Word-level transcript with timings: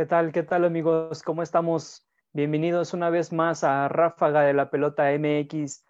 ¿Qué 0.00 0.06
tal? 0.06 0.32
¿Qué 0.32 0.42
tal 0.42 0.64
amigos? 0.64 1.22
¿Cómo 1.22 1.42
estamos? 1.42 2.06
Bienvenidos 2.32 2.94
una 2.94 3.10
vez 3.10 3.34
más 3.34 3.64
a 3.64 3.86
Ráfaga 3.86 4.40
de 4.40 4.54
la 4.54 4.70
Pelota 4.70 5.10
MX. 5.12 5.84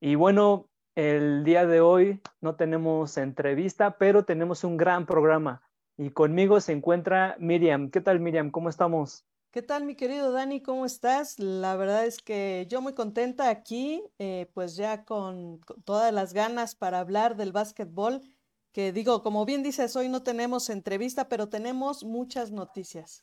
Y 0.00 0.14
bueno, 0.14 0.70
el 0.94 1.44
día 1.44 1.66
de 1.66 1.82
hoy 1.82 2.22
no 2.40 2.56
tenemos 2.56 3.18
entrevista, 3.18 3.98
pero 3.98 4.24
tenemos 4.24 4.64
un 4.64 4.78
gran 4.78 5.04
programa. 5.04 5.60
Y 5.98 6.08
conmigo 6.08 6.58
se 6.62 6.72
encuentra 6.72 7.36
Miriam. 7.38 7.90
¿Qué 7.90 8.00
tal 8.00 8.18
Miriam? 8.18 8.50
¿Cómo 8.50 8.70
estamos? 8.70 9.26
¿Qué 9.50 9.60
tal 9.60 9.84
mi 9.84 9.94
querido 9.94 10.32
Dani? 10.32 10.62
¿Cómo 10.62 10.86
estás? 10.86 11.38
La 11.38 11.76
verdad 11.76 12.06
es 12.06 12.22
que 12.22 12.66
yo 12.66 12.80
muy 12.80 12.94
contenta 12.94 13.50
aquí, 13.50 14.02
eh, 14.18 14.50
pues 14.54 14.74
ya 14.76 15.04
con, 15.04 15.58
con 15.58 15.82
todas 15.82 16.14
las 16.14 16.32
ganas 16.32 16.74
para 16.74 17.00
hablar 17.00 17.36
del 17.36 17.52
básquetbol, 17.52 18.22
que 18.72 18.90
digo, 18.90 19.22
como 19.22 19.44
bien 19.44 19.62
dices, 19.62 19.96
hoy 19.96 20.08
no 20.08 20.22
tenemos 20.22 20.70
entrevista, 20.70 21.28
pero 21.28 21.50
tenemos 21.50 22.04
muchas 22.04 22.52
noticias. 22.52 23.22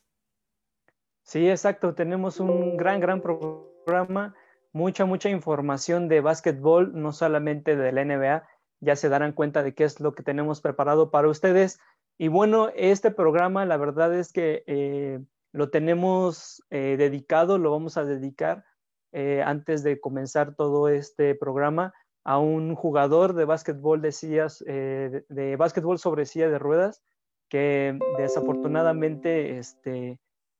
Sí, 1.28 1.46
exacto. 1.46 1.94
Tenemos 1.94 2.40
un 2.40 2.78
gran, 2.78 3.00
gran 3.00 3.20
programa, 3.20 4.34
mucha, 4.72 5.04
mucha 5.04 5.28
información 5.28 6.08
de 6.08 6.22
básquetbol, 6.22 6.92
no 6.94 7.12
solamente 7.12 7.76
de 7.76 7.92
la 7.92 8.02
NBA. 8.02 8.48
Ya 8.80 8.96
se 8.96 9.10
darán 9.10 9.32
cuenta 9.32 9.62
de 9.62 9.74
qué 9.74 9.84
es 9.84 10.00
lo 10.00 10.14
que 10.14 10.22
tenemos 10.22 10.62
preparado 10.62 11.10
para 11.10 11.28
ustedes. 11.28 11.80
Y 12.16 12.28
bueno, 12.28 12.70
este 12.74 13.10
programa, 13.10 13.66
la 13.66 13.76
verdad 13.76 14.14
es 14.14 14.32
que 14.32 14.64
eh, 14.66 15.20
lo 15.52 15.68
tenemos 15.68 16.64
eh, 16.70 16.96
dedicado, 16.96 17.58
lo 17.58 17.72
vamos 17.72 17.98
a 17.98 18.06
dedicar 18.06 18.64
eh, 19.12 19.42
antes 19.44 19.82
de 19.82 20.00
comenzar 20.00 20.54
todo 20.54 20.88
este 20.88 21.34
programa 21.34 21.92
a 22.24 22.38
un 22.38 22.74
jugador 22.74 23.34
de 23.34 23.44
básquetbol 23.44 24.00
de 24.00 24.12
sillas, 24.12 24.60
de, 24.60 25.26
de 25.28 25.56
básquetbol 25.56 25.98
sobre 25.98 26.24
silla 26.24 26.48
de 26.48 26.58
ruedas, 26.58 27.02
que 27.50 27.98
desafortunadamente 28.16 29.58
este, 29.58 30.18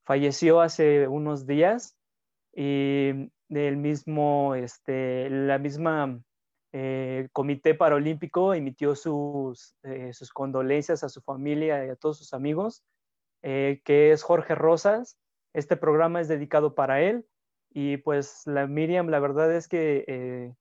falleció 0.09 0.59
hace 0.59 1.07
unos 1.07 1.45
días 1.45 1.95
y 2.51 3.29
el 3.49 3.77
mismo, 3.77 4.55
este, 4.55 5.29
la 5.29 5.59
misma 5.59 6.19
eh, 6.73 7.29
Comité 7.31 7.75
Paralímpico 7.75 8.55
emitió 8.55 8.95
sus, 8.95 9.75
eh, 9.83 10.11
sus 10.13 10.31
condolencias 10.31 11.03
a 11.03 11.09
su 11.09 11.21
familia 11.21 11.85
y 11.85 11.89
a 11.89 11.95
todos 11.95 12.17
sus 12.17 12.33
amigos, 12.33 12.83
eh, 13.43 13.81
que 13.85 14.11
es 14.11 14.23
Jorge 14.23 14.55
Rosas. 14.55 15.15
Este 15.53 15.77
programa 15.77 16.21
es 16.21 16.27
dedicado 16.27 16.73
para 16.73 17.01
él 17.01 17.27
y 17.69 17.97
pues 17.97 18.41
la 18.47 18.65
Miriam, 18.65 19.09
la 19.09 19.19
verdad 19.19 19.53
es 19.53 19.67
que 19.67 20.55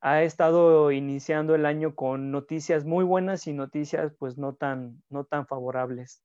ha 0.00 0.22
estado 0.22 0.92
iniciando 0.92 1.54
el 1.54 1.66
año 1.66 1.94
con 1.94 2.30
noticias 2.30 2.86
muy 2.86 3.04
buenas 3.04 3.46
y 3.48 3.52
noticias 3.52 4.14
pues 4.18 4.38
no 4.38 4.54
tan, 4.54 5.02
no 5.10 5.24
tan 5.24 5.46
favorables. 5.46 6.22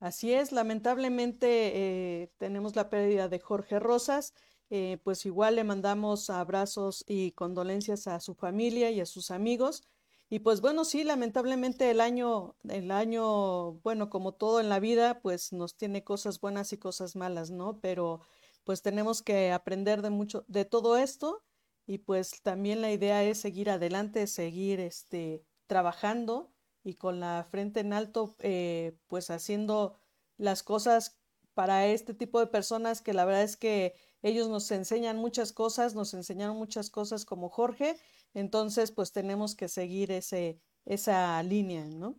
Así 0.00 0.32
es, 0.32 0.50
lamentablemente 0.52 2.22
eh, 2.22 2.32
tenemos 2.38 2.74
la 2.74 2.88
pérdida 2.88 3.28
de 3.28 3.38
Jorge 3.38 3.78
Rosas, 3.78 4.32
eh, 4.70 4.98
pues 5.04 5.26
igual 5.26 5.56
le 5.56 5.64
mandamos 5.64 6.30
abrazos 6.30 7.04
y 7.06 7.32
condolencias 7.32 8.06
a 8.06 8.18
su 8.20 8.34
familia 8.34 8.90
y 8.90 9.00
a 9.00 9.06
sus 9.06 9.30
amigos. 9.30 9.82
Y 10.30 10.38
pues 10.38 10.62
bueno, 10.62 10.84
sí, 10.86 11.04
lamentablemente 11.04 11.90
el 11.90 12.00
año, 12.00 12.56
el 12.68 12.90
año, 12.92 13.72
bueno, 13.82 14.08
como 14.08 14.32
todo 14.32 14.60
en 14.60 14.70
la 14.70 14.80
vida, 14.80 15.20
pues 15.20 15.52
nos 15.52 15.76
tiene 15.76 16.02
cosas 16.02 16.40
buenas 16.40 16.72
y 16.72 16.78
cosas 16.78 17.14
malas, 17.16 17.50
¿no? 17.50 17.78
Pero 17.80 18.20
pues 18.64 18.80
tenemos 18.82 19.22
que 19.22 19.52
aprender 19.52 20.00
de 20.02 20.10
mucho, 20.10 20.44
de 20.48 20.64
todo 20.64 20.96
esto 20.96 21.42
y 21.86 21.98
pues 21.98 22.40
también 22.42 22.80
la 22.80 22.92
idea 22.92 23.22
es 23.24 23.38
seguir 23.40 23.68
adelante, 23.70 24.26
seguir 24.28 24.80
este, 24.80 25.44
trabajando 25.66 26.52
y 26.82 26.94
con 26.94 27.20
la 27.20 27.46
frente 27.50 27.80
en 27.80 27.92
alto, 27.92 28.34
eh, 28.40 28.96
pues 29.06 29.30
haciendo 29.30 29.98
las 30.36 30.62
cosas 30.62 31.20
para 31.54 31.86
este 31.86 32.14
tipo 32.14 32.40
de 32.40 32.46
personas 32.46 33.02
que 33.02 33.12
la 33.12 33.24
verdad 33.24 33.42
es 33.42 33.56
que 33.56 33.94
ellos 34.22 34.48
nos 34.48 34.70
enseñan 34.70 35.16
muchas 35.16 35.52
cosas, 35.52 35.94
nos 35.94 36.14
enseñaron 36.14 36.56
muchas 36.56 36.90
cosas 36.90 37.24
como 37.24 37.48
Jorge, 37.48 37.96
entonces 38.34 38.92
pues 38.92 39.12
tenemos 39.12 39.54
que 39.54 39.68
seguir 39.68 40.10
ese, 40.10 40.60
esa 40.84 41.42
línea, 41.42 41.84
¿no? 41.84 42.18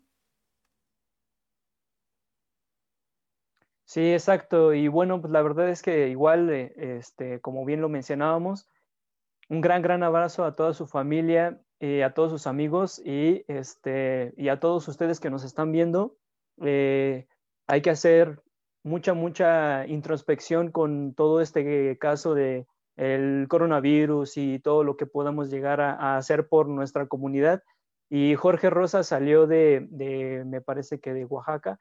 Sí, 3.86 4.14
exacto. 4.14 4.74
Y 4.74 4.88
bueno, 4.88 5.20
pues 5.20 5.34
la 5.34 5.42
verdad 5.42 5.70
es 5.70 5.82
que 5.82 6.08
igual, 6.08 6.50
eh, 6.50 6.74
este, 6.78 7.42
como 7.42 7.66
bien 7.66 7.82
lo 7.82 7.90
mencionábamos, 7.90 8.70
un 9.50 9.60
gran, 9.60 9.82
gran 9.82 10.02
abrazo 10.02 10.46
a 10.46 10.56
toda 10.56 10.74
su 10.74 10.88
familia, 10.88 11.62
eh, 11.82 12.04
a 12.04 12.14
todos 12.14 12.32
sus 12.32 12.48
amigos 12.48 13.02
y, 13.04 13.44
este, 13.48 14.34
y 14.38 14.48
a 14.48 14.60
todos 14.60 14.88
ustedes 14.88 15.20
que 15.20 15.30
nos 15.30 15.44
están 15.44 15.72
viendo. 15.72 16.16
Eh, 16.62 17.28
hay 17.68 17.82
que 17.82 17.90
hacer 17.90 18.42
mucha, 18.84 19.14
mucha 19.14 19.86
introspección 19.88 20.72
con 20.72 21.14
todo 21.14 21.42
este 21.42 21.98
caso 21.98 22.34
de 22.34 22.66
el 22.96 23.48
coronavirus 23.50 24.38
y 24.38 24.60
todo 24.60 24.84
lo 24.84 24.96
que 24.96 25.08
podamos 25.08 25.50
llegar 25.50 25.82
a, 25.82 26.18
hacer 26.18 26.48
por 26.48 26.68
nuestra 26.68 27.08
comunidad. 27.08 27.64
Y 28.10 28.36
Jorge 28.36 28.70
Rosa 28.70 29.04
salió 29.04 29.48
de, 29.48 29.88
de 29.90 30.46
me 30.46 30.62
parece 30.62 31.00
que 31.00 31.14
de 31.14 31.26
Oaxaca, 31.26 31.80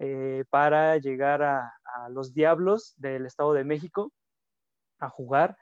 eh, 0.00 0.44
para 0.48 0.96
llegar 0.96 1.42
a, 1.42 1.74
los 2.10 2.32
Diablos 2.32 2.94
del 2.96 3.26
Estado 3.26 3.52
de 3.52 3.64
México 3.64 4.12
a 5.00 5.08
jugar. 5.08 5.56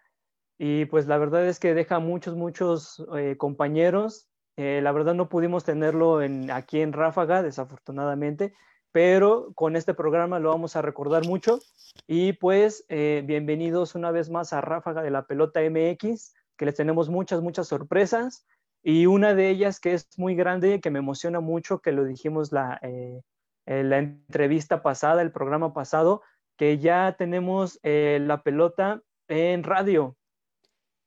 Y 0.58 0.86
pues 0.86 1.06
la 1.06 1.18
verdad 1.18 1.46
es 1.46 1.60
que 1.60 1.74
deja 1.74 1.98
muchos, 1.98 2.34
muchos 2.34 3.04
eh, 3.16 3.36
compañeros. 3.36 4.28
Eh, 4.56 4.80
la 4.82 4.92
verdad 4.92 5.14
no 5.14 5.28
pudimos 5.28 5.64
tenerlo 5.64 6.22
en, 6.22 6.50
aquí 6.50 6.80
en 6.80 6.94
Ráfaga, 6.94 7.42
desafortunadamente, 7.42 8.54
pero 8.90 9.52
con 9.54 9.76
este 9.76 9.92
programa 9.92 10.38
lo 10.38 10.48
vamos 10.48 10.74
a 10.74 10.82
recordar 10.82 11.26
mucho. 11.26 11.58
Y 12.06 12.32
pues 12.34 12.86
eh, 12.88 13.22
bienvenidos 13.26 13.94
una 13.94 14.10
vez 14.10 14.30
más 14.30 14.54
a 14.54 14.62
Ráfaga 14.62 15.02
de 15.02 15.10
la 15.10 15.26
Pelota 15.26 15.60
MX, 15.60 16.34
que 16.56 16.64
les 16.64 16.74
tenemos 16.74 17.10
muchas, 17.10 17.42
muchas 17.42 17.68
sorpresas. 17.68 18.46
Y 18.82 19.06
una 19.06 19.34
de 19.34 19.50
ellas 19.50 19.78
que 19.78 19.92
es 19.92 20.08
muy 20.16 20.36
grande, 20.36 20.80
que 20.80 20.90
me 20.90 21.00
emociona 21.00 21.40
mucho, 21.40 21.80
que 21.80 21.92
lo 21.92 22.04
dijimos 22.04 22.52
la, 22.52 22.78
en 22.82 23.90
la 23.90 23.98
entrevista 23.98 24.80
pasada, 24.80 25.22
el 25.22 25.32
programa 25.32 25.74
pasado, 25.74 26.22
que 26.56 26.78
ya 26.78 27.16
tenemos 27.18 27.80
la 27.82 28.42
pelota 28.44 29.02
en 29.26 29.64
radio. 29.64 30.16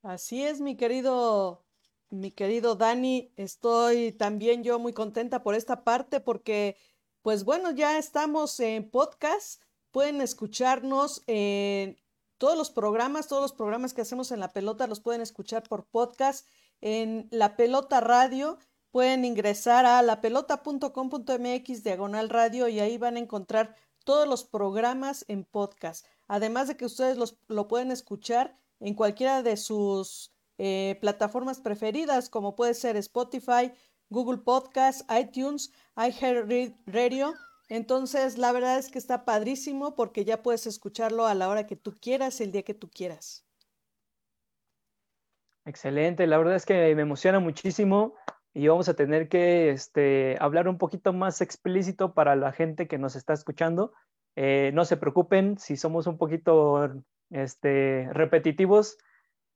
Así 0.02 0.44
es, 0.44 0.62
mi 0.62 0.78
querido, 0.78 1.66
mi 2.10 2.32
querido 2.32 2.76
Dani. 2.76 3.34
Estoy 3.36 4.14
también 4.14 4.64
yo 4.64 4.80
muy 4.80 4.94
contenta 4.94 5.44
por 5.44 5.56
esta 5.56 5.84
parte 5.84 6.22
porque 6.22 6.78
pues 7.22 7.44
bueno, 7.44 7.72
ya 7.72 7.98
estamos 7.98 8.60
en 8.62 8.90
podcast. 8.90 9.62
Pueden 9.92 10.22
escucharnos 10.22 11.24
en 11.28 11.98
todos 12.38 12.58
los 12.58 12.72
programas, 12.72 13.28
todos 13.28 13.42
los 13.42 13.54
programas 13.54 13.94
que 13.94 14.02
hacemos 14.02 14.32
en 14.32 14.40
La 14.40 14.54
Pelota 14.54 14.88
los 14.88 15.02
pueden 15.02 15.22
escuchar 15.22 15.64
por 15.64 15.86
podcast 15.86 16.48
en 16.80 17.28
La 17.31 17.58
Pelota 17.58 18.00
Radio. 18.00 18.58
Pueden 18.92 19.26
ingresar 19.26 19.86
a 19.86 20.02
lapelota.com.mx 20.02 21.84
diagonal 21.84 22.30
radio 22.30 22.70
y 22.70 22.80
ahí 22.80 22.98
van 22.98 23.18
a 23.18 23.19
encontrar 23.19 23.75
todos 24.06 24.28
los 24.28 24.45
programas 24.45 25.25
en 25.28 25.44
podcast. 25.44 26.06
Además 26.28 26.69
de 26.69 26.78
que 26.78 26.86
ustedes 26.86 27.18
los, 27.18 27.38
lo 27.48 27.68
pueden 27.68 27.92
escuchar 27.92 28.57
en 28.80 28.94
cualquiera 28.94 29.44
de 29.44 29.58
sus 29.58 30.34
eh, 30.58 30.98
plataformas 31.02 31.60
preferidas, 31.60 32.30
como 32.30 32.56
puede 32.56 32.74
ser 32.74 32.96
Spotify, 32.98 33.72
Google 34.10 34.40
Podcast, 34.40 35.10
iTunes, 35.12 35.72
iHeartRadio. 35.96 37.34
Entonces, 37.70 38.38
la 38.38 38.52
verdad 38.52 38.80
es 38.80 38.90
que 38.90 38.98
está 38.98 39.26
padrísimo 39.26 39.96
porque 39.96 40.26
ya 40.26 40.42
puedes 40.42 40.66
escucharlo 40.66 41.28
a 41.28 41.36
la 41.36 41.48
hora 41.50 41.68
que 41.68 41.76
tú 41.76 41.96
quieras, 42.02 42.42
el 42.42 42.52
día 42.52 42.64
que 42.64 42.74
tú 42.74 42.90
quieras. 42.90 43.46
Excelente, 45.66 46.26
la 46.26 46.38
verdad 46.40 46.56
es 46.56 46.66
que 46.66 46.96
me 46.96 47.04
emociona 47.04 47.40
muchísimo 47.40 48.16
y 48.54 48.68
vamos 48.68 48.90
a 48.90 48.96
tener 48.96 49.30
que 49.30 49.70
este, 49.70 50.36
hablar 50.40 50.68
un 50.68 50.80
poquito 50.80 51.14
más 51.14 51.42
explícito 51.42 52.16
para 52.16 52.36
la 52.36 52.52
gente 52.52 52.88
que 52.88 52.98
nos 52.98 53.16
está 53.16 53.34
escuchando. 53.34 53.94
Eh, 54.36 54.72
no 54.74 54.84
se 54.86 54.98
preocupen 54.98 55.60
si 55.60 55.78
somos 55.78 56.08
un 56.08 56.18
poquito 56.18 56.92
este, 57.30 58.10
repetitivos, 58.12 58.98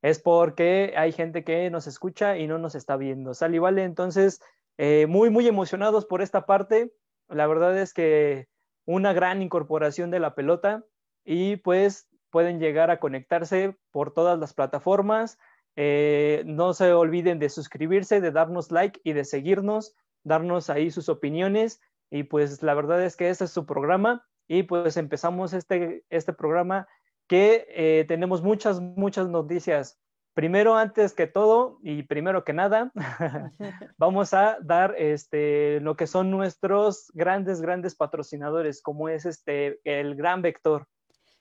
es 0.02 0.20
porque 0.20 0.94
hay 0.98 1.12
gente 1.12 1.44
que 1.44 1.70
nos 1.70 1.88
escucha 1.88 2.38
y 2.38 2.48
no 2.48 2.58
nos 2.58 2.76
está 2.76 2.98
viendo. 2.98 3.34
Sal 3.34 3.56
y 3.56 3.60
vale, 3.60 3.84
entonces, 3.84 4.42
eh, 4.78 5.08
muy, 5.08 5.30
muy 5.30 5.48
emocionados 5.48 6.06
por 6.06 6.22
esta 6.22 6.46
parte. 6.46 6.94
La 7.30 7.48
verdad 7.48 7.78
es 7.78 7.94
que 7.94 8.48
una 8.86 9.14
gran 9.14 9.42
incorporación 9.42 10.12
de 10.12 10.20
la 10.20 10.36
pelota 10.36 10.84
y 11.24 11.56
pues 11.58 12.10
pueden 12.30 12.60
llegar 12.60 12.92
a 12.92 13.00
conectarse 13.00 13.78
por 13.92 14.14
todas 14.14 14.38
las 14.40 14.54
plataformas. 14.54 15.38
Eh, 15.76 16.44
no 16.46 16.74
se 16.74 16.92
olviden 16.94 17.40
de 17.40 17.50
suscribirse, 17.50 18.22
de 18.22 18.32
darnos 18.32 18.72
like 18.72 19.00
y 19.04 19.14
de 19.14 19.24
seguirnos, 19.24 19.96
darnos 20.24 20.70
ahí 20.70 20.92
sus 20.92 21.10
opiniones. 21.10 21.80
Y 22.10 22.24
pues 22.24 22.62
la 22.62 22.74
verdad 22.74 23.04
es 23.04 23.16
que 23.16 23.30
este 23.30 23.46
es 23.46 23.52
su 23.52 23.66
programa 23.66 24.28
y 24.48 24.64
pues 24.64 24.98
empezamos 24.98 25.54
este, 25.54 26.04
este 26.10 26.34
programa 26.34 26.88
que 27.28 27.66
eh, 27.70 28.06
tenemos 28.08 28.42
muchas, 28.42 28.80
muchas 28.80 29.30
noticias. 29.30 30.00
primero, 30.34 30.76
antes 30.76 31.14
que 31.14 31.28
todo 31.28 31.80
y 31.84 32.04
primero 32.04 32.44
que 32.44 32.54
nada, 32.54 32.92
vamos 33.98 34.34
a 34.34 34.58
dar 34.62 34.96
este, 34.98 35.80
lo 35.82 35.96
que 35.96 36.08
son 36.08 36.32
nuestros 36.32 37.12
grandes, 37.14 37.62
grandes 37.62 37.96
patrocinadores, 37.96 38.82
como 38.82 39.10
es 39.10 39.26
este, 39.26 39.80
el 39.84 40.16
Gran 40.16 40.42
Vector. 40.42 40.88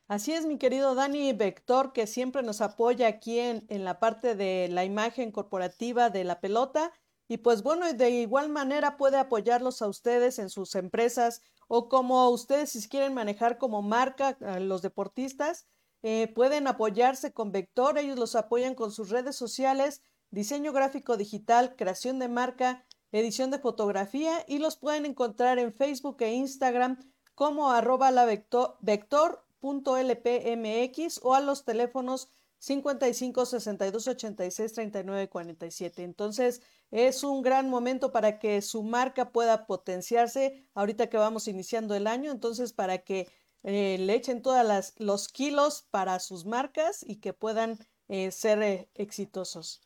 Así 0.08 0.32
es, 0.32 0.44
mi 0.44 0.58
querido 0.58 0.94
Dani 0.94 1.32
Vector, 1.32 1.92
que 1.94 2.06
siempre 2.06 2.42
nos 2.42 2.60
apoya 2.60 3.08
aquí 3.08 3.38
en, 3.38 3.64
en 3.68 3.84
la 3.84 3.98
parte 3.98 4.34
de 4.34 4.68
la 4.70 4.84
imagen 4.84 5.32
corporativa 5.32 6.10
de 6.10 6.24
la 6.24 6.40
pelota. 6.40 6.92
Y 7.32 7.38
pues 7.38 7.62
bueno, 7.62 7.90
de 7.90 8.10
igual 8.10 8.50
manera 8.50 8.98
puede 8.98 9.16
apoyarlos 9.16 9.80
a 9.80 9.88
ustedes 9.88 10.38
en 10.38 10.50
sus 10.50 10.74
empresas 10.74 11.40
o 11.66 11.88
como 11.88 12.28
ustedes 12.28 12.68
si 12.68 12.86
quieren 12.90 13.14
manejar 13.14 13.56
como 13.56 13.80
marca 13.80 14.36
a 14.42 14.60
los 14.60 14.82
deportistas, 14.82 15.66
eh, 16.02 16.30
pueden 16.34 16.66
apoyarse 16.66 17.32
con 17.32 17.50
Vector, 17.50 17.96
ellos 17.96 18.18
los 18.18 18.34
apoyan 18.34 18.74
con 18.74 18.92
sus 18.92 19.08
redes 19.08 19.34
sociales, 19.34 20.02
diseño 20.30 20.74
gráfico 20.74 21.16
digital, 21.16 21.74
creación 21.74 22.18
de 22.18 22.28
marca, 22.28 22.84
edición 23.12 23.50
de 23.50 23.60
fotografía 23.60 24.44
y 24.46 24.58
los 24.58 24.76
pueden 24.76 25.06
encontrar 25.06 25.58
en 25.58 25.72
Facebook 25.72 26.18
e 26.20 26.34
Instagram 26.34 26.98
como 27.34 27.70
arroba 27.70 28.10
la 28.10 28.26
vector, 28.26 28.76
vector.lpmx 28.82 31.20
o 31.22 31.32
a 31.32 31.40
los 31.40 31.64
teléfonos 31.64 32.28
55 32.62 33.44
62 33.44 34.06
86 34.06 34.72
39 34.72 35.28
47. 35.28 36.04
Entonces, 36.04 36.62
es 36.92 37.24
un 37.24 37.42
gran 37.42 37.68
momento 37.68 38.12
para 38.12 38.38
que 38.38 38.62
su 38.62 38.84
marca 38.84 39.32
pueda 39.32 39.66
potenciarse 39.66 40.64
ahorita 40.74 41.08
que 41.08 41.16
vamos 41.16 41.48
iniciando 41.48 41.96
el 41.96 42.06
año. 42.06 42.30
Entonces, 42.30 42.72
para 42.72 42.98
que 42.98 43.28
eh, 43.64 43.96
le 43.98 44.14
echen 44.14 44.42
todos 44.42 44.94
los 44.98 45.26
kilos 45.26 45.82
para 45.90 46.20
sus 46.20 46.44
marcas 46.44 47.04
y 47.04 47.16
que 47.16 47.32
puedan 47.32 47.80
eh, 48.06 48.30
ser 48.30 48.62
eh, 48.62 48.88
exitosos. 48.94 49.80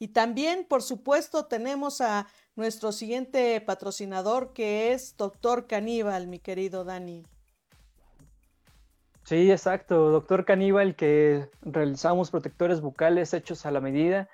Y 0.00 0.08
también, 0.08 0.66
por 0.68 0.82
supuesto, 0.82 1.46
tenemos 1.46 2.00
a 2.00 2.26
nuestro 2.56 2.90
siguiente 2.90 3.60
patrocinador 3.60 4.52
que 4.52 4.92
es 4.92 5.16
Doctor 5.16 5.68
Caníbal, 5.68 6.26
mi 6.26 6.40
querido 6.40 6.82
Dani. 6.82 7.24
Sí, 9.26 9.50
exacto, 9.50 10.12
Doctor 10.12 10.44
Caníbal, 10.44 10.94
que 10.94 11.48
realizamos 11.60 12.30
protectores 12.30 12.80
bucales 12.80 13.34
hechos 13.34 13.66
a 13.66 13.72
la 13.72 13.80
medida. 13.80 14.28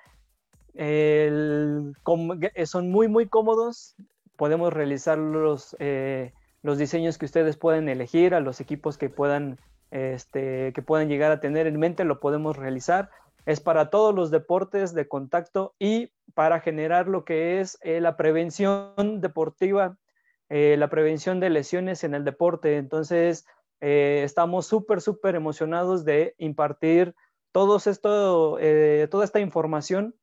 son 2.65 2.91
muy, 2.91 3.07
muy 3.07 3.27
cómodos. 3.27 3.95
Podemos 4.37 4.71
realizarlos 4.71 5.75
los 6.61 6.77
diseños 6.77 7.17
que 7.17 7.25
ustedes 7.25 7.57
pueden 7.57 7.89
elegir, 7.89 8.33
a 8.35 8.39
los 8.39 8.61
equipos 8.61 8.97
que 8.99 9.09
puedan, 9.09 9.59
este, 9.91 10.71
que 10.73 10.81
puedan 10.81 11.09
llegar 11.09 11.31
a 11.31 11.39
tener 11.39 11.65
en 11.65 11.79
mente, 11.79 12.05
lo 12.05 12.19
podemos 12.19 12.55
realizar. 12.55 13.09
Es 13.45 13.59
para 13.59 13.89
todos 13.89 14.15
los 14.15 14.29
deportes 14.29 14.93
de 14.93 15.07
contacto 15.07 15.73
y 15.77 16.11
para 16.35 16.61
generar 16.61 17.07
lo 17.07 17.25
que 17.25 17.59
es 17.59 17.77
eh, 17.81 17.99
la 17.99 18.15
prevención 18.15 19.21
deportiva, 19.21 19.97
eh, 20.49 20.75
la 20.77 20.89
prevención 20.89 21.39
de 21.41 21.49
lesiones 21.49 22.03
en 22.05 22.13
el 22.13 22.23
deporte. 22.23 22.77
Entonces, 22.77 23.45
eh, 23.85 24.21
estamos 24.23 24.65
súper, 24.65 25.01
súper 25.01 25.35
emocionados 25.35 26.05
de 26.05 26.35
impartir 26.37 27.13
todo 27.51 27.77
esto, 27.77 28.57
toda 29.11 29.25
esta 29.25 29.39
información 29.39 30.15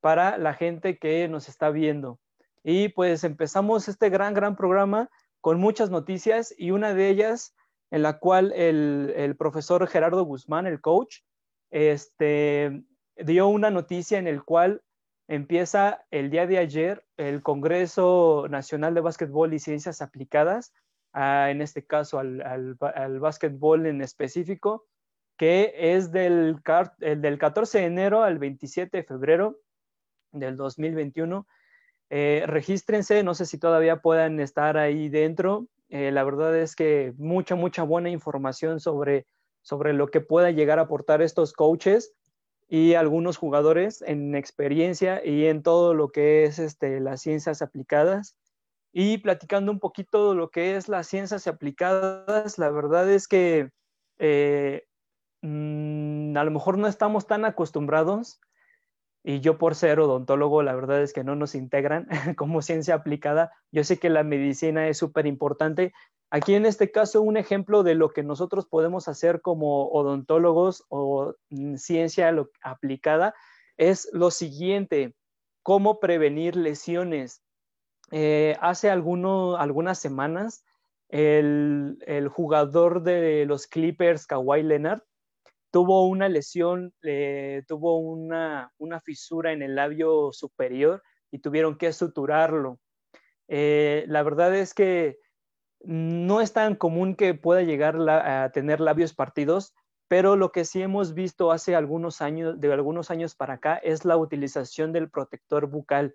para 0.00 0.38
la 0.38 0.54
gente 0.54 0.98
que 0.98 1.26
nos 1.26 1.48
está 1.48 1.70
viendo. 1.70 2.20
Y 2.62 2.90
pues 2.90 3.24
empezamos 3.24 3.88
este 3.88 4.10
gran, 4.10 4.34
gran 4.34 4.54
programa 4.54 5.08
con 5.40 5.58
muchas 5.58 5.90
noticias 5.90 6.54
y 6.58 6.72
una 6.72 6.92
de 6.92 7.08
ellas 7.08 7.54
en 7.90 8.02
la 8.02 8.18
cual 8.18 8.52
el, 8.52 9.34
profesor 9.38 9.86
Gerardo 9.86 10.24
Guzmán, 10.24 10.66
el 10.66 10.80
coach, 10.80 11.18
este, 11.70 12.84
dio 13.16 13.48
una 13.48 13.70
noticia 13.70 14.18
en 14.18 14.26
el 14.26 14.44
cual 14.44 14.82
empieza 15.28 16.04
el 16.10 16.30
día 16.30 16.46
de 16.46 16.58
ayer 16.58 17.04
el 17.16 17.42
Congreso 17.42 18.46
Nacional 18.50 18.94
de 18.94 19.00
Básquetbol 19.00 19.54
y 19.54 19.58
Ciencias 19.58 20.02
Aplicadas, 20.02 20.72
en 21.16 21.62
este 21.62 21.86
caso 21.86 22.18
al, 22.18 22.42
al, 22.42 23.18
básquetbol 23.18 23.86
en 23.86 24.02
específico, 24.02 24.86
que 25.36 25.72
es 25.74 26.12
del, 26.12 26.60
del 26.98 27.38
14 27.38 27.78
de 27.78 27.84
enero 27.84 28.22
al 28.22 28.38
27 28.38 28.98
de 28.98 29.02
febrero 29.04 29.60
del 30.32 30.56
2021 30.56 31.46
eh, 32.08 32.44
regístrense, 32.46 33.22
no 33.22 33.34
sé 33.34 33.46
si 33.46 33.58
todavía 33.58 34.00
puedan 34.00 34.40
estar 34.40 34.76
ahí 34.76 35.08
dentro. 35.08 35.66
Eh, 35.88 36.10
la 36.12 36.24
verdad 36.24 36.56
es 36.56 36.76
que 36.76 37.12
mucha, 37.16 37.54
mucha 37.54 37.82
buena 37.82 38.10
información 38.10 38.80
sobre, 38.80 39.26
sobre 39.62 39.92
lo 39.92 40.08
que 40.08 40.20
pueda 40.20 40.50
llegar 40.50 40.78
a 40.78 40.82
aportar 40.82 41.22
estos 41.22 41.52
coaches 41.52 42.14
y 42.68 42.94
algunos 42.94 43.36
jugadores 43.36 44.02
en 44.02 44.34
experiencia 44.34 45.24
y 45.24 45.46
en 45.46 45.62
todo 45.62 45.94
lo 45.94 46.08
que 46.08 46.44
es 46.44 46.58
este, 46.58 47.00
las 47.00 47.22
ciencias 47.22 47.62
aplicadas. 47.62 48.36
Y 48.98 49.18
platicando 49.18 49.70
un 49.70 49.78
poquito 49.78 50.30
de 50.30 50.36
lo 50.36 50.48
que 50.48 50.74
es 50.74 50.88
las 50.88 51.06
ciencias 51.06 51.46
aplicadas, 51.46 52.56
la 52.56 52.70
verdad 52.70 53.10
es 53.10 53.28
que 53.28 53.68
eh, 54.18 54.86
mm, 55.42 56.34
a 56.34 56.42
lo 56.42 56.50
mejor 56.50 56.78
no 56.78 56.88
estamos 56.88 57.26
tan 57.26 57.44
acostumbrados 57.44 58.40
y 59.22 59.40
yo 59.40 59.58
por 59.58 59.74
ser 59.74 60.00
odontólogo, 60.00 60.62
la 60.62 60.74
verdad 60.74 61.02
es 61.02 61.12
que 61.12 61.24
no 61.24 61.36
nos 61.36 61.54
integran 61.54 62.08
como 62.38 62.62
ciencia 62.62 62.94
aplicada. 62.94 63.52
Yo 63.70 63.84
sé 63.84 63.98
que 63.98 64.08
la 64.08 64.22
medicina 64.22 64.88
es 64.88 64.96
súper 64.96 65.26
importante. 65.26 65.92
Aquí 66.30 66.54
en 66.54 66.64
este 66.64 66.90
caso, 66.90 67.20
un 67.20 67.36
ejemplo 67.36 67.82
de 67.82 67.96
lo 67.96 68.14
que 68.14 68.22
nosotros 68.22 68.64
podemos 68.64 69.08
hacer 69.08 69.42
como 69.42 69.88
odontólogos 69.88 70.86
o 70.88 71.34
mm, 71.50 71.74
ciencia 71.74 72.34
aplicada 72.62 73.34
es 73.76 74.08
lo 74.14 74.30
siguiente, 74.30 75.14
cómo 75.62 76.00
prevenir 76.00 76.56
lesiones. 76.56 77.42
Eh, 78.12 78.56
hace 78.60 78.90
algunas 78.90 79.98
semanas, 79.98 80.64
el, 81.08 82.28
jugador 82.32 83.02
de 83.02 83.46
los 83.46 83.66
Clippers, 83.66 84.26
Kawhi 84.26 84.62
Leonard, 84.62 85.02
tuvo 85.70 86.06
una 86.06 86.28
lesión, 86.28 86.94
tuvo 87.66 87.98
una, 87.98 88.70
fisura 89.04 89.52
en 89.52 89.62
el 89.62 89.74
labio 89.74 90.32
superior 90.32 91.02
y 91.30 91.38
tuvieron 91.38 91.76
que 91.76 91.92
suturarlo. 91.92 92.78
Eh, 93.48 94.04
la 94.08 94.22
verdad 94.22 94.54
es 94.54 94.74
que 94.74 95.18
no 95.80 96.40
es 96.40 96.52
tan 96.52 96.74
común 96.74 97.14
que 97.14 97.34
pueda 97.34 97.62
llegar 97.62 97.96
a 98.08 98.50
tener 98.52 98.80
labios 98.80 99.14
partidos, 99.14 99.74
pero 100.08 100.36
lo 100.36 100.52
que 100.52 100.64
sí 100.64 100.82
hemos 100.82 101.14
visto 101.14 101.50
hace 101.52 101.74
algunos 101.74 102.22
años, 102.22 102.60
de 102.60 102.72
algunos 102.72 103.10
años 103.10 103.34
para 103.34 103.54
acá, 103.54 103.76
es 103.76 104.04
la 104.04 104.16
utilización 104.16 104.92
del 104.92 105.10
protector 105.10 105.66
bucal. 105.66 106.14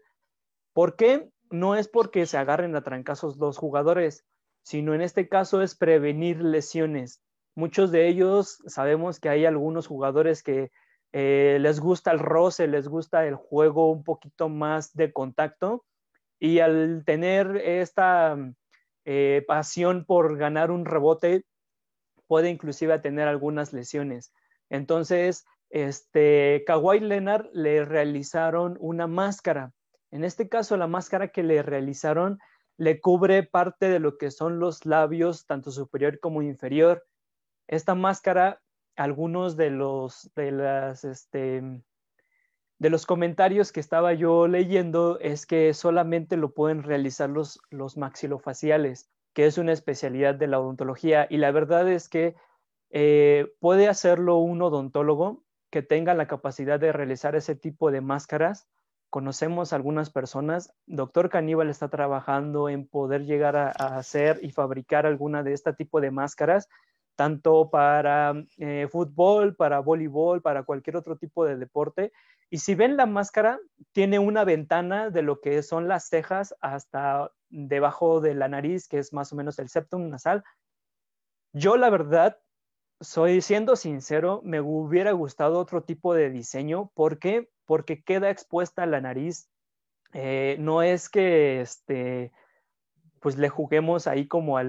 ¿Por 0.74 0.96
qué? 0.96 1.30
No 1.51 1.75
es 1.75 1.88
porque 1.88 2.25
se 2.25 2.38
agarren 2.38 2.75
a 2.75 2.84
trancazos 2.84 3.38
los 3.38 3.58
jugadores, 3.58 4.25
sino 4.63 4.93
en 4.93 5.01
este 5.01 5.27
caso 5.27 5.62
es 5.62 5.75
prevenir 5.75 6.41
lesiones. 6.41 7.22
Muchos 7.55 7.91
de 7.91 8.08
ellos 8.08 8.60
sabemos 8.65 9.20
que 9.20 9.29
hay 9.29 9.46
algunos 9.46 9.88
jugadores 9.88 10.43
que 10.43 10.72
eh, 11.13 11.58
les 11.60 11.79
gusta 11.79 12.12
el 12.12 12.20
roce, 12.20 12.67
les 12.67 12.88
gusta 12.88 13.25
el 13.27 13.36
juego 13.36 13.91
un 13.91 14.03
poquito 14.03 14.48
más 14.48 14.93
de 14.93 15.12
contacto 15.12 15.86
y 16.39 16.60
al 16.60 17.03
tener 17.05 17.58
esta 17.58 18.38
eh, 19.05 19.43
pasión 19.48 20.05
por 20.05 20.38
ganar 20.38 20.72
un 20.72 20.86
rebote 20.86 21.46
puede 22.27 22.50
inclusive 22.50 22.98
tener 23.00 23.27
algunas 23.27 23.74
lesiones. 23.74 24.34
Entonces, 24.70 25.46
este, 25.70 26.63
Kawhi 26.65 27.01
Leonard 27.01 27.50
le 27.51 27.84
realizaron 27.84 28.77
una 28.79 29.05
máscara. 29.08 29.74
En 30.12 30.24
este 30.24 30.50
caso, 30.50 30.77
la 30.77 30.88
máscara 30.88 31.30
que 31.30 31.44
le 31.44 31.63
realizaron 31.63 32.39
le 32.77 33.00
cubre 33.00 33.44
parte 33.44 33.89
de 33.89 34.00
lo 34.00 34.18
que 34.18 34.32
son 34.32 34.60
los 34.60 34.86
labios, 34.86 35.46
tanto 35.46 35.72
superior 35.72 36.20
como 36.20 36.41
inferior. 36.41 37.06
Esta 37.68 37.96
máscara, 37.96 38.62
algunos 38.96 39.56
de 39.56 39.70
los, 39.70 40.32
de 40.36 40.51
las, 40.51 41.03
este, 41.03 41.62
de 42.80 42.89
los 42.89 43.06
comentarios 43.06 43.72
que 43.72 43.80
estaba 43.80 44.13
yo 44.13 44.48
leyendo 44.48 45.20
es 45.20 45.46
que 45.46 45.74
solamente 45.74 46.38
lo 46.38 46.53
pueden 46.53 46.82
realizar 46.82 47.30
los, 47.30 47.62
los 47.70 47.96
maxilofaciales, 47.96 49.10
que 49.34 49.46
es 49.46 49.60
una 49.60 49.72
especialidad 49.72 50.36
de 50.36 50.48
la 50.48 50.60
odontología. 50.60 51.27
Y 51.30 51.38
la 51.38 51.51
verdad 51.51 51.88
es 51.88 52.10
que 52.10 52.36
eh, 52.89 53.53
puede 53.60 53.88
hacerlo 53.88 54.38
un 54.38 54.62
odontólogo 54.62 55.44
que 55.70 55.82
tenga 55.82 56.13
la 56.13 56.27
capacidad 56.27 56.80
de 56.80 56.91
realizar 56.91 57.36
ese 57.36 57.56
tipo 57.56 57.91
de 57.91 58.01
máscaras. 58.01 58.68
Conocemos 59.12 59.74
algunas 59.74 60.10
personas. 60.10 60.74
Doctor 60.86 61.30
Caníbal 61.30 61.70
está 61.70 61.89
trabajando 61.89 62.70
en 62.70 62.88
poder 62.88 63.25
llegar 63.25 63.58
a, 63.58 63.68
hacer 63.70 64.39
y 64.41 64.51
fabricar 64.51 65.06
alguna 65.06 65.44
de 65.44 65.51
este 65.51 65.74
tipo 65.74 66.00
de 66.00 66.12
máscaras 66.12 66.70
tanto 67.18 67.70
para 67.70 68.34
eh, 68.58 68.88
fútbol, 68.89 69.53
para 69.53 69.80
voleibol, 69.80 70.41
para 70.41 70.63
cualquier 70.63 70.96
otro 70.96 71.18
tipo 71.18 71.44
de 71.44 71.58
deporte. 71.58 72.13
Y 72.50 72.60
si 72.60 72.74
ven 72.74 72.96
la 72.96 73.06
máscara, 73.06 73.60
tiene 73.91 74.18
una 74.18 74.46
ventana 74.46 75.10
de 75.10 75.24
lo 75.24 75.41
que 75.41 75.62
son 75.62 75.89
las 75.89 76.08
cejas 76.08 76.56
hasta 76.62 77.34
debajo 77.50 78.22
de 78.22 78.34
la 78.34 78.48
nariz, 78.48 78.88
que 78.88 78.98
es 78.98 79.12
más 79.12 79.34
o 79.34 79.36
menos 79.36 79.60
el 79.60 79.68
septum 79.68 80.08
nasal. 80.08 80.41
Yo 81.51 81.75
la 81.75 81.89
verdad 81.89 82.39
soy 83.01 83.41
siendo 83.41 83.75
sincero, 83.75 84.41
me 84.43 84.62
hubiera 84.62 85.12
gustado 85.12 85.60
otro 85.60 85.84
tipo 85.84 86.13
de 86.13 86.29
diseño. 86.29 86.91
¿Por 86.93 87.20
qué? 87.20 87.50
Porque 87.65 88.03
queda 88.03 88.29
expuesta 88.29 88.86
la 88.86 89.01
nariz. 89.01 89.50
Eh, 90.13 90.58
no 90.60 90.84
es 90.84 91.10
que 91.10 91.62
este, 91.62 92.31
pues 93.20 93.38
le 93.38 93.50
juguemos 93.50 94.08
ahí 94.08 94.27
como 94.27 94.58
a, 94.58 94.63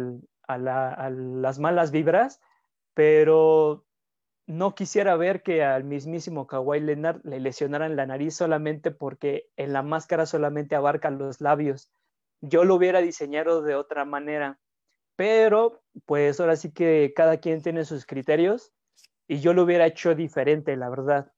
las 0.48 1.58
malas 1.58 1.90
vibras, 1.90 2.40
pero 2.94 3.84
no 4.46 4.74
quisiera 4.74 5.16
ver 5.16 5.42
que 5.42 5.64
al 5.64 5.84
mismísimo 5.84 6.46
Kawhi 6.46 6.80
Leonard 6.80 7.20
le 7.24 7.40
lesionaran 7.40 7.96
la 7.96 8.06
nariz 8.06 8.36
solamente 8.36 8.90
porque 8.90 9.48
en 9.56 9.72
la 9.72 9.82
máscara 9.82 10.26
solamente 10.26 10.74
abarcan 10.74 11.18
los 11.18 11.40
labios. 11.40 11.90
Yo 12.40 12.64
lo 12.64 12.74
hubiera 12.74 13.00
diseñado 13.00 13.62
de 13.62 13.74
otra 13.74 14.04
manera, 14.04 14.58
pero 15.22 15.84
pues 16.04 16.40
ahora 16.40 16.56
sí 16.56 16.72
que 16.72 17.12
cada 17.14 17.36
quien 17.36 17.62
tiene 17.62 17.84
sus 17.84 18.06
criterios 18.06 18.72
y 19.28 19.38
yo 19.38 19.54
lo 19.54 19.62
hubiera 19.62 19.86
hecho 19.86 20.16
diferente, 20.16 20.76
la 20.76 20.90
verdad. 20.90 21.30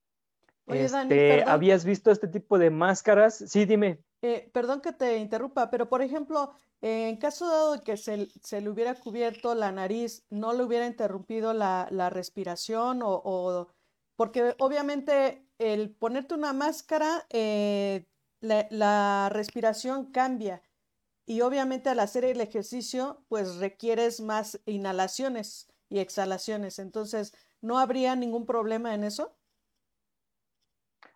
este, 0.68 1.44
¿Habías 1.44 1.84
visto 1.84 2.10
este 2.10 2.28
tipo 2.28 2.58
de 2.58 2.70
máscaras? 2.70 3.44
Sí, 3.46 3.66
dime. 3.66 3.98
Eh, 4.22 4.48
perdón 4.54 4.80
que 4.80 4.94
te 4.94 5.18
interrumpa, 5.18 5.68
pero 5.68 5.90
por 5.90 6.00
ejemplo, 6.00 6.54
en 6.80 7.18
caso 7.18 7.46
dado 7.46 7.72
de 7.76 7.82
que 7.82 7.98
se, 7.98 8.60
le 8.62 8.70
hubiera 8.70 8.94
cubierto 8.94 9.54
la 9.54 9.70
nariz, 9.70 10.24
¿no 10.30 10.54
le 10.54 10.64
hubiera 10.64 10.86
interrumpido 10.86 11.52
la, 11.52 12.08
respiración? 12.08 13.00
O, 13.02 13.68
porque 14.16 14.54
obviamente 14.60 15.46
el 15.58 15.90
ponerte 15.90 16.32
una 16.32 16.54
máscara, 16.54 17.26
eh, 17.28 18.06
la, 18.40 19.28
respiración 19.30 20.10
cambia. 20.10 20.62
Y 21.26 21.40
obviamente 21.40 21.88
al 21.88 22.00
hacer 22.00 22.24
el 22.24 22.40
ejercicio, 22.40 23.24
pues 23.28 23.56
requieres 23.56 24.20
más 24.20 24.60
inhalaciones 24.66 25.72
y 25.88 26.00
exhalaciones. 26.00 26.78
Entonces, 26.78 27.34
¿no 27.60 27.78
habría 27.78 28.14
ningún 28.14 28.44
problema 28.44 28.94
en 28.94 29.04
eso? 29.04 29.34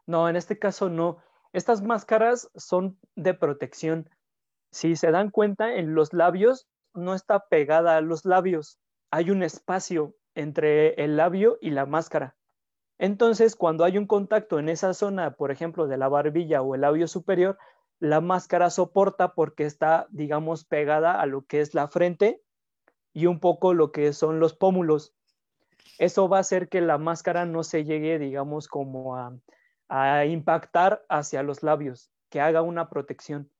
No, 0.06 0.28
en 0.28 0.36
este 0.36 0.58
caso 0.58 0.88
no. 0.88 1.18
Estas 1.52 1.82
máscaras 1.82 2.50
son 2.54 2.98
de 3.14 3.34
protección. 3.34 4.08
Si 4.70 4.96
se 4.96 5.10
dan 5.10 5.30
cuenta, 5.30 5.74
en 5.74 5.94
los 5.94 6.12
labios 6.12 6.66
no 6.94 7.14
está 7.14 7.46
pegada 7.48 7.96
a 7.96 8.00
los 8.00 8.24
labios. 8.24 8.78
Hay 9.10 9.30
un 9.30 9.42
espacio 9.42 10.14
entre 10.34 10.94
el 11.02 11.16
labio 11.16 11.58
y 11.60 11.70
la 11.70 11.84
máscara. 11.84 12.36
Entonces, 12.98 13.54
cuando 13.54 13.84
hay 13.84 13.96
un 13.96 14.06
contacto 14.06 14.58
en 14.58 14.68
esa 14.68 14.92
zona, 14.92 15.32
por 15.32 15.50
ejemplo, 15.50 15.86
de 15.86 15.96
la 15.96 16.08
barbilla 16.08 16.62
o 16.62 16.74
el 16.74 16.80
labio 16.80 17.06
superior, 17.06 17.58
la 18.00 18.20
máscara 18.20 18.70
soporta 18.70 19.34
porque 19.34 19.64
está, 19.64 20.06
digamos, 20.10 20.64
pegada 20.64 21.20
a 21.20 21.26
lo 21.26 21.46
que 21.46 21.60
es 21.60 21.74
la 21.74 21.88
frente 21.88 22.42
y 23.12 23.26
un 23.26 23.40
poco 23.40 23.74
lo 23.74 23.90
que 23.92 24.12
son 24.12 24.40
los 24.40 24.54
pómulos. 24.54 25.14
Eso 25.98 26.28
va 26.28 26.38
a 26.38 26.40
hacer 26.40 26.68
que 26.68 26.80
la 26.80 26.98
máscara 26.98 27.44
no 27.44 27.64
se 27.64 27.84
llegue, 27.84 28.18
digamos, 28.18 28.68
como 28.68 29.16
a, 29.16 29.36
a 29.88 30.24
impactar 30.26 31.04
hacia 31.08 31.42
los 31.42 31.62
labios, 31.62 32.10
que 32.28 32.40
haga 32.40 32.62
una 32.62 32.88
protección. 32.88 33.50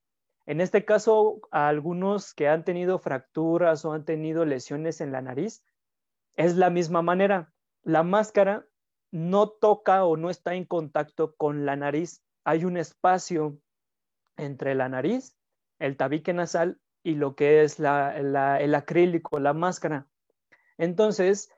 En 0.47 0.61
este 0.61 0.85
caso, 0.85 1.41
a 1.51 1.69
algunos 1.69 2.33
que 2.33 2.49
han 2.49 2.65
tenido 2.65 2.99
fracturas 2.99 3.85
o 3.85 3.93
han 3.93 4.05
tenido 4.05 4.45
lesiones 4.45 5.01
en 5.01 5.13
la 5.13 5.21
nariz, 5.21 5.65
es 6.37 6.57
la 6.57 6.71
misma 6.71 7.03
manera. 7.03 7.53
La 7.83 8.03
máscara 8.03 8.67
no 9.11 9.49
toca 9.49 10.05
o 10.05 10.17
no 10.17 10.31
está 10.31 10.55
en 10.55 10.65
contacto 10.65 11.35
con 11.37 11.67
la 11.67 11.77
nariz. 11.77 12.23
Hay 12.45 12.65
un 12.65 12.77
espacio 12.77 13.59
entre 14.39 14.75
la 14.75 14.89
nariz, 14.89 15.37
el 15.79 15.97
tabique 15.97 16.33
nasal 16.33 16.81
y 17.03 17.15
lo 17.15 17.35
que 17.35 17.63
es 17.63 17.79
el 17.79 18.75
acrílico, 18.75 19.39
la 19.39 19.53
máscara. 19.53 20.07
Entonces, 20.79 21.51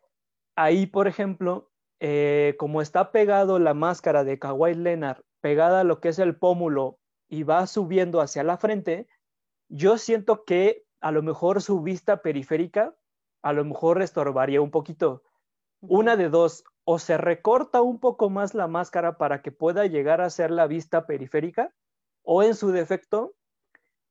ahí, 0.56 0.87
por 0.87 1.06
ejemplo, 1.06 1.70
eh, 2.00 2.56
como 2.58 2.82
está 2.82 3.12
pegado 3.12 3.58
la 3.58 3.75
máscara 3.75 4.25
de 4.25 4.38
Kawhi 4.38 4.75
Leonard, 4.75 5.22
pegada 5.40 5.80
a 5.80 5.84
lo 5.84 6.00
que 6.00 6.08
es 6.08 6.18
el 6.18 6.37
pómulo 6.37 6.99
y 7.28 7.44
va 7.44 7.66
subiendo 7.66 8.20
hacia 8.20 8.42
la 8.42 8.56
frente, 8.56 9.06
yo 9.68 9.99
siento 9.99 10.44
que 10.44 10.84
a 11.00 11.12
lo 11.12 11.22
mejor 11.22 11.62
su 11.62 11.80
vista 11.80 12.22
periférica 12.22 12.94
a 13.42 13.52
lo 13.52 13.64
mejor 13.64 14.02
estorbaría 14.02 14.60
un 14.60 14.70
poquito. 14.70 15.22
Una 15.80 16.16
de 16.16 16.28
dos, 16.28 16.64
o 16.84 16.99
se 16.99 17.16
recorta 17.16 17.80
un 17.80 17.99
poco 17.99 18.30
más 18.30 18.54
la 18.54 18.66
máscara 18.66 19.16
para 19.16 19.42
que 19.42 19.52
pueda 19.52 19.87
llegar 19.87 20.20
a 20.20 20.30
ser 20.30 20.50
la 20.50 20.66
vista 20.66 21.06
periférica, 21.06 21.72
o 22.22 22.42
en 22.42 22.54
su 22.54 22.70
defecto, 22.70 23.34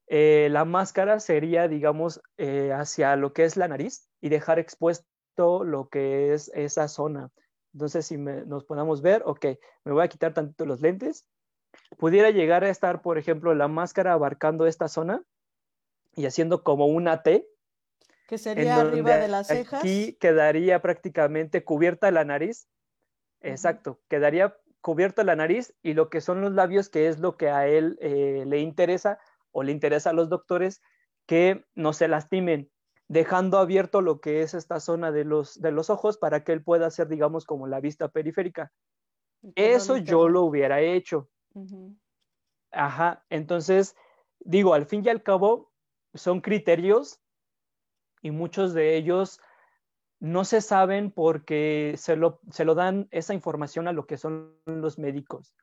eh, 0.08 0.50
la 0.52 0.66
máscara 0.66 1.20
sería, 1.20 1.68
digamos, 1.68 2.22
eh, 2.38 2.72
hacia 2.74 3.16
lo 3.16 3.32
que 3.34 3.44
es 3.44 3.58
la 3.58 3.68
nariz 3.68 4.10
y 4.22 4.30
dejar 4.30 4.58
expuesto 4.58 5.64
lo 5.64 5.88
que 5.90 6.34
es 6.34 6.52
esa 6.56 6.88
zona. 6.88 7.32
Entonces, 7.74 8.08
si 8.08 8.18
nos 8.18 8.66
podamos 8.66 9.02
ver, 9.02 9.22
ok, 9.26 9.46
me 9.84 9.92
voy 9.92 10.04
a 10.04 10.08
quitar 10.08 10.34
tantito 10.34 10.66
los 10.66 10.82
lentes. 10.82 11.28
Pudiera 11.98 12.32
llegar 12.32 12.64
a 12.64 12.70
estar, 12.70 13.02
por 13.04 13.20
ejemplo, 13.20 13.54
la 13.54 13.68
máscara 13.68 14.14
abarcando 14.14 14.66
esta 14.66 14.88
zona 14.88 15.24
y 16.16 16.26
haciendo 16.26 16.64
como 16.64 16.88
una 16.88 17.22
T. 17.22 17.48
Que 18.28 18.40
sería 18.40 18.78
arriba 18.78 19.18
de 19.18 19.28
las 19.28 19.48
cejas. 19.48 19.80
Aquí 19.80 20.14
quedaría 20.20 20.82
prácticamente 20.82 21.64
cubierta 21.64 22.10
la 22.10 22.26
nariz. 22.26 22.68
Exacto, 23.42 24.00
quedaría 24.08 24.58
cubierta 24.82 25.24
la 25.24 25.36
nariz 25.36 25.76
y 25.82 25.94
lo 25.94 26.10
que 26.10 26.22
son 26.22 26.42
los 26.42 26.54
labios, 26.54 26.90
que 26.90 27.08
es 27.08 27.20
lo 27.20 27.38
que 27.38 27.50
a 27.50 27.68
él 27.68 27.98
eh, 28.02 28.44
le 28.46 28.60
interesa 28.60 29.20
o 29.52 29.64
le 29.64 29.72
interesa 29.72 30.12
a 30.12 30.14
los 30.14 30.30
doctores, 30.30 30.82
que 31.26 31.66
no 31.76 31.94
se 31.94 32.08
lastimen 32.08 32.72
dejando 33.08 33.58
abierto 33.58 34.02
lo 34.02 34.22
que 34.22 34.42
es 34.42 34.54
esta 34.54 34.80
zona 34.80 35.12
de 35.12 35.26
los, 35.26 35.60
de 35.60 35.72
los 35.72 35.90
ojos 35.90 36.18
para 36.18 36.44
que 36.44 36.54
él 36.54 36.64
pueda 36.64 36.88
hacer, 36.88 37.08
digamos, 37.08 37.46
como 37.46 37.68
la 37.68 37.80
vista 37.80 38.08
periférica. 38.08 38.72
Eso 39.56 39.98
yo 39.98 40.30
lo 40.30 40.44
hubiera 40.44 40.82
hecho. 40.82 41.30
Ajá, 42.72 43.26
entonces, 43.30 43.96
digo, 44.40 44.74
al 44.74 44.86
fin 44.86 45.04
y 45.04 45.10
al 45.10 45.24
cabo, 45.24 45.72
son 46.14 46.42
criterios 46.42 47.20
y 48.22 48.32
muchos 48.32 48.74
de 48.74 48.96
ellos 48.96 49.40
no 50.20 50.46
se 50.46 50.62
saben 50.62 51.12
porque 51.12 51.96
se 51.98 52.16
lo, 52.16 52.40
se 52.52 52.66
lo 52.66 52.76
dan 52.76 53.08
esa 53.12 53.34
información 53.34 53.88
a 53.88 53.94
lo 53.94 54.06
que 54.06 54.18
son 54.18 54.56
los 54.66 55.00
médicos, 55.00 55.56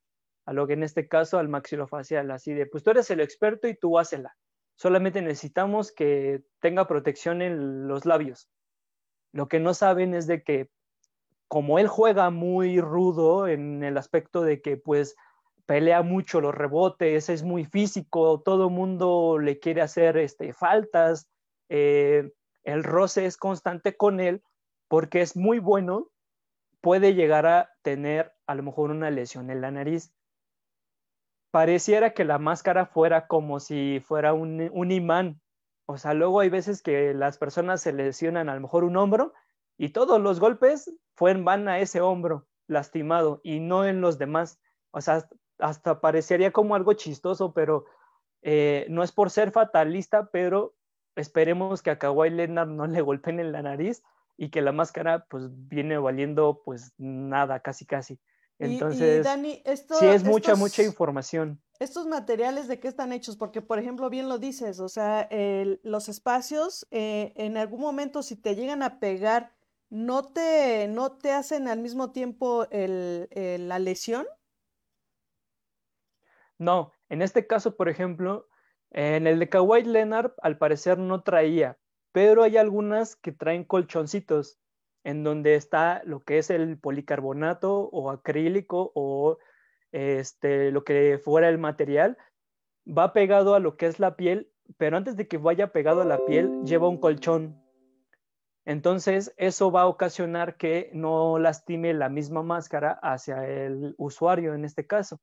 a 0.46 0.52
lo 0.52 0.66
que 0.66 0.74
en 0.74 0.82
este 0.82 1.08
caso 1.08 1.38
al 1.38 1.48
maxilofacial, 1.48 2.30
así 2.30 2.52
de, 2.54 2.66
pues 2.66 2.82
tú 2.82 2.90
eres 2.90 3.10
el 3.10 3.20
experto 3.20 3.68
y 3.68 3.74
tú 3.74 3.98
hácela 3.98 4.36
solamente 4.76 5.22
necesitamos 5.22 5.90
que 5.90 6.42
tenga 6.60 6.86
protección 6.86 7.42
en 7.42 7.88
los 7.88 8.04
labios. 8.04 8.48
Lo 9.32 9.48
que 9.48 9.58
no 9.58 9.74
saben 9.74 10.14
es 10.14 10.26
de 10.26 10.42
que 10.42 10.70
como 11.48 11.78
él 11.78 11.88
juega 11.88 12.30
muy 12.30 12.80
rudo 12.80 13.48
en 13.48 13.82
el 13.82 13.96
aspecto 13.96 14.42
de 14.42 14.60
que 14.60 14.76
pues 14.76 15.16
pelea 15.64 16.02
mucho 16.02 16.40
los 16.40 16.54
rebotes, 16.54 17.28
es 17.28 17.42
muy 17.42 17.64
físico, 17.64 18.42
todo 18.44 18.70
mundo 18.70 19.38
le 19.38 19.58
quiere 19.58 19.82
hacer 19.82 20.16
este, 20.16 20.52
faltas, 20.52 21.28
eh, 21.68 22.30
el 22.66 22.84
roce 22.84 23.26
es 23.26 23.36
constante 23.36 23.96
con 23.96 24.20
él 24.20 24.42
porque 24.88 25.22
es 25.22 25.36
muy 25.36 25.58
bueno, 25.58 26.10
puede 26.80 27.14
llegar 27.14 27.46
a 27.46 27.70
tener 27.82 28.34
a 28.46 28.54
lo 28.54 28.62
mejor 28.62 28.90
una 28.90 29.10
lesión 29.10 29.50
en 29.50 29.60
la 29.60 29.70
nariz 29.70 30.12
pareciera 31.56 32.12
que 32.12 32.26
la 32.26 32.38
máscara 32.38 32.84
fuera 32.84 33.26
como 33.26 33.60
si 33.60 34.00
fuera 34.04 34.34
un, 34.34 34.90
imán. 34.90 35.40
O 35.86 35.96
sea, 35.96 36.12
luego 36.12 36.40
hay 36.40 36.50
veces 36.50 36.82
que 36.82 37.14
las 37.14 37.38
personas 37.38 37.80
se 37.80 37.94
lesionan 37.94 38.50
a 38.50 38.54
lo 38.54 38.60
mejor 38.60 38.84
un 38.84 38.98
hombro 38.98 39.32
y 39.78 39.88
todos 39.88 40.20
los 40.20 40.38
golpes 40.38 40.94
fueron, 41.14 41.46
van 41.46 41.66
a 41.66 41.78
ese 41.78 42.02
hombro 42.02 42.46
lastimado 42.66 43.40
y 43.42 43.60
no 43.60 43.86
en 43.86 44.02
los 44.02 44.18
demás. 44.18 44.60
O 44.90 45.00
sea, 45.00 45.26
hasta 45.58 46.02
parecería 46.02 46.52
como 46.52 46.74
algo 46.74 46.92
chistoso, 46.92 47.54
pero 47.54 47.86
eh, 48.42 48.84
no 48.90 49.02
es 49.02 49.12
por 49.12 49.30
ser 49.30 49.50
fatalista, 49.50 50.28
pero 50.30 50.74
esperemos 51.16 51.82
que 51.82 51.90
a 51.90 51.98
Kawhi 51.98 52.30
Leonard 52.30 52.68
no 52.68 52.86
le 52.86 53.00
golpeen 53.00 53.40
en 53.40 53.52
la 53.52 53.62
nariz 53.62 54.02
y 54.36 54.50
que 54.50 54.62
la 54.62 54.72
máscara 54.72 55.26
pues 55.28 55.44
viene 55.50 55.98
valiendo 55.98 56.62
pues 56.64 56.92
nada, 56.98 57.60
casi 57.60 57.86
casi. 57.86 58.20
Entonces, 58.58 59.26
sí 59.98 60.06
es 60.06 60.24
mucha, 60.24 60.54
mucha 60.54 60.82
información. 60.82 61.60
¿Estos 61.78 62.06
materiales 62.06 62.68
de 62.68 62.80
qué 62.80 62.88
están 62.88 63.12
hechos? 63.12 63.36
Porque, 63.36 63.60
por 63.60 63.78
ejemplo, 63.78 64.08
bien 64.08 64.30
lo 64.30 64.38
dices, 64.38 64.80
o 64.80 64.88
sea, 64.88 65.28
los 65.82 66.08
espacios, 66.08 66.86
eh, 66.90 67.34
en 67.36 67.58
algún 67.58 67.80
momento, 67.80 68.22
si 68.22 68.34
te 68.34 68.54
llegan 68.54 68.82
a 68.82 68.98
pegar, 68.98 69.52
¿no 69.90 70.24
te, 70.24 70.88
no 70.88 71.12
te 71.12 71.32
hacen 71.32 71.68
al 71.68 71.80
mismo 71.80 72.12
tiempo 72.12 72.66
la 72.70 73.78
lesión? 73.78 74.26
No, 76.58 76.92
en 77.10 77.20
este 77.20 77.46
caso, 77.46 77.76
por 77.76 77.90
ejemplo, 77.90 78.48
en 78.96 79.26
el 79.26 79.38
de 79.38 79.50
Kawhi 79.50 79.82
Leonard, 79.82 80.32
al 80.40 80.56
parecer 80.56 80.96
no 80.98 81.22
traía, 81.22 81.76
pero 82.12 82.42
hay 82.42 82.56
algunas 82.56 83.14
que 83.14 83.30
traen 83.30 83.64
colchoncitos 83.64 84.58
en 85.04 85.22
donde 85.22 85.54
está 85.54 86.02
lo 86.04 86.24
que 86.24 86.38
es 86.38 86.48
el 86.48 86.78
policarbonato 86.78 87.90
o 87.92 88.10
acrílico 88.10 88.92
o 88.94 89.36
este, 89.92 90.70
lo 90.72 90.82
que 90.82 91.20
fuera 91.22 91.50
el 91.50 91.58
material, 91.58 92.16
va 92.86 93.12
pegado 93.12 93.54
a 93.54 93.60
lo 93.60 93.76
que 93.76 93.84
es 93.84 94.00
la 94.00 94.16
piel, 94.16 94.50
pero 94.78 94.96
antes 94.96 95.14
de 95.14 95.28
que 95.28 95.36
vaya 95.36 95.72
pegado 95.72 96.00
a 96.00 96.06
la 96.06 96.24
piel, 96.24 96.62
lleva 96.64 96.88
un 96.88 96.98
colchón. 96.98 97.62
Entonces, 98.64 99.34
eso 99.36 99.70
va 99.70 99.82
a 99.82 99.88
ocasionar 99.88 100.56
que 100.56 100.90
no 100.94 101.38
lastime 101.38 101.92
la 101.92 102.08
misma 102.08 102.42
máscara 102.42 102.98
hacia 103.02 103.46
el 103.46 103.94
usuario 103.98 104.54
en 104.54 104.64
este 104.64 104.86
caso. 104.86 105.20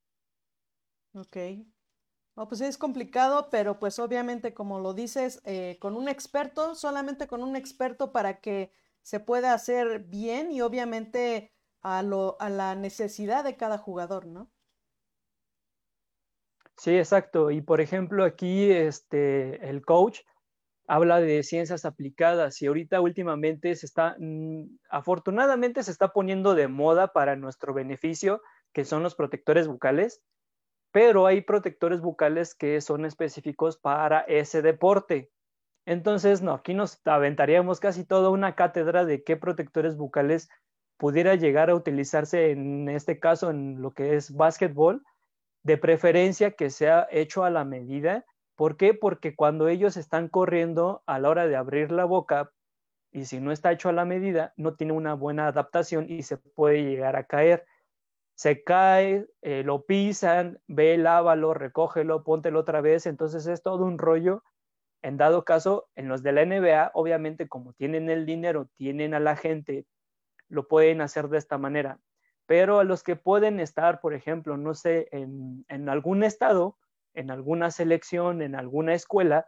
Ok. 1.15 1.37
No, 2.35 2.47
pues 2.47 2.61
es 2.61 2.77
complicado, 2.79 3.49
pero 3.51 3.79
pues 3.79 3.99
obviamente, 3.99 4.53
como 4.53 4.79
lo 4.79 4.93
dices, 4.93 5.41
eh, 5.45 5.77
con 5.79 5.95
un 5.95 6.07
experto, 6.09 6.73
solamente 6.75 7.27
con 7.27 7.43
un 7.43 7.55
experto 7.55 8.11
para 8.11 8.41
que 8.41 8.71
se 9.03 9.19
pueda 9.19 9.53
hacer 9.53 9.99
bien 9.99 10.51
y 10.51 10.61
obviamente 10.61 11.51
a, 11.81 12.01
lo, 12.01 12.37
a 12.39 12.49
la 12.49 12.75
necesidad 12.75 13.43
de 13.43 13.55
cada 13.55 13.77
jugador, 13.77 14.25
¿no? 14.25 14.51
Sí, 16.77 16.97
exacto. 16.97 17.51
Y 17.51 17.61
por 17.61 17.81
ejemplo, 17.81 18.23
aquí 18.23 18.71
este, 18.71 19.69
el 19.69 19.85
coach 19.85 20.21
habla 20.87 21.21
de 21.21 21.43
ciencias 21.43 21.85
aplicadas 21.85 22.61
y 22.61 22.67
ahorita 22.67 23.01
últimamente 23.01 23.75
se 23.75 23.85
está, 23.85 24.15
mm, 24.19 24.77
afortunadamente 24.89 25.83
se 25.83 25.91
está 25.91 26.13
poniendo 26.13 26.55
de 26.55 26.67
moda 26.67 27.13
para 27.13 27.35
nuestro 27.35 27.73
beneficio, 27.73 28.41
que 28.73 28.85
son 28.85 29.03
los 29.03 29.15
protectores 29.15 29.67
bucales, 29.67 30.21
pero 30.93 31.25
hay 31.25 31.41
protectores 31.41 32.01
bucales 32.01 32.53
que 32.53 32.79
son 32.79 33.03
específicos 33.03 33.77
para 33.77 34.19
ese 34.21 34.61
deporte. 34.61 35.31
Entonces, 35.87 36.43
no, 36.43 36.53
aquí 36.53 36.75
nos 36.75 37.01
aventaríamos 37.03 37.79
casi 37.79 38.05
toda 38.05 38.29
una 38.29 38.53
cátedra 38.53 39.03
de 39.03 39.23
qué 39.23 39.35
protectores 39.35 39.97
bucales 39.97 40.49
pudiera 40.97 41.33
llegar 41.33 41.71
a 41.71 41.75
utilizarse 41.75 42.51
en 42.51 42.87
este 42.89 43.19
caso 43.19 43.49
en 43.49 43.81
lo 43.81 43.91
que 43.91 44.15
es 44.15 44.35
básquetbol, 44.35 45.03
de 45.63 45.79
preferencia 45.79 46.51
que 46.51 46.69
sea 46.69 47.07
hecho 47.09 47.43
a 47.43 47.49
la 47.49 47.65
medida. 47.65 48.23
¿Por 48.55 48.77
qué? 48.77 48.93
Porque 48.93 49.35
cuando 49.35 49.69
ellos 49.69 49.97
están 49.97 50.27
corriendo 50.27 51.01
a 51.07 51.17
la 51.17 51.29
hora 51.29 51.47
de 51.47 51.55
abrir 51.55 51.91
la 51.91 52.05
boca 52.05 52.51
y 53.11 53.25
si 53.25 53.39
no 53.39 53.51
está 53.51 53.71
hecho 53.71 53.89
a 53.89 53.93
la 53.93 54.05
medida, 54.05 54.53
no 54.57 54.75
tiene 54.75 54.93
una 54.93 55.15
buena 55.15 55.47
adaptación 55.47 56.05
y 56.07 56.21
se 56.21 56.37
puede 56.37 56.83
llegar 56.83 57.15
a 57.15 57.23
caer. 57.23 57.65
Se 58.35 58.63
cae, 58.63 59.27
eh, 59.41 59.63
lo 59.63 59.85
pisan, 59.85 60.59
ve, 60.67 60.97
lávalo, 60.97 61.53
recógelo, 61.53 62.23
póntelo 62.23 62.59
otra 62.59 62.81
vez. 62.81 63.05
Entonces 63.05 63.45
es 63.47 63.61
todo 63.61 63.85
un 63.85 63.97
rollo 63.97 64.43
en 65.03 65.17
dado 65.17 65.43
caso, 65.43 65.89
en 65.95 66.07
los 66.07 66.23
de 66.23 66.31
la 66.31 66.45
NBA, 66.45 66.91
obviamente 66.93 67.47
como 67.47 67.73
tienen 67.73 68.09
el 68.09 68.25
dinero, 68.25 68.69
tienen 68.77 69.13
a 69.13 69.19
la 69.19 69.35
gente, 69.35 69.85
lo 70.47 70.67
pueden 70.69 71.01
hacer 71.01 71.27
de 71.27 71.37
esta 71.37 71.57
manera. 71.57 71.99
Pero 72.45 72.79
a 72.79 72.85
los 72.85 73.03
que 73.03 73.17
pueden 73.17 73.59
estar, 73.59 73.99
por 73.99 74.13
ejemplo, 74.13 74.55
no 74.55 74.73
sé, 74.73 75.09
en, 75.11 75.89
algún 75.89 76.23
estado, 76.23 76.77
en 77.13 77.31
alguna 77.31 77.69
selección, 77.69 78.41
en 78.41 78.55
alguna 78.55 78.93
escuela, 78.93 79.45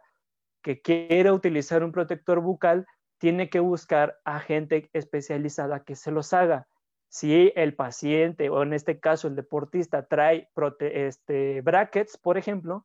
que 0.62 0.82
quiera 0.82 1.32
utilizar 1.32 1.82
un 1.82 1.92
protector 1.92 2.40
bucal, 2.40 2.86
tiene 3.18 3.48
que 3.48 3.60
buscar 3.60 4.18
a 4.24 4.40
gente 4.40 4.90
especializada 4.92 5.84
que 5.84 5.96
se 5.96 6.10
los 6.10 6.34
haga. 6.34 6.68
Si 7.08 7.52
el 7.54 7.74
paciente 7.74 8.50
o 8.50 8.62
en 8.62 8.72
este 8.72 8.98
caso 9.00 9.28
el 9.28 9.36
deportista 9.36 10.06
trae 10.06 10.50
este, 10.80 11.60
brackets, 11.62 12.18
por 12.18 12.36
ejemplo, 12.36 12.84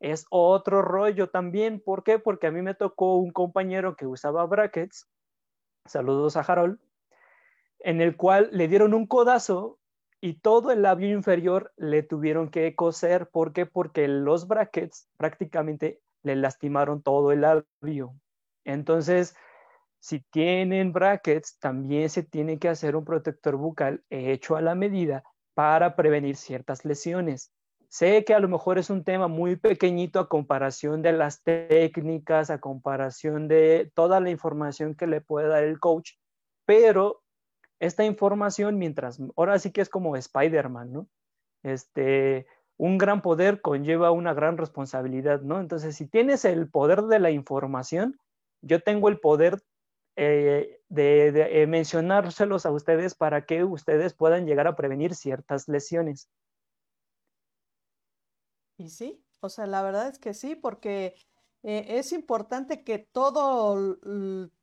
es 0.00 0.26
otro 0.30 0.82
rollo 0.82 1.28
también. 1.28 1.80
¿Por 1.80 2.02
qué? 2.02 2.18
Porque 2.18 2.46
a 2.46 2.50
mí 2.50 2.62
me 2.62 2.74
tocó 2.74 3.16
un 3.16 3.30
compañero 3.30 3.96
que 3.96 4.06
usaba 4.06 4.46
brackets, 4.46 5.08
saludos 5.86 6.36
a 6.36 6.40
Harold, 6.40 6.78
en 7.80 8.00
el 8.00 8.16
cual 8.16 8.48
le 8.52 8.68
dieron 8.68 8.94
un 8.94 9.06
codazo 9.06 9.78
y 10.20 10.34
todo 10.40 10.72
el 10.72 10.82
labio 10.82 11.10
inferior 11.10 11.72
le 11.76 12.02
tuvieron 12.02 12.50
que 12.50 12.74
coser. 12.74 13.28
¿Por 13.28 13.52
qué? 13.52 13.66
Porque 13.66 14.08
los 14.08 14.48
brackets 14.48 15.08
prácticamente 15.16 16.00
le 16.22 16.36
lastimaron 16.36 17.02
todo 17.02 17.32
el 17.32 17.42
labio. 17.42 18.14
Entonces, 18.64 19.36
si 20.00 20.20
tienen 20.30 20.92
brackets, 20.92 21.58
también 21.58 22.08
se 22.08 22.22
tiene 22.22 22.58
que 22.58 22.68
hacer 22.68 22.96
un 22.96 23.04
protector 23.04 23.56
bucal 23.56 24.02
hecho 24.10 24.56
a 24.56 24.62
la 24.62 24.74
medida 24.74 25.24
para 25.54 25.96
prevenir 25.96 26.36
ciertas 26.36 26.84
lesiones. 26.84 27.52
Sé 27.88 28.24
que 28.24 28.34
a 28.34 28.38
lo 28.38 28.48
mejor 28.48 28.78
es 28.78 28.90
un 28.90 29.02
tema 29.02 29.28
muy 29.28 29.56
pequeñito 29.56 30.20
a 30.20 30.28
comparación 30.28 31.00
de 31.00 31.12
las 31.12 31.42
técnicas, 31.42 32.50
a 32.50 32.60
comparación 32.60 33.48
de 33.48 33.90
toda 33.94 34.20
la 34.20 34.30
información 34.30 34.94
que 34.94 35.06
le 35.06 35.20
puede 35.20 35.48
dar 35.48 35.64
el 35.64 35.80
coach, 35.80 36.12
pero 36.66 37.22
esta 37.80 38.04
información, 38.04 38.76
mientras, 38.76 39.18
ahora 39.36 39.58
sí 39.58 39.72
que 39.72 39.80
es 39.80 39.88
como 39.88 40.16
Spider-Man, 40.16 40.92
¿no? 40.92 41.08
Este, 41.62 42.46
un 42.76 42.98
gran 42.98 43.22
poder 43.22 43.60
conlleva 43.60 44.10
una 44.10 44.34
gran 44.34 44.58
responsabilidad, 44.58 45.40
¿no? 45.42 45.60
Entonces, 45.60 45.96
si 45.96 46.06
tienes 46.06 46.44
el 46.44 46.68
poder 46.68 47.02
de 47.04 47.20
la 47.20 47.30
información, 47.30 48.18
yo 48.60 48.80
tengo 48.80 49.08
el 49.08 49.18
poder 49.18 49.60
eh, 50.20 50.82
de, 50.88 51.30
de 51.30 51.66
mencionárselos 51.68 52.66
a 52.66 52.72
ustedes 52.72 53.14
para 53.14 53.46
que 53.46 53.62
ustedes 53.62 54.14
puedan 54.14 54.46
llegar 54.46 54.66
a 54.66 54.74
prevenir 54.74 55.14
ciertas 55.14 55.68
lesiones. 55.68 56.28
Y 58.78 58.90
sí, 58.90 59.24
o 59.40 59.48
sea, 59.48 59.66
la 59.66 59.82
verdad 59.82 60.08
es 60.08 60.18
que 60.18 60.34
sí, 60.34 60.56
porque 60.56 61.14
eh, 61.62 61.86
es 61.98 62.12
importante 62.12 62.84
que 62.84 62.98
todo, 62.98 63.98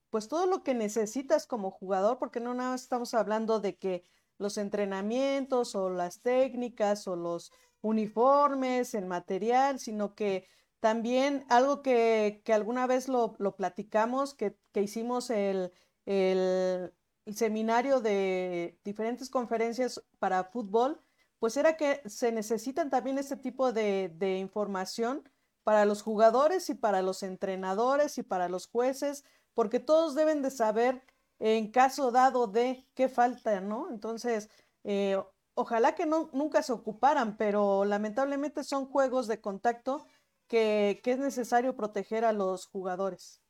pues 0.09 0.27
todo 0.27 0.45
lo 0.45 0.63
que 0.63 0.73
necesitas 0.73 1.47
como 1.47 1.71
jugador, 1.71 2.17
porque 2.17 2.39
no 2.39 2.53
nada 2.53 2.71
más 2.71 2.83
estamos 2.83 3.13
hablando 3.13 3.59
de 3.59 3.77
que 3.77 4.05
los 4.37 4.57
entrenamientos 4.57 5.75
o 5.75 5.89
las 5.89 6.21
técnicas 6.21 7.07
o 7.07 7.15
los 7.15 7.51
uniformes, 7.81 8.93
el 8.93 9.05
material, 9.05 9.79
sino 9.79 10.15
que 10.15 10.47
también 10.79 11.45
algo 11.49 11.81
que, 11.81 12.41
que 12.43 12.53
alguna 12.53 12.87
vez 12.87 13.07
lo, 13.07 13.35
lo 13.39 13.55
platicamos, 13.55 14.33
que, 14.33 14.57
que 14.71 14.81
hicimos 14.81 15.29
el, 15.29 15.71
el, 16.05 16.93
seminario 17.33 18.01
de 18.01 18.79
diferentes 18.83 19.29
conferencias 19.31 20.03
para 20.19 20.43
fútbol, 20.43 21.01
pues 21.39 21.57
era 21.57 21.75
que 21.75 22.01
se 22.05 22.31
necesitan 22.31 22.89
también 22.89 23.17
este 23.17 23.35
tipo 23.35 23.73
de, 23.73 24.37
información 24.39 25.27
para 25.63 25.85
los 25.85 26.03
jugadores 26.03 26.69
y 26.69 26.75
para 26.75 27.01
los 27.01 27.23
entrenadores 27.23 28.19
y 28.19 28.23
para 28.23 28.47
los 28.47 28.67
jueces, 28.67 29.23
porque 29.55 29.79
todos 29.79 30.13
deben 30.13 30.43
de 30.43 30.51
saber 30.51 31.01
en 31.39 31.71
caso 31.71 32.11
dado 32.11 32.47
de 32.47 32.87
qué 32.93 33.09
falta, 33.09 33.59
¿no? 33.59 33.89
Entonces, 33.89 34.49
eh, 34.83 35.17
ojalá 35.55 35.95
que 35.95 36.05
no, 36.05 36.29
nunca 36.31 36.61
se 36.61 36.73
ocuparan, 36.73 37.37
pero 37.37 37.85
lamentablemente 37.85 38.63
son 38.63 38.85
juegos 38.85 39.27
de 39.27 39.41
contacto 39.41 40.05
que, 40.47 41.01
es 41.03 41.19
necesario 41.19 41.75
proteger 41.75 42.25
a 42.25 42.33
los 42.33 42.67
jugadores. 42.67 43.41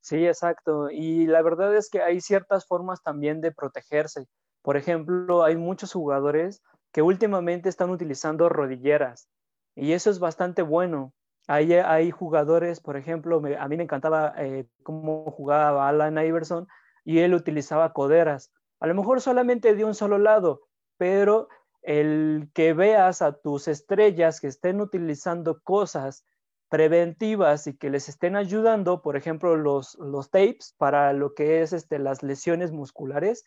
Sí, 0.00 0.26
exacto. 0.26 0.90
Y 0.90 1.26
la 1.26 1.42
verdad 1.42 1.74
es 1.76 1.90
que 1.90 2.02
hay 2.02 2.20
ciertas 2.20 2.66
formas 2.66 3.02
también 3.02 3.40
de 3.40 3.52
protegerse. 3.52 4.26
Por 4.62 4.76
ejemplo, 4.76 5.44
hay 5.44 5.56
muchos 5.56 5.92
jugadores 5.92 6.62
que 6.92 7.02
últimamente 7.02 7.68
están 7.68 7.90
utilizando 7.90 8.48
rodilleras 8.48 9.28
y 9.74 9.92
eso 9.92 10.10
es 10.10 10.18
bastante 10.18 10.62
bueno. 10.62 11.12
Hay, 11.46 11.72
hay 11.72 12.10
jugadores, 12.10 12.80
por 12.80 12.96
ejemplo, 12.96 13.40
a 13.58 13.68
mí 13.68 13.76
me 13.76 13.82
encantaba 13.82 14.34
eh, 14.36 14.66
cómo 14.82 15.30
jugaba 15.30 15.88
Alan 15.88 16.18
Iverson 16.18 16.66
y 17.04 17.20
él 17.20 17.34
utilizaba 17.34 17.92
coderas. 17.92 18.52
A 18.80 18.86
lo 18.86 18.94
mejor 18.94 19.20
solamente 19.20 19.74
de 19.74 19.84
un 19.84 19.94
solo 19.94 20.18
lado, 20.18 20.62
pero 20.98 21.48
el 21.82 22.50
que 22.54 22.72
veas 22.72 23.22
a 23.22 23.32
tus 23.32 23.68
estrellas 23.68 24.40
que 24.40 24.48
estén 24.48 24.80
utilizando 24.80 25.60
cosas 25.62 26.24
preventivas 26.68 27.66
y 27.66 27.76
que 27.76 27.90
les 27.90 28.08
estén 28.08 28.36
ayudando, 28.36 29.00
por 29.00 29.16
ejemplo, 29.16 29.56
los, 29.56 29.94
los 29.98 30.30
tapes 30.30 30.74
para 30.76 31.12
lo 31.12 31.34
que 31.34 31.62
es 31.62 31.72
este, 31.72 31.98
las 31.98 32.22
lesiones 32.22 32.72
musculares, 32.72 33.44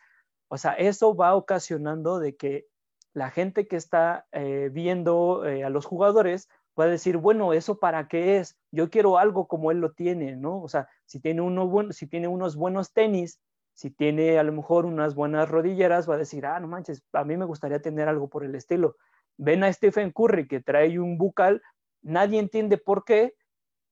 o 0.47 0.57
sea, 0.57 0.73
eso 0.73 1.15
va 1.15 1.35
ocasionando 1.35 2.19
de 2.19 2.35
que 2.35 2.65
la 3.13 3.29
gente 3.29 3.67
que 3.67 3.75
está 3.75 4.25
eh, 4.31 4.69
viendo 4.71 5.45
eh, 5.45 5.63
a 5.63 5.69
los 5.69 5.85
jugadores 5.85 6.49
va 6.79 6.87
decir, 6.87 7.17
bueno, 7.17 7.53
¿eso 7.53 7.79
para 7.79 8.07
qué 8.07 8.37
es? 8.37 8.57
Yo 8.71 8.89
quiero 8.89 9.17
algo 9.17 9.47
como 9.47 9.71
él 9.71 9.79
lo 9.79 9.91
tiene, 9.91 10.35
¿no? 10.35 10.61
O 10.61 10.67
sea, 10.67 10.87
si 11.05 11.19
tiene, 11.19 11.41
uno 11.41 11.91
si 11.91 12.07
tiene 12.07 12.27
unos 12.27 12.55
buenos 12.55 12.93
tenis, 12.93 13.39
si 13.73 13.89
tiene 13.89 14.37
a 14.37 14.43
lo 14.43 14.51
mejor 14.51 14.85
unas 14.85 15.15
buenas 15.15 15.49
rodilleras, 15.49 16.09
va 16.09 16.15
a 16.15 16.19
decir, 16.19 16.45
ah, 16.45 16.59
no 16.59 16.67
manches, 16.67 17.03
a 17.13 17.23
mí 17.23 17.37
me 17.37 17.45
gustaría 17.45 17.81
tener 17.81 18.07
algo 18.07 18.29
por 18.29 18.43
el 18.43 18.55
estilo. 18.55 18.97
Ven 19.37 19.63
a 19.63 19.73
Stephen 19.73 20.11
Curry 20.11 20.47
que 20.47 20.61
trae 20.61 20.99
un 20.99 21.17
bucal, 21.17 21.61
nadie 22.01 22.39
entiende 22.39 22.77
por 22.77 23.05
qué, 23.05 23.35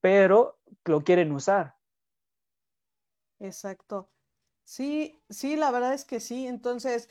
pero 0.02 0.60
lo 0.86 1.02
quieren 1.02 1.32
usar. 1.32 1.76
Exacto. 3.39 4.12
Sí, 4.63 5.24
sí, 5.30 5.56
la 5.56 5.72
verdad 5.72 5.94
es 5.94 6.06
que 6.06 6.20
sí. 6.20 6.46
Entonces, 6.46 7.10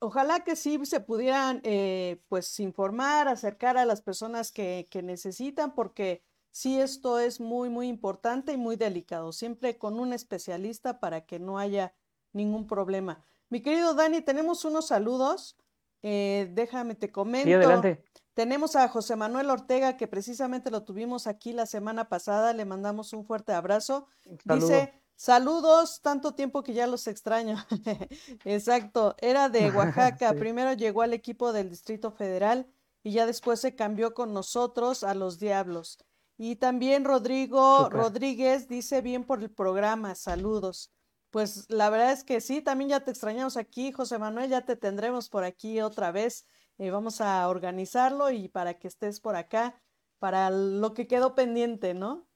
ojalá 0.00 0.40
que 0.40 0.56
sí 0.56 0.84
se 0.84 1.00
pudieran, 1.00 1.60
eh, 1.62 2.22
pues, 2.28 2.58
informar, 2.58 3.28
acercar 3.28 3.76
a 3.76 3.84
las 3.84 4.02
personas 4.02 4.50
que, 4.50 4.88
que 4.90 5.02
necesitan, 5.02 5.74
porque 5.74 6.24
sí, 6.52 6.80
esto 6.80 7.18
es 7.18 7.40
muy, 7.40 7.68
muy 7.68 7.88
importante 7.88 8.52
y 8.52 8.56
muy 8.56 8.76
delicado. 8.76 9.32
Siempre 9.32 9.76
con 9.76 9.98
un 9.98 10.12
especialista 10.12 11.00
para 11.00 11.26
que 11.26 11.40
no 11.40 11.58
haya 11.58 11.92
ningún 12.32 12.68
problema. 12.68 13.24
Mi 13.48 13.60
querido 13.60 13.94
Dani, 13.94 14.22
tenemos 14.22 14.64
unos 14.64 14.86
saludos. 14.86 15.56
Eh, 16.02 16.50
déjame 16.52 16.94
te 16.94 17.10
comento. 17.10 17.46
Sí, 17.46 17.52
adelante. 17.52 18.04
Tenemos 18.34 18.76
a 18.76 18.88
José 18.88 19.14
Manuel 19.14 19.50
Ortega, 19.50 19.96
que 19.96 20.08
precisamente 20.08 20.70
lo 20.70 20.84
tuvimos 20.84 21.26
aquí 21.26 21.52
la 21.52 21.66
semana 21.66 22.08
pasada. 22.08 22.54
Le 22.54 22.64
mandamos 22.64 23.12
un 23.12 23.26
fuerte 23.26 23.52
abrazo. 23.52 24.06
Dice, 24.44 24.94
saludos, 25.16 26.00
tanto 26.00 26.34
tiempo 26.34 26.62
que 26.62 26.72
ya 26.72 26.86
los 26.86 27.06
extraño. 27.06 27.56
Exacto, 28.44 29.16
era 29.18 29.50
de 29.50 29.70
Oaxaca. 29.76 30.32
Primero 30.32 30.72
llegó 30.72 31.02
al 31.02 31.12
equipo 31.12 31.52
del 31.52 31.68
Distrito 31.68 32.10
Federal 32.10 32.66
y 33.02 33.12
ya 33.12 33.26
después 33.26 33.60
se 33.60 33.74
cambió 33.74 34.14
con 34.14 34.32
nosotros 34.32 35.04
a 35.04 35.12
los 35.12 35.38
Diablos. 35.38 35.98
Y 36.36 36.56
también 36.56 37.04
Rodrigo 37.04 37.88
Rodríguez 37.88 38.68
dice 38.68 39.00
bien 39.00 39.24
por 39.24 39.40
el 39.40 39.50
programa, 39.50 40.14
saludos. 40.14 40.92
Pues 41.30 41.70
la 41.70 41.88
verdad 41.88 42.12
es 42.12 42.24
que 42.24 42.40
sí, 42.40 42.60
también 42.60 42.90
ya 42.90 43.00
te 43.00 43.10
extrañamos 43.10 43.56
aquí, 43.56 43.92
José 43.92 44.18
Manuel, 44.18 44.50
ya 44.50 44.66
te 44.66 44.76
tendremos 44.76 45.28
por 45.28 45.44
aquí 45.44 45.80
otra 45.80 46.12
vez. 46.12 46.46
Eh, 46.78 46.90
vamos 46.90 47.20
a 47.20 47.48
organizarlo 47.48 48.30
y 48.30 48.48
para 48.48 48.74
que 48.74 48.88
estés 48.88 49.20
por 49.20 49.36
acá, 49.36 49.80
para 50.18 50.50
lo 50.50 50.94
que 50.94 51.06
quedó 51.06 51.34
pendiente, 51.34 51.94
¿no? 51.94 52.26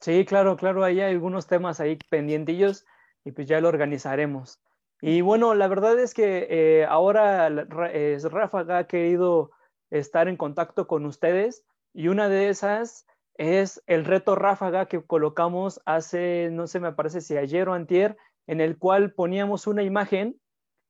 Sí, 0.00 0.24
claro, 0.24 0.56
claro, 0.56 0.82
ahí 0.82 1.00
hay 1.00 1.12
algunos 1.12 1.46
temas 1.46 1.78
ahí 1.78 1.96
pendientillos 2.08 2.86
y 3.22 3.32
pues 3.32 3.46
ya 3.46 3.60
lo 3.60 3.68
organizaremos. 3.68 4.60
Y 5.02 5.20
bueno, 5.20 5.54
la 5.54 5.68
verdad 5.68 5.98
es 5.98 6.14
que 6.14 6.46
eh, 6.50 6.86
ahora 6.86 7.48
Rafa 7.48 8.78
ha 8.78 8.86
querido 8.86 9.50
estar 9.90 10.28
en 10.28 10.36
contacto 10.36 10.86
con 10.86 11.06
ustedes 11.06 11.64
y 11.92 12.08
una 12.08 12.28
de 12.28 12.48
esas 12.48 13.06
es 13.34 13.82
el 13.86 14.04
reto 14.04 14.34
ráfaga 14.34 14.86
que 14.86 15.02
colocamos 15.02 15.80
hace, 15.84 16.50
no 16.52 16.66
sé, 16.66 16.80
me 16.80 16.92
parece 16.92 17.20
si 17.20 17.36
ayer 17.36 17.68
o 17.68 17.74
antier, 17.74 18.16
en 18.46 18.60
el 18.60 18.78
cual 18.78 19.12
poníamos 19.12 19.66
una 19.66 19.82
imagen 19.82 20.40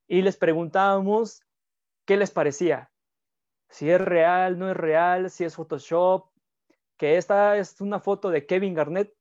y 0.08 0.22
les 0.22 0.36
preguntábamos 0.36 1.42
qué 2.04 2.16
les 2.16 2.30
parecía, 2.30 2.90
si 3.68 3.88
es 3.88 4.00
real, 4.00 4.58
no 4.58 4.68
es 4.70 4.76
real, 4.76 5.30
si 5.30 5.44
es 5.44 5.54
Photoshop, 5.54 6.28
que 6.96 7.16
esta 7.16 7.56
es 7.56 7.80
una 7.80 8.00
foto 8.00 8.30
de 8.30 8.44
Kevin 8.44 8.74
Garnett. 8.74 9.14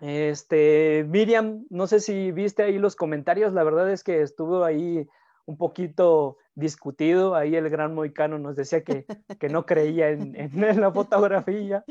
Este, 0.00 1.04
Miriam, 1.08 1.64
no 1.70 1.86
sé 1.86 2.00
si 2.00 2.32
viste 2.32 2.62
ahí 2.62 2.78
los 2.78 2.96
comentarios, 2.96 3.52
la 3.52 3.64
verdad 3.64 3.90
es 3.90 4.04
que 4.04 4.22
estuvo 4.22 4.64
ahí 4.64 5.08
un 5.48 5.56
poquito 5.56 6.36
discutido, 6.54 7.34
ahí 7.34 7.56
el 7.56 7.70
gran 7.70 7.94
Moicano 7.94 8.38
nos 8.38 8.54
decía 8.54 8.84
que, 8.84 9.06
no 9.48 9.64
creía 9.64 10.10
en, 10.10 10.50
la 10.80 10.92
fotografía. 10.92 11.84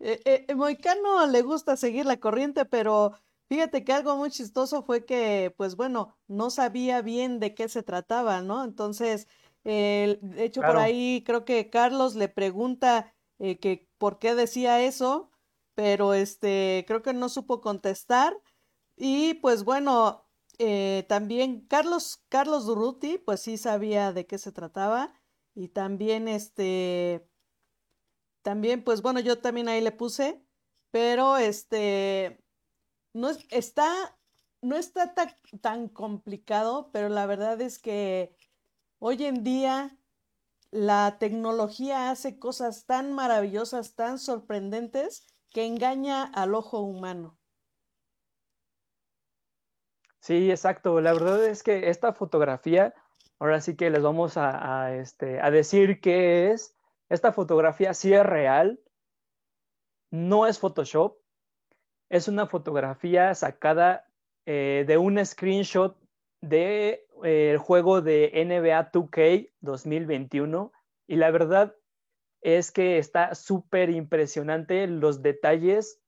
Eh, 0.00 0.46
eh, 0.48 0.54
Moicano 0.56 1.26
le 1.28 1.42
gusta 1.42 1.76
seguir 1.76 2.06
la 2.06 2.18
corriente, 2.18 2.64
pero 2.64 3.12
Fíjate 3.46 3.84
que 3.84 3.92
algo 3.92 4.16
muy 4.16 4.30
chistoso 4.30 4.82
fue 4.82 5.04
que, 5.04 5.54
pues 5.58 5.76
bueno, 5.76 6.16
no 6.28 6.48
sabía 6.48 7.02
bien 7.02 7.40
de 7.40 7.54
qué 7.54 7.68
se 7.68 7.82
trataba, 7.82 8.40
¿no? 8.40 8.64
Entonces, 8.64 9.28
de 9.64 10.18
hecho, 10.38 10.62
por 10.62 10.78
ahí 10.78 11.22
creo 11.26 11.44
que 11.44 11.68
Carlos 11.68 12.14
le 12.14 12.28
pregunta 12.28 13.14
eh, 13.38 13.58
que 13.58 13.86
por 13.98 14.18
qué 14.18 14.34
decía 14.34 14.82
eso, 14.82 15.30
pero 15.74 16.14
este, 16.14 16.84
creo 16.86 17.02
que 17.02 17.12
no 17.12 17.28
supo 17.28 17.60
contestar. 17.60 18.34
Y 18.96 19.34
pues 19.34 19.64
bueno, 19.64 20.23
eh, 20.58 21.04
también 21.08 21.66
Carlos, 21.66 22.24
Carlos 22.28 22.66
Durruti, 22.66 23.18
pues 23.18 23.40
sí 23.40 23.58
sabía 23.58 24.12
de 24.12 24.26
qué 24.26 24.38
se 24.38 24.52
trataba. 24.52 25.12
Y 25.54 25.68
también 25.68 26.28
este, 26.28 27.28
también, 28.44 28.84
pues 28.84 29.00
bueno, 29.00 29.20
yo 29.20 29.38
también 29.38 29.68
ahí 29.68 29.80
le 29.80 29.90
puse, 29.90 30.44
pero 30.90 31.38
este, 31.38 32.44
no 33.14 33.30
está, 33.50 34.18
no 34.60 34.76
está 34.76 35.14
tan, 35.62 35.88
complicado, 35.88 36.90
pero 36.92 37.08
la 37.08 37.24
verdad 37.24 37.60
es 37.62 37.78
que 37.78 38.36
hoy 38.98 39.24
en 39.24 39.44
día 39.44 39.98
la 40.70 41.16
tecnología 41.18 42.10
hace 42.10 42.38
cosas 42.38 42.84
tan 42.84 43.14
maravillosas, 43.14 43.94
tan 43.94 44.18
sorprendentes, 44.18 45.26
que 45.48 45.64
engaña 45.64 46.24
al 46.24 46.54
ojo 46.54 46.80
humano. 46.80 47.38
Sí, 50.24 50.50
exacto. 50.50 51.02
La 51.02 51.12
verdad 51.12 51.44
es 51.44 51.62
que 51.62 51.90
esta 51.90 52.14
fotografía, 52.14 52.94
ahora 53.38 53.60
sí 53.60 53.76
que 53.76 53.90
les 53.90 54.02
vamos 54.02 54.38
a, 54.38 54.96
este, 54.96 55.38
a 55.38 55.50
decir 55.50 56.00
qué 56.00 56.50
es. 56.50 56.74
Esta 57.10 57.30
fotografía 57.30 57.92
sí 57.92 58.14
es 58.14 58.24
real, 58.24 58.80
no 60.10 60.46
es 60.46 60.58
Photoshop, 60.58 61.18
es 62.08 62.26
una 62.26 62.46
fotografía 62.46 63.34
sacada 63.34 64.08
eh, 64.46 64.86
de 64.88 64.96
un 64.96 65.22
screenshot 65.22 65.98
del 66.40 66.48
de, 66.50 67.06
eh, 67.24 67.58
juego 67.58 68.00
de 68.00 68.32
NBA 68.34 68.92
2K 68.92 69.52
2021 69.60 70.72
y 71.06 71.16
la 71.16 71.30
verdad 71.32 71.76
es 72.40 72.72
que 72.72 72.96
está 72.96 73.34
súper 73.34 73.90
impresionante 73.90 74.86
los 74.86 75.20
detalles. 75.20 76.00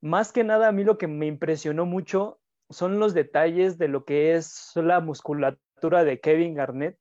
Más 0.00 0.32
que 0.32 0.42
nada 0.42 0.66
a 0.66 0.72
mí 0.72 0.82
lo 0.82 0.98
que 0.98 1.06
me 1.06 1.26
impresionó 1.26 1.86
mucho 1.86 2.39
son 2.70 2.98
los 2.98 3.14
detalles 3.14 3.78
de 3.78 3.88
lo 3.88 4.04
que 4.04 4.34
es 4.34 4.72
la 4.76 5.00
musculatura 5.00 6.04
de 6.04 6.20
Kevin 6.20 6.54
Garnett 6.54 6.98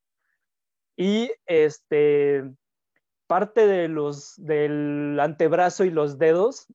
y 0.97 1.31
este 1.45 2.43
parte 3.27 3.67
de 3.67 3.87
los 3.87 4.33
del 4.37 5.19
antebrazo 5.21 5.85
y 5.85 5.91
los 5.91 6.17
dedos 6.17 6.67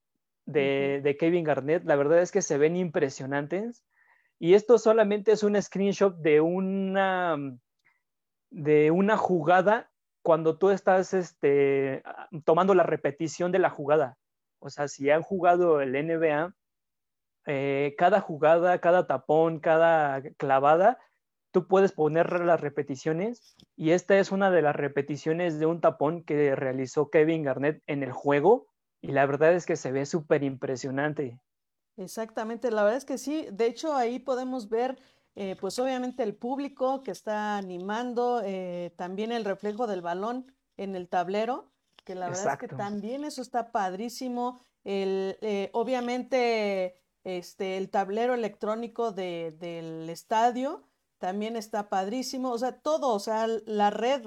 de, 0.47 1.17
Kevin 1.19 1.45
Garnett, 1.45 1.85
la 1.85 1.97
verdad 1.97 2.21
es 2.21 2.31
que 2.31 2.43
se 2.43 2.59
ven 2.59 2.77
impresionantes. 2.77 3.85
Y 4.39 4.55
esto 4.55 4.79
solamente 4.79 5.33
es 5.33 5.43
un 5.43 5.61
screenshot 5.61 6.17
de 6.17 6.41
una, 6.41 7.37
de 8.51 8.91
una 8.91 9.17
jugada 9.17 9.91
cuando 10.23 10.57
tú 10.59 10.71
estás 10.71 11.15
este, 11.15 12.03
tomando 12.45 12.75
la 12.75 12.83
repetición 12.83 13.53
de 13.53 13.59
la 13.59 13.71
jugada. 13.71 14.17
O 14.59 14.71
sea, 14.71 14.89
si 14.89 15.11
han 15.11 15.23
jugado 15.23 15.81
el 15.81 15.93
NBA, 15.93 16.55
eh, 17.47 17.95
cada 17.99 18.21
jugada, 18.21 18.81
cada 18.81 19.07
tapón, 19.07 19.61
cada 19.61 20.23
clavada, 20.37 20.99
tú 21.53 21.69
puedes 21.69 21.93
poner 21.93 22.41
las 22.41 22.61
repeticiones 22.61 23.57
y 23.77 23.91
esta 23.91 24.19
es 24.19 24.33
una 24.33 24.51
de 24.51 24.63
las 24.63 24.75
repeticiones 24.75 25.59
de 25.59 25.67
un 25.67 25.81
tapón 25.81 26.25
que 26.25 26.57
realizó 26.57 27.11
Kevin 27.11 27.45
Garnett 27.45 27.83
en 27.87 28.03
el 28.03 28.13
juego 28.13 28.67
y 29.01 29.13
la 29.13 29.27
verdad 29.27 29.53
es 29.53 29.67
que 29.67 29.77
se 29.77 29.93
ve 29.93 30.07
súper 30.07 30.43
impresionante. 30.43 31.39
Exactamente, 31.97 32.71
la 32.71 32.83
verdad 32.83 32.99
es 32.99 33.05
que 33.05 33.19
sí. 33.19 33.47
De 33.53 33.67
hecho, 33.67 33.95
ahí 33.95 34.19
podemos 34.19 34.69
ver, 34.69 34.99
eh, 35.37 35.57
pues 35.61 35.79
obviamente 35.79 36.23
el 36.23 36.35
público 36.35 37.03
que 37.03 37.13
está 37.13 37.57
animando, 37.57 38.43
eh, 38.45 38.93
también 38.97 39.31
el 39.31 39.45
reflejo 39.45 39.87
del 39.87 40.03
balón 40.03 40.53
en 40.77 40.97
el 40.97 41.09
tablero, 41.09 41.71
que 42.05 42.15
la 42.15 42.29
verdad 42.29 42.55
es 42.55 42.59
que 42.59 42.69
también 42.69 43.25
eso 43.25 43.43
está 43.43 43.71
padrísimo. 43.71 44.61
El, 44.83 45.39
eh, 45.41 45.71
obviamente, 45.73 47.04
este, 47.25 47.79
el 47.79 47.91
tablero 47.91 48.35
electrónico 48.35 49.13
de, 49.13 49.57
del 49.59 50.09
estadio 50.11 50.87
también 51.19 51.57
está 51.57 51.89
padrísimo. 51.89 52.53
O 52.53 52.59
sea, 52.59 52.79
todo, 52.81 53.09
o 53.15 53.19
sea, 53.19 53.47
la 53.67 53.91
red, 53.91 54.23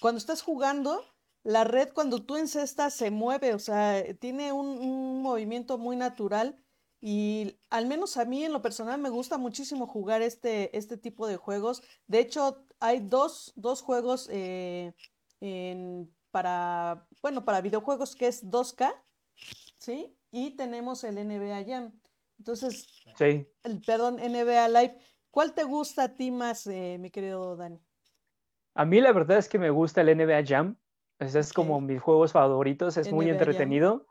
cuando 0.00 0.18
estás 0.18 0.42
jugando, 0.42 1.04
la 1.44 1.62
red 1.62 1.92
cuando 1.92 2.24
tú 2.24 2.36
encestas 2.36 2.94
se 2.94 3.12
mueve, 3.12 3.54
o 3.54 3.60
sea, 3.60 4.02
tiene 4.18 4.52
un, 4.52 5.22
movimiento 5.22 5.78
muy 5.78 5.96
natural 5.96 6.58
y 7.00 7.56
al 7.70 7.86
menos 7.86 8.16
a 8.16 8.24
mí 8.24 8.44
en 8.44 8.52
lo 8.52 8.62
personal 8.62 9.00
me 9.00 9.10
gusta 9.10 9.38
muchísimo 9.38 9.86
jugar 9.86 10.22
este, 10.22 10.76
este 10.76 10.96
tipo 10.96 11.28
de 11.28 11.36
juegos. 11.36 11.82
De 12.08 12.18
hecho, 12.18 12.64
hay 12.80 13.00
dos, 13.00 13.52
dos 13.54 13.82
juegos 13.82 14.28
eh, 14.32 14.92
para, 16.32 17.06
bueno, 17.22 17.44
para 17.44 17.60
videojuegos 17.60 18.16
que 18.16 18.26
es 18.26 18.44
2K, 18.44 18.92
¿sí? 19.78 20.16
Y 20.32 20.56
tenemos 20.56 21.04
el 21.04 21.14
NBA 21.14 21.64
Jam. 21.64 21.92
Entonces, 22.38 22.86
sí. 23.16 23.48
el, 23.62 23.80
perdón, 23.84 24.16
NBA 24.16 24.68
Live. 24.68 24.98
¿Cuál 25.30 25.54
te 25.54 25.64
gusta 25.64 26.04
a 26.04 26.14
ti 26.16 26.30
más, 26.30 26.66
eh, 26.66 26.96
mi 26.98 27.10
querido 27.10 27.56
Dani? 27.56 27.80
A 28.74 28.84
mí 28.84 29.00
la 29.00 29.12
verdad 29.12 29.38
es 29.38 29.48
que 29.48 29.58
me 29.58 29.70
gusta 29.70 30.00
el 30.00 30.16
NBA 30.16 30.44
Jam 30.46 30.76
es 31.18 31.52
como 31.52 31.80
mis 31.80 32.00
juegos 32.00 32.32
favoritos, 32.32 32.96
es 32.96 33.12
muy 33.12 33.30
entretenido. 33.30 34.06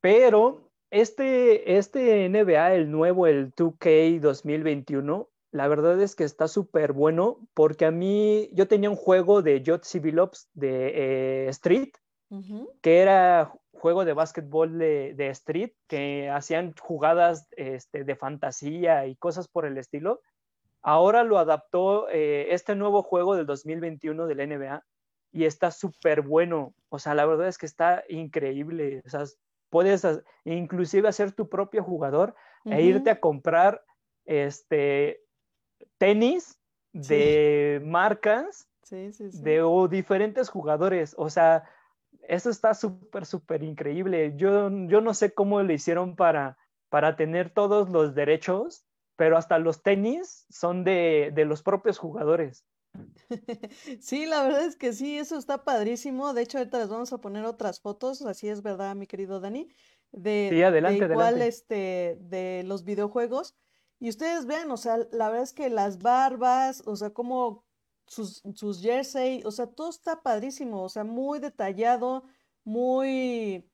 Pero 0.00 0.70
este, 0.90 1.76
este 1.76 2.28
NBA, 2.28 2.74
el 2.74 2.90
nuevo, 2.90 3.26
el 3.26 3.54
2K 3.54 4.20
2021, 4.20 5.28
la 5.52 5.68
verdad 5.68 6.00
es 6.00 6.14
que 6.14 6.24
está 6.24 6.48
súper 6.48 6.92
bueno 6.92 7.48
porque 7.54 7.84
a 7.86 7.90
mí, 7.90 8.50
yo 8.52 8.68
tenía 8.68 8.90
un 8.90 8.96
juego 8.96 9.42
de 9.42 9.62
Jot 9.64 9.84
Civil 9.84 10.18
Ops 10.18 10.50
de 10.54 10.92
eh, 10.94 11.48
Street, 11.48 11.90
que 12.82 13.00
era 13.00 13.52
juego 13.72 14.04
de 14.04 14.12
básquetbol 14.12 14.78
de, 14.78 15.28
Street, 15.30 15.72
que 15.86 16.28
hacían 16.30 16.74
jugadas 16.80 17.46
este, 17.56 18.04
de 18.04 18.16
fantasía 18.16 19.06
y 19.06 19.16
cosas 19.16 19.48
por 19.48 19.64
el 19.64 19.78
estilo. 19.78 20.20
Ahora 20.82 21.24
lo 21.24 21.38
adaptó 21.38 22.08
eh, 22.08 22.48
este 22.50 22.74
nuevo 22.74 23.02
juego 23.02 23.34
del 23.34 23.46
2021 23.46 24.26
del 24.26 24.48
NBA 24.48 24.84
y 25.32 25.44
está 25.44 25.70
súper 25.70 26.22
bueno. 26.22 26.74
O 26.88 26.98
sea, 26.98 27.14
la 27.14 27.26
verdad 27.26 27.48
es 27.48 27.58
que 27.58 27.66
está 27.66 28.04
increíble. 28.08 29.02
O 29.06 29.08
sea, 29.08 29.24
puedes 29.70 30.06
inclusive 30.44 31.08
hacer 31.08 31.32
tu 31.32 31.48
propio 31.48 31.82
jugador 31.82 32.34
e 32.64 32.82
irte 32.82 33.10
a 33.10 33.20
comprar 33.20 33.82
este 34.24 35.20
tenis 35.98 36.58
de 36.92 37.80
marcas 37.84 38.68
Sí, 38.88 39.12
sí, 39.12 39.30
sí. 39.30 39.42
De 39.42 39.60
o 39.60 39.86
diferentes 39.86 40.48
jugadores. 40.48 41.14
O 41.18 41.28
sea, 41.28 41.64
eso 42.28 42.50
está 42.50 42.74
súper, 42.74 43.26
súper 43.26 43.62
increíble. 43.62 44.34
Yo, 44.36 44.70
yo 44.88 45.00
no 45.00 45.14
sé 45.14 45.34
cómo 45.34 45.62
lo 45.62 45.72
hicieron 45.72 46.16
para, 46.16 46.58
para 46.90 47.16
tener 47.16 47.52
todos 47.54 47.90
los 47.90 48.14
derechos, 48.14 48.86
pero 49.16 49.36
hasta 49.38 49.58
los 49.58 49.82
tenis 49.82 50.46
son 50.50 50.84
de, 50.84 51.32
de 51.34 51.44
los 51.44 51.62
propios 51.62 51.98
jugadores. 51.98 52.66
Sí, 54.00 54.26
la 54.26 54.42
verdad 54.42 54.64
es 54.64 54.76
que 54.76 54.92
sí, 54.92 55.18
eso 55.18 55.36
está 55.38 55.64
padrísimo. 55.64 56.32
De 56.34 56.42
hecho, 56.42 56.58
ahorita 56.58 56.78
les 56.78 56.88
vamos 56.88 57.12
a 57.12 57.20
poner 57.20 57.44
otras 57.44 57.80
fotos, 57.80 58.22
así 58.22 58.48
es 58.48 58.62
verdad, 58.62 58.94
mi 58.96 59.06
querido 59.06 59.40
Dani, 59.40 59.68
de, 60.12 60.50
Sí, 60.50 60.62
adelante, 60.62 61.06
de 61.08 61.14
igual 61.14 61.18
adelante. 61.18 61.48
este, 61.48 62.18
de 62.20 62.62
los 62.64 62.84
videojuegos. 62.84 63.56
Y 64.00 64.08
ustedes 64.10 64.46
vean, 64.46 64.70
o 64.70 64.76
sea, 64.76 64.98
la 65.12 65.28
verdad 65.28 65.42
es 65.44 65.52
que 65.52 65.70
las 65.70 65.98
barbas, 65.98 66.82
o 66.86 66.96
sea, 66.96 67.10
como 67.10 67.66
sus, 68.08 68.80
jersey, 68.80 69.42
o 69.44 69.50
sea, 69.50 69.66
todo 69.66 69.90
está 69.90 70.22
padrísimo, 70.22 70.82
o 70.82 70.88
sea, 70.88 71.04
muy 71.04 71.38
detallado, 71.38 72.24
muy, 72.64 73.70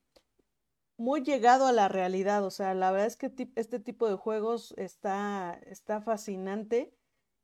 muy 0.97 1.21
llegado 1.23 1.67
a 1.67 1.71
la 1.71 1.87
realidad. 1.87 2.43
O 2.45 2.51
sea, 2.51 2.73
la 2.73 2.91
verdad 2.91 3.07
es 3.07 3.17
que 3.17 3.31
este 3.55 3.79
tipo 3.79 4.07
de 4.07 4.15
juegos 4.15 4.73
está, 4.77 5.59
está 5.65 6.01
fascinante. 6.01 6.93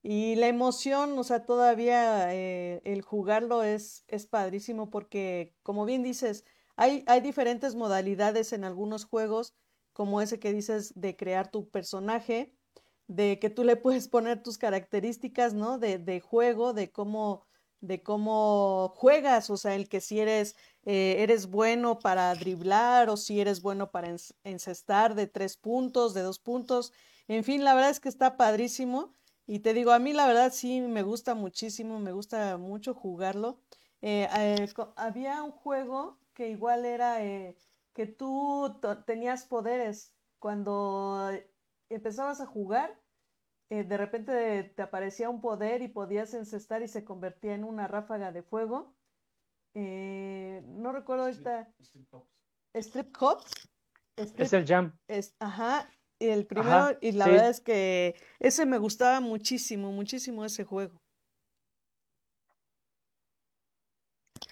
Y 0.03 0.35
la 0.35 0.47
emoción, 0.47 1.17
o 1.19 1.23
sea, 1.23 1.45
todavía 1.45 2.33
eh, 2.33 2.81
el 2.85 3.01
jugarlo 3.01 3.63
es, 3.63 4.03
es 4.07 4.25
padrísimo 4.25 4.89
porque, 4.89 5.55
como 5.63 5.85
bien 5.85 6.01
dices, 6.03 6.45
hay, 6.75 7.03
hay 7.07 7.21
diferentes 7.21 7.75
modalidades 7.75 8.53
en 8.53 8.63
algunos 8.63 9.05
juegos, 9.05 9.53
como 9.93 10.21
ese 10.21 10.39
que 10.39 10.53
dices 10.53 10.93
de 10.95 11.15
crear 11.15 11.51
tu 11.51 11.69
personaje, 11.69 12.55
de 13.11 13.39
que 13.39 13.49
tú 13.49 13.65
le 13.65 13.75
puedes 13.75 14.07
poner 14.07 14.41
tus 14.41 14.57
características, 14.57 15.53
¿no? 15.53 15.77
De, 15.77 15.97
de 15.97 16.21
juego, 16.21 16.71
de 16.71 16.91
cómo, 16.91 17.45
de 17.81 18.01
cómo 18.01 18.93
juegas, 18.95 19.49
o 19.49 19.57
sea, 19.57 19.75
el 19.75 19.89
que 19.89 19.99
si 19.99 20.21
eres, 20.21 20.55
eh, 20.85 21.17
eres 21.19 21.47
bueno 21.47 21.99
para 21.99 22.33
driblar 22.35 23.09
o 23.09 23.17
si 23.17 23.41
eres 23.41 23.61
bueno 23.61 23.91
para 23.91 24.15
encestar 24.45 25.13
de 25.13 25.27
tres 25.27 25.57
puntos, 25.57 26.13
de 26.13 26.21
dos 26.21 26.39
puntos, 26.39 26.93
en 27.27 27.43
fin, 27.43 27.65
la 27.65 27.73
verdad 27.75 27.91
es 27.91 27.99
que 27.99 28.07
está 28.07 28.37
padrísimo. 28.37 29.13
Y 29.45 29.59
te 29.59 29.73
digo, 29.73 29.91
a 29.91 29.99
mí 29.99 30.13
la 30.13 30.27
verdad 30.27 30.53
sí 30.53 30.79
me 30.79 31.03
gusta 31.03 31.35
muchísimo, 31.35 31.99
me 31.99 32.13
gusta 32.13 32.57
mucho 32.57 32.93
jugarlo. 32.93 33.59
Eh, 34.01 34.27
eh, 34.37 34.67
había 34.95 35.43
un 35.43 35.51
juego 35.51 36.17
que 36.33 36.49
igual 36.49 36.85
era 36.85 37.17
que 37.93 38.05
tú 38.07 38.79
tenías 39.05 39.45
poderes. 39.45 40.13
Cuando 40.39 41.29
empezabas 41.89 42.39
a 42.41 42.45
jugar, 42.45 43.00
eh, 43.71 43.85
de 43.85 43.95
repente 43.95 44.63
te 44.75 44.81
aparecía 44.81 45.29
un 45.29 45.39
poder 45.39 45.81
y 45.81 45.87
podías 45.87 46.33
encestar 46.33 46.81
y 46.81 46.89
se 46.89 47.05
convertía 47.05 47.55
en 47.55 47.63
una 47.63 47.87
ráfaga 47.87 48.33
de 48.33 48.43
fuego. 48.43 48.93
Eh, 49.73 50.61
no 50.65 50.91
recuerdo 50.91 51.27
esta. 51.27 51.73
Strip 52.73 53.15
Hops. 53.17 53.69
Es 54.17 54.51
el 54.51 54.67
jam. 54.67 54.99
Es, 55.07 55.37
ajá, 55.39 55.89
el 56.19 56.45
primero, 56.45 56.69
Ajá, 56.69 56.97
y 56.99 57.13
la 57.13 57.23
sí. 57.23 57.31
verdad 57.31 57.49
es 57.49 57.61
que 57.61 58.15
ese 58.39 58.65
me 58.65 58.77
gustaba 58.77 59.21
muchísimo, 59.21 59.93
muchísimo 59.93 60.43
ese 60.43 60.65
juego. 60.65 61.01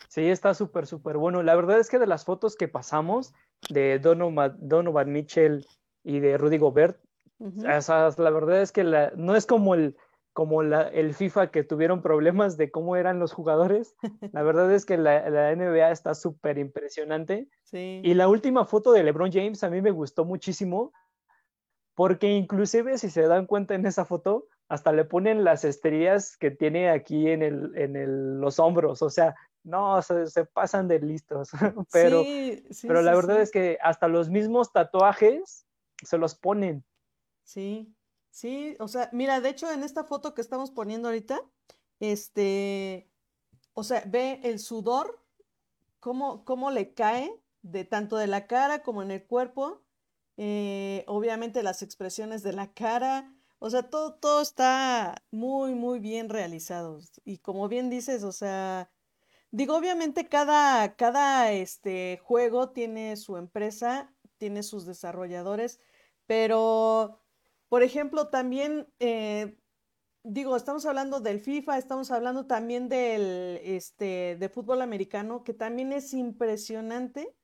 Sí, 0.08 0.30
está 0.30 0.54
súper, 0.54 0.88
súper 0.88 1.18
bueno. 1.18 1.44
La 1.44 1.58
verdad 1.58 1.78
es 1.78 1.90
que 1.90 2.00
de 2.00 2.08
las 2.08 2.24
fotos 2.24 2.56
que 2.56 2.70
pasamos 2.70 3.34
de 3.70 4.00
Donovan, 4.00 4.56
Donovan 4.62 5.12
Mitchell 5.12 5.68
y 6.06 6.22
de 6.22 6.38
Rudy 6.38 6.58
Gobert, 6.58 7.04
Ujú. 7.40 7.66
esas, 7.68 8.20
la 8.20 8.30
verdad 8.30 8.62
es 8.62 8.72
que 8.72 8.84
la- 8.84 9.12
no 9.16 9.36
es 9.36 9.46
como 9.46 9.74
el, 9.74 9.96
como 10.34 10.62
la, 10.64 10.84
el 10.90 11.14
FIFA 11.14 11.52
que 11.52 11.64
tuvieron 11.64 12.02
problemas 12.02 12.58
de 12.58 12.72
cómo 12.72 12.96
eran 12.96 13.20
los 13.20 13.34
jugadores. 13.34 13.96
La 14.34 14.44
verdad 14.44 14.72
es 14.72 14.86
que 14.86 14.98
la, 14.98 15.30
la 15.30 15.52
NBA 15.52 15.92
está 15.92 16.14
súper 16.14 16.58
impresionante. 16.58 17.50
Sí, 17.64 18.02
Y 18.04 18.14
la 18.14 18.28
última 18.28 18.66
foto 18.66 18.92
de 18.92 19.04
LeBron 19.04 19.32
James 19.32 19.64
a 19.64 19.70
mí 19.70 19.82
me 19.82 19.92
gustó 19.92 20.26
muchísimo 20.26 20.94
porque 21.96 22.28
inclusive 22.28 22.98
si 22.98 23.10
se 23.10 23.24
dan 23.24 23.46
cuenta 23.46 23.76
en 23.76 23.86
esa 23.86 24.06
foto, 24.06 24.48
hasta 24.70 24.94
le 24.94 25.04
ponen 25.04 25.44
las 25.44 25.66
estrías 25.66 26.38
que 26.38 26.52
tiene 26.52 26.90
aquí 26.90 27.30
en, 27.30 27.42
el, 27.42 27.76
en 27.76 27.96
el, 27.96 28.40
los 28.40 28.60
hombros. 28.60 29.02
O 29.02 29.10
sea, 29.10 29.36
no, 29.64 30.02
se, 30.02 30.28
se 30.28 30.46
pasan 30.46 30.88
de 30.88 31.00
listos. 31.00 31.50
pero, 31.92 32.24
sí, 32.24 32.64
sí, 32.72 32.88
pero 32.88 33.02
la 33.02 33.14
verdad 33.16 33.42
es 33.42 33.52
que 33.52 33.78
hasta 33.82 34.08
los 34.08 34.30
mismos 34.30 34.72
tatuajes 34.72 35.66
se 36.04 36.18
los 36.18 36.36
ponen. 36.36 36.86
Sí, 37.50 37.96
sí, 38.30 38.76
o 38.80 38.88
sea, 38.88 39.10
mira, 39.12 39.42
de 39.42 39.50
hecho 39.50 39.72
en 39.72 39.84
esta 39.84 40.04
foto 40.04 40.36
que 40.36 40.42
estamos 40.42 40.70
poniendo 40.70 41.08
ahorita, 41.08 41.42
este, 42.00 43.10
o 43.74 43.84
sea, 43.84 44.04
ve 44.06 44.40
el 44.44 44.60
sudor, 44.60 45.26
cómo, 46.00 46.46
cómo 46.46 46.70
le 46.70 46.94
cae 46.94 47.42
de 47.64 47.86
tanto 47.86 48.18
de 48.18 48.28
la 48.28 48.46
cara 48.46 48.84
como 48.84 49.02
en 49.02 49.10
el 49.10 49.26
cuerpo, 49.26 49.82
eh, 50.38 51.04
obviamente 51.08 51.64
las 51.64 51.82
expresiones 51.82 52.44
de 52.44 52.54
la 52.54 52.72
cara, 52.74 53.34
o 53.58 53.70
sea, 53.72 53.90
todo, 53.90 54.14
todo 54.14 54.42
está 54.42 55.16
muy, 55.32 55.74
muy 55.74 56.00
bien 56.00 56.30
realizado. 56.30 57.00
Y 57.26 57.40
como 57.40 57.68
bien 57.68 57.90
dices, 57.90 58.24
o 58.24 58.32
sea, 58.32 58.92
digo, 59.52 59.76
obviamente 59.76 60.30
cada, 60.30 60.96
cada 60.96 61.52
este, 61.52 62.20
juego 62.24 62.70
tiene 62.70 63.18
su 63.18 63.38
empresa, 63.38 64.14
tiene 64.38 64.62
sus 64.64 64.86
desarrolladores, 64.86 65.80
pero, 66.28 67.20
por 67.70 67.84
ejemplo, 67.84 68.30
también, 68.30 68.88
eh, 69.00 69.56
digo, 70.24 70.56
estamos 70.56 70.86
hablando 70.88 71.20
del 71.20 71.40
FIFA, 71.40 71.78
estamos 71.78 72.10
hablando 72.10 72.48
también 72.48 72.90
del, 72.90 73.60
este, 73.64 74.38
de 74.40 74.50
fútbol 74.50 74.82
americano, 74.82 75.44
que 75.44 75.54
también 75.54 75.94
es 75.94 76.14
impresionante 76.14 77.36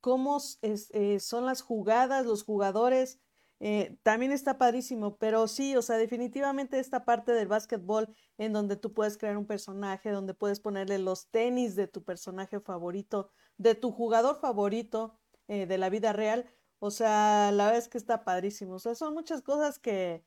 cómo 0.00 0.38
eh, 0.62 1.20
son 1.20 1.46
las 1.46 1.62
jugadas, 1.62 2.26
los 2.26 2.42
jugadores, 2.42 3.20
eh, 3.60 3.98
también 4.02 4.32
está 4.32 4.58
padrísimo, 4.58 5.18
pero 5.18 5.46
sí, 5.46 5.76
o 5.76 5.82
sea, 5.82 5.98
definitivamente 5.98 6.80
esta 6.80 7.04
parte 7.04 7.32
del 7.32 7.46
básquetbol 7.46 8.08
en 8.38 8.52
donde 8.52 8.76
tú 8.76 8.92
puedes 8.92 9.18
crear 9.18 9.36
un 9.36 9.46
personaje, 9.46 10.10
donde 10.10 10.34
puedes 10.34 10.60
ponerle 10.60 10.98
los 10.98 11.28
tenis 11.28 11.76
de 11.76 11.86
tu 11.86 12.02
personaje 12.02 12.58
favorito, 12.58 13.30
de 13.58 13.74
tu 13.74 13.92
jugador 13.92 14.40
favorito 14.40 15.18
de 15.46 15.78
la 15.78 15.90
vida 15.90 16.12
real, 16.12 16.48
o 16.80 16.90
sea, 16.90 17.52
la 17.52 17.66
verdad 17.66 17.78
es 17.78 17.88
que 17.88 17.98
está 17.98 18.24
padrísimo, 18.24 18.74
o 18.74 18.78
sea, 18.78 18.94
son 18.94 19.14
muchas 19.14 19.42
cosas 19.42 19.78
que, 19.78 20.24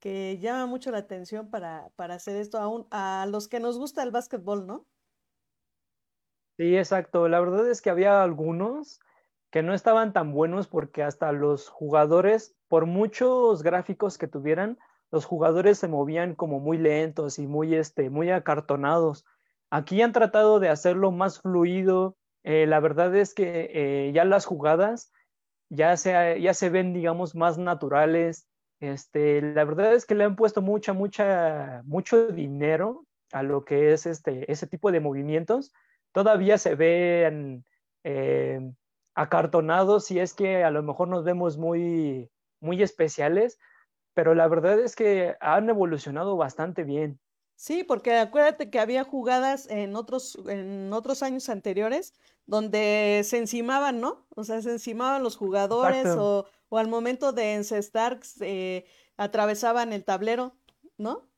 que 0.00 0.38
llaman 0.38 0.68
mucho 0.68 0.90
la 0.90 0.98
atención 0.98 1.50
para, 1.50 1.90
para 1.96 2.14
hacer 2.14 2.36
esto 2.36 2.58
aún 2.58 2.86
a 2.90 3.26
los 3.28 3.48
que 3.48 3.58
nos 3.58 3.78
gusta 3.78 4.02
el 4.02 4.10
básquetbol, 4.10 4.66
¿no? 4.66 4.86
Sí, 6.58 6.76
exacto. 6.76 7.26
La 7.28 7.40
verdad 7.40 7.68
es 7.68 7.80
que 7.80 7.90
había 7.90 8.22
algunos 8.22 9.00
que 9.50 9.62
no 9.62 9.72
estaban 9.72 10.12
tan 10.12 10.32
buenos 10.32 10.68
porque 10.68 11.02
hasta 11.02 11.32
los 11.32 11.68
jugadores, 11.68 12.54
por 12.68 12.86
muchos 12.86 13.62
gráficos 13.62 14.18
que 14.18 14.28
tuvieran, 14.28 14.78
los 15.10 15.24
jugadores 15.24 15.78
se 15.78 15.88
movían 15.88 16.34
como 16.34 16.60
muy 16.60 16.76
lentos 16.76 17.38
y 17.38 17.46
muy, 17.46 17.74
este, 17.74 18.10
muy 18.10 18.30
acartonados. 18.30 19.24
Aquí 19.70 20.02
han 20.02 20.12
tratado 20.12 20.60
de 20.60 20.68
hacerlo 20.68 21.12
más 21.12 21.40
fluido. 21.40 22.18
Eh, 22.42 22.66
la 22.66 22.78
verdad 22.80 23.16
es 23.16 23.32
que 23.32 23.70
eh, 23.72 24.12
ya 24.12 24.26
las 24.26 24.44
jugadas 24.44 25.13
ya 25.74 25.96
se, 25.96 26.40
ya 26.40 26.54
se 26.54 26.70
ven, 26.70 26.92
digamos, 26.94 27.34
más 27.34 27.58
naturales. 27.58 28.48
Este, 28.80 29.40
la 29.40 29.64
verdad 29.64 29.94
es 29.94 30.06
que 30.06 30.14
le 30.14 30.24
han 30.24 30.36
puesto 30.36 30.62
mucha, 30.62 30.92
mucha, 30.92 31.82
mucho 31.84 32.28
dinero 32.28 33.06
a 33.32 33.42
lo 33.42 33.64
que 33.64 33.92
es 33.92 34.06
este, 34.06 34.50
ese 34.50 34.66
tipo 34.66 34.92
de 34.92 35.00
movimientos. 35.00 35.72
Todavía 36.12 36.58
se 36.58 36.74
ven 36.74 37.64
eh, 38.04 38.60
acartonados 39.14 40.10
y 40.10 40.20
es 40.20 40.34
que 40.34 40.64
a 40.64 40.70
lo 40.70 40.82
mejor 40.82 41.08
nos 41.08 41.24
vemos 41.24 41.56
muy, 41.56 42.30
muy 42.60 42.82
especiales, 42.82 43.58
pero 44.14 44.34
la 44.34 44.48
verdad 44.48 44.78
es 44.78 44.96
que 44.96 45.36
han 45.40 45.68
evolucionado 45.68 46.36
bastante 46.36 46.84
bien. 46.84 47.18
Sí, 47.56 47.84
porque 47.84 48.16
acuérdate 48.16 48.70
que 48.70 48.80
había 48.80 49.04
jugadas 49.04 49.68
en 49.70 49.94
otros, 49.96 50.38
en 50.48 50.92
otros 50.92 51.22
años 51.22 51.48
anteriores 51.48 52.12
donde 52.46 53.22
se 53.24 53.38
encimaban, 53.38 54.00
¿no? 54.00 54.26
O 54.30 54.44
sea, 54.44 54.60
se 54.60 54.72
encimaban 54.72 55.22
los 55.22 55.36
jugadores 55.36 56.06
o, 56.06 56.46
o 56.68 56.78
al 56.78 56.88
momento 56.88 57.32
de 57.32 57.54
encestar 57.54 58.20
eh, 58.40 58.84
atravesaban 59.16 59.92
el 59.92 60.04
tablero, 60.04 60.56
¿no? 60.98 61.28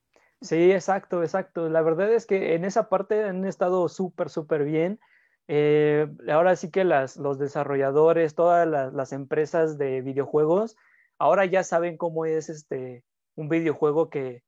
Sí, 0.41 0.71
exacto, 0.71 1.23
exacto. 1.23 1.69
La 1.69 1.81
verdad 1.81 2.11
es 2.13 2.25
que 2.25 2.55
en 2.55 2.65
esa 2.65 2.89
parte 2.89 3.23
han 3.23 3.45
estado 3.45 3.87
súper, 3.89 4.29
súper 4.29 4.63
bien. 4.65 4.99
Eh, 5.47 6.07
ahora 6.29 6.55
sí 6.55 6.69
que 6.69 6.83
las, 6.83 7.17
los 7.17 7.39
desarrolladores, 7.39 8.35
todas 8.35 8.67
las, 8.67 8.93
las, 8.93 9.13
empresas 9.13 9.77
de 9.77 10.01
videojuegos, 10.01 10.75
ahora 11.17 11.45
ya 11.45 11.63
saben 11.63 11.97
cómo 11.97 12.25
es 12.25 12.49
este, 12.49 13.05
un 13.35 13.47
videojuego 13.47 14.09
que, 14.09 14.43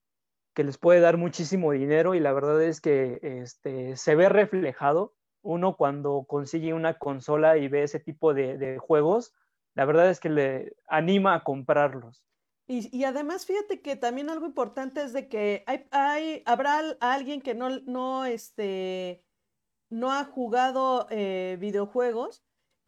que 0.53 0.63
les 0.63 0.77
puede 0.77 0.99
dar 0.99 1.17
muchísimo 1.17 1.71
dinero 1.71 2.15
y 2.15 2.19
la 2.19 2.33
verdad 2.33 2.61
es 2.61 2.81
que 2.81 3.19
este, 3.21 3.95
se 3.95 4.15
ve 4.15 4.29
reflejado 4.29 5.13
uno 5.41 5.77
cuando 5.77 6.25
consigue 6.27 6.73
una 6.73 6.97
consola 6.97 7.57
y 7.57 7.67
ve 7.67 7.83
ese 7.83 7.99
tipo 7.99 8.33
de, 8.33 8.57
de 8.57 8.77
juegos, 8.77 9.33
la 9.73 9.85
verdad 9.85 10.09
es 10.09 10.19
que 10.19 10.29
le 10.29 10.73
anima 10.87 11.35
a 11.35 11.43
comprarlos. 11.43 12.23
Y, 12.71 13.03
además, 13.03 13.47
fíjate 13.47 13.81
que 13.81 13.95
también 13.95 14.29
algo 14.29 14.45
importante 14.45 15.01
es 15.01 15.11
de 15.11 15.27
que 15.27 15.63
hay, 15.65 15.87
hay 15.89 16.43
habrá 16.45 16.79
alguien 16.99 17.41
que 17.41 17.55
no, 17.55 17.79
no, 17.79 18.25
este, 18.25 19.25
no 19.89 20.11
ha 20.11 20.23
jugado 20.23 21.07
eh, 21.09 21.57
videojuegos 21.59 22.43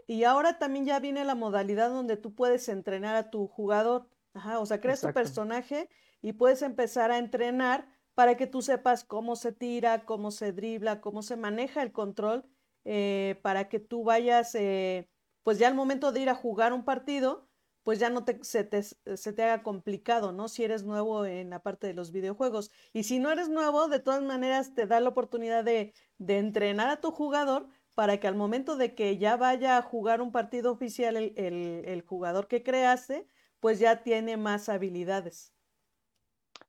y 0.06 0.24
ahora 0.24 0.60
también 0.60 0.86
ya 0.86 1.00
viene 1.00 1.26
la 1.26 1.34
modalidad 1.34 1.90
donde 1.90 2.16
tú 2.16 2.36
puedes 2.36 2.70
entrenar 2.70 3.16
a 3.16 3.32
tu 3.32 3.48
jugador. 3.48 4.08
Ajá, 4.36 4.60
o 4.60 4.68
sea, 4.68 4.80
creas 4.80 5.02
tu 5.02 5.12
personaje 5.14 5.90
y 6.22 6.34
puedes 6.34 6.62
empezar 6.62 7.12
a 7.12 7.18
entrenar 7.18 7.90
para 8.14 8.36
que 8.38 8.48
tú 8.48 8.62
sepas 8.62 9.04
cómo 9.04 9.36
se 9.36 9.52
tira, 9.52 10.06
cómo 10.06 10.32
se 10.32 10.52
dribla, 10.52 11.02
cómo 11.02 11.22
se 11.24 11.38
maneja 11.38 11.82
el 11.82 11.92
control, 11.92 12.46
eh, 12.84 13.40
para 13.44 13.70
que 13.70 13.80
tú 13.80 14.04
vayas, 14.04 14.56
eh, 14.56 15.10
pues 15.44 15.60
ya 15.60 15.68
al 15.68 15.76
momento 15.76 16.12
de 16.12 16.22
ir 16.22 16.30
a 16.30 16.36
jugar 16.36 16.74
un 16.74 16.84
partido, 16.86 17.48
pues 17.84 18.00
ya 18.00 18.10
no 18.10 18.24
te, 18.26 18.44
se, 18.44 18.64
te, 18.64 18.84
se 18.84 19.34
te 19.34 19.44
haga 19.44 19.64
complicado, 19.64 20.32
¿no? 20.32 20.48
Si 20.50 20.64
eres 20.64 20.84
nuevo 20.84 21.26
en 21.26 21.50
la 21.50 21.64
parte 21.64 21.88
de 21.88 21.94
los 21.94 22.12
videojuegos. 22.12 22.70
Y 22.94 23.04
si 23.04 23.20
no 23.20 23.32
eres 23.32 23.50
nuevo, 23.50 23.88
de 23.88 24.00
todas 24.00 24.22
maneras 24.22 24.76
te 24.76 24.86
da 24.86 25.00
la 25.00 25.10
oportunidad 25.10 25.64
de, 25.64 25.94
de 26.18 26.38
entrenar 26.38 26.90
a 26.90 27.02
tu 27.02 27.12
jugador 27.12 27.70
para 27.96 28.20
que 28.20 28.28
al 28.28 28.36
momento 28.36 28.78
de 28.78 28.94
que 28.96 29.18
ya 29.18 29.36
vaya 29.36 29.78
a 29.78 29.82
jugar 29.82 30.22
un 30.22 30.32
partido 30.32 30.72
oficial 30.72 31.18
el, 31.18 31.34
el, 31.38 31.84
el 31.86 32.02
jugador 32.04 32.48
que 32.48 32.64
creaste, 32.64 33.28
pues 33.60 33.80
ya 33.80 34.04
tiene 34.04 34.38
más 34.38 34.70
habilidades. 34.70 35.54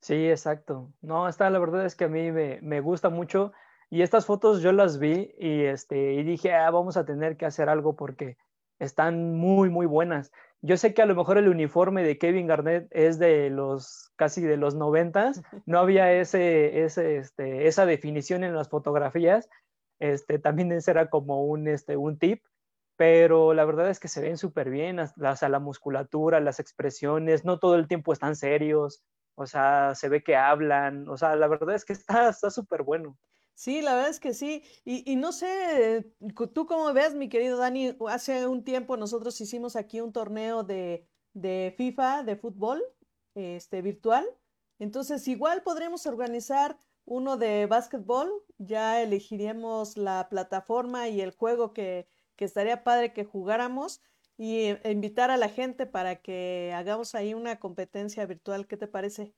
Sí, 0.03 0.29
exacto. 0.29 0.93
No, 1.01 1.29
esta 1.29 1.49
la 1.49 1.61
verdad 1.61 1.87
es 1.87 1.95
que 1.95 2.05
a 2.05 2.09
mí 2.09 2.33
me, 2.33 2.61
me, 2.61 2.81
gusta 2.81 3.09
mucho 3.09 3.53
y 3.89 4.03
estas 4.03 4.27
fotos 4.27 4.61
yo 4.61 4.73
las 4.73 4.99
vi 4.99 5.33
y, 5.39 5.63
este, 5.63 6.15
y 6.15 6.25
dije, 6.25 6.53
ah, 6.53 6.71
vamos 6.73 6.97
a 6.97 7.05
tener 7.05 7.37
que 7.37 7.47
hacer 7.47 7.69
algo 7.69 7.95
porque 7.95 8.37
están 8.81 9.37
muy, 9.37 9.71
muy 9.71 9.87
buenas. 9.87 10.33
Yo 10.61 10.77
sé 10.77 10.93
que 10.93 11.03
a 11.03 11.07
lo 11.07 11.15
mejor 11.15 11.39
el 11.39 11.49
uniforme 11.49 12.03
de 12.03 12.19
Kevin 12.19 12.49
Garnett 12.49 12.89
es 12.91 13.21
de 13.21 13.49
los 13.51 14.11
casi 14.17 14.43
de 14.43 14.57
los 14.57 14.75
noventas, 14.75 15.41
no 15.67 15.79
había 15.79 16.13
ese, 16.13 16.83
ese, 16.83 17.19
este, 17.19 17.69
esa 17.69 17.87
definición 17.87 18.43
en 18.43 18.57
las 18.57 18.69
fotografías, 18.69 19.49
este, 20.01 20.41
también 20.41 20.73
ese 20.73 20.91
era 20.91 21.11
como 21.11 21.45
un, 21.45 21.69
este, 21.69 21.97
un 21.97 22.19
tip, 22.19 22.43
pero 22.97 23.55
la 23.55 23.65
verdad 23.65 23.89
es 23.89 24.01
que 24.01 24.09
se 24.09 24.21
ven 24.21 24.37
súper 24.37 24.69
bien, 24.69 24.99
hasta 24.99 25.49
la 25.49 25.61
musculatura, 25.61 26.41
las 26.41 26.59
expresiones, 26.59 27.45
no 27.45 27.61
todo 27.61 27.77
el 27.77 27.87
tiempo 27.87 28.13
están 28.13 28.35
serios, 28.35 29.05
o 29.35 29.47
sea, 29.47 29.95
se 29.95 30.09
ve 30.09 30.23
que 30.23 30.37
hablan, 30.37 31.09
o 31.09 31.17
sea, 31.17 31.37
la 31.37 31.49
verdad 31.49 31.75
es 31.75 31.85
que 31.85 31.93
está 31.93 32.33
súper 32.33 32.83
bueno. 32.83 33.19
Sí, 33.55 33.83
la 33.83 33.95
verdad 33.95 34.11
es 34.11 34.21
que 34.21 34.35
sí. 34.35 34.65
Y, 34.85 35.11
y, 35.11 35.17
no 35.17 35.33
sé, 35.33 36.13
tú 36.55 36.67
cómo 36.67 36.93
ves, 36.93 37.15
mi 37.15 37.29
querido 37.29 37.59
Dani, 37.59 37.97
hace 38.09 38.47
un 38.47 38.65
tiempo 38.65 38.97
nosotros 38.97 39.41
hicimos 39.41 39.77
aquí 39.77 40.01
un 40.01 40.13
torneo 40.13 40.65
de, 40.65 41.07
de 41.35 41.75
FIFA, 41.77 42.25
de 42.25 42.37
fútbol, 42.37 42.83
este, 43.35 43.83
virtual. 43.83 44.27
Entonces, 44.79 45.29
igual 45.29 45.63
podremos 45.63 46.07
organizar 46.07 46.79
uno 47.05 47.37
de 47.37 47.67
básquetbol, 47.67 48.31
ya 48.59 49.03
elegiríamos 49.03 49.97
la 49.97 50.29
plataforma 50.29 51.09
y 51.09 51.21
el 51.21 51.33
juego 51.33 51.73
que, 51.73 52.09
que 52.37 52.45
estaría 52.45 52.85
padre 52.85 53.13
que 53.13 53.25
jugáramos 53.25 54.01
y 54.43 54.77
e, 54.83 54.91
invitar 54.91 55.31
a 55.31 55.37
la 55.37 55.49
gente 55.49 55.87
para 55.87 56.17
que 56.17 56.73
hagamos 56.75 57.15
ahí 57.15 57.33
una 57.33 57.61
competencia 57.61 58.27
virtual. 58.27 58.67
¿Qué 58.67 58.77
te 58.77 58.89
parece? 58.89 59.33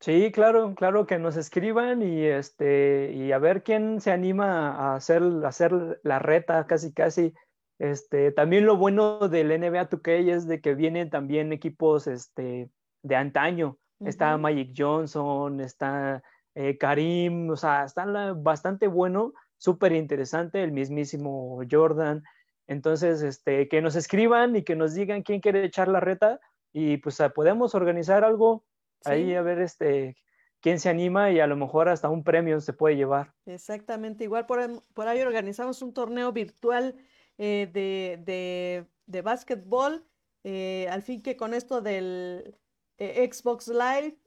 Sí, 0.00 0.32
claro, 0.32 0.74
claro 0.74 1.06
que 1.06 1.20
nos 1.20 1.36
escriban 1.36 2.02
y 2.02 2.24
este 2.24 3.12
y 3.12 3.30
a 3.30 3.38
ver 3.38 3.62
quién 3.62 4.00
se 4.00 4.10
anima 4.10 4.70
a 4.70 4.96
hacer, 4.96 5.22
hacer 5.44 6.00
la 6.02 6.18
reta 6.18 6.66
casi 6.66 6.92
casi. 6.92 7.32
Este, 7.78 8.32
también 8.32 8.66
lo 8.66 8.76
bueno 8.76 9.28
del 9.28 9.48
NBA 9.48 9.88
2K 9.88 10.34
es 10.34 10.48
de 10.48 10.60
que 10.60 10.74
vienen 10.74 11.10
también 11.10 11.52
equipos 11.52 12.08
este, 12.08 12.70
de 13.02 13.16
antaño. 13.16 13.78
Está 14.00 14.36
Magic 14.36 14.74
Johnson, 14.76 15.60
está 15.60 16.24
eh, 16.56 16.76
Karim, 16.76 17.50
o 17.50 17.56
sea, 17.56 17.84
están 17.84 18.42
bastante 18.42 18.88
bueno, 18.88 19.32
súper 19.58 19.92
interesante, 19.92 20.62
el 20.64 20.72
mismísimo 20.72 21.60
Jordan. 21.70 22.24
Entonces, 22.68 23.22
este, 23.22 23.66
que 23.66 23.82
nos 23.82 23.96
escriban 23.96 24.54
y 24.54 24.62
que 24.62 24.76
nos 24.76 24.94
digan 24.94 25.22
quién 25.22 25.40
quiere 25.40 25.64
echar 25.64 25.88
la 25.88 26.00
reta 26.00 26.38
y 26.72 26.98
pues 26.98 27.18
podemos 27.34 27.74
organizar 27.74 28.24
algo 28.24 28.64
ahí 29.04 29.34
a 29.34 29.42
ver 29.42 29.60
este 29.60 30.16
quién 30.60 30.78
se 30.78 30.88
anima 30.88 31.30
y 31.30 31.40
a 31.40 31.46
lo 31.46 31.56
mejor 31.56 31.88
hasta 31.88 32.08
un 32.08 32.24
premio 32.24 32.60
se 32.60 32.72
puede 32.72 32.96
llevar. 32.96 33.34
Exactamente, 33.46 34.24
igual 34.24 34.46
por, 34.46 34.60
ahí 35.08 35.20
organizamos 35.20 35.82
un 35.82 35.94
torneo 35.94 36.32
virtual 36.32 36.96
eh, 37.38 37.70
de, 37.72 38.20
de, 38.24 38.86
de 39.06 39.22
básquetbol, 39.22 40.04
eh, 40.44 40.88
al 40.90 41.02
fin 41.02 41.22
que 41.22 41.36
con 41.36 41.54
esto 41.54 41.80
del 41.80 42.58
eh, 42.98 43.28
Xbox 43.32 43.68
Live 43.68 44.18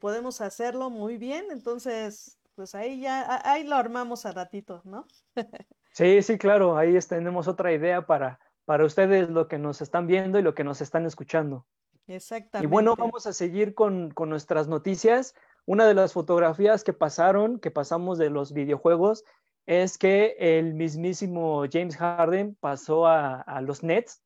podemos 0.00 0.40
hacerlo 0.40 0.90
muy 0.90 1.16
bien, 1.16 1.46
entonces 1.50 2.38
pues 2.56 2.74
ahí 2.74 3.00
ya, 3.00 3.40
ahí 3.44 3.64
lo 3.64 3.76
armamos 3.76 4.26
a 4.26 4.32
ratito, 4.32 4.82
¿no? 4.84 5.06
sí, 5.92 6.22
sí, 6.22 6.38
claro, 6.38 6.76
ahí 6.76 6.98
tenemos 7.00 7.48
otra 7.48 7.72
idea 7.72 8.06
para, 8.06 8.38
para 8.64 8.84
ustedes, 8.84 9.28
lo 9.30 9.48
que 9.48 9.58
nos 9.58 9.80
están 9.82 10.06
viendo 10.06 10.38
y 10.38 10.42
lo 10.42 10.54
que 10.54 10.64
nos 10.64 10.80
están 10.80 11.06
escuchando. 11.06 11.66
Exactamente. 12.06 12.66
Y 12.66 12.70
bueno, 12.70 12.96
vamos 12.96 13.26
a 13.26 13.32
seguir 13.32 13.74
con, 13.74 14.12
nuestras 14.26 14.68
noticias. 14.68 15.34
Una 15.66 15.86
de 15.86 15.94
las 15.94 16.12
fotografías 16.12 16.82
que 16.82 16.92
pasaron, 16.92 17.60
que 17.60 17.70
pasamos 17.70 18.18
de 18.18 18.30
los 18.30 18.52
videojuegos, 18.52 19.24
es 19.66 19.98
que 19.98 20.36
el 20.38 20.74
mismísimo 20.74 21.64
James 21.70 21.96
Harden 21.96 22.56
pasó 22.60 23.06
a, 23.06 23.60
los 23.62 23.82
Nets 23.82 24.22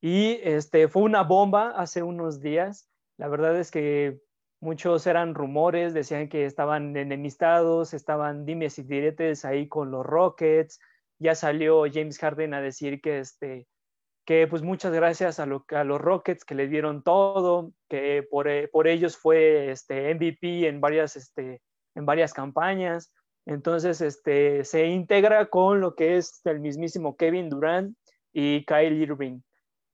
y 0.00 0.38
este, 0.42 0.86
fue 0.88 1.02
una 1.02 1.22
bomba 1.22 1.70
hace 1.70 2.02
unos 2.02 2.40
días. 2.40 2.88
La 3.16 3.28
verdad 3.28 3.56
es 3.56 3.70
que 3.70 4.20
muchos 4.60 5.06
eran 5.06 5.34
rumores, 5.34 5.94
decían 5.94 6.28
que 6.28 6.44
estaban 6.44 6.96
enemistados, 6.96 7.94
estaban 7.94 8.44
dimes 8.44 8.78
y 8.78 8.82
diretes 8.82 9.44
ahí 9.44 9.68
con 9.68 9.90
los 9.90 10.04
Rockets. 10.04 10.78
Ya 11.18 11.34
salió 11.34 11.84
James 11.92 12.18
Harden 12.18 12.54
a 12.54 12.60
decir 12.60 13.00
que 13.00 13.18
este, 13.20 13.66
que 14.26 14.48
pues 14.48 14.62
muchas 14.62 14.92
gracias 14.92 15.38
a, 15.38 15.46
los 15.46 16.00
Rockets 16.00 16.44
que 16.44 16.56
le 16.56 16.66
dieron 16.66 17.02
todo, 17.02 17.72
que 17.88 18.26
por, 18.28 18.48
eh, 18.48 18.68
ellos 18.84 19.16
fue 19.16 19.70
este, 19.70 20.12
MVP 20.14 20.66
en 20.66 20.80
varias, 20.80 21.14
este, 21.14 21.62
en 21.94 22.04
varias 22.04 22.34
campañas. 22.34 23.12
Entonces 23.46 24.00
este, 24.00 24.64
se 24.64 24.86
integra 24.86 25.46
con 25.46 25.80
lo 25.80 25.94
que 25.94 26.16
es 26.16 26.40
el 26.44 26.58
mismísimo 26.58 27.16
Kevin 27.16 27.48
Durant 27.48 27.96
y 28.32 28.66
Kyle 28.66 29.00
Irving. 29.00 29.40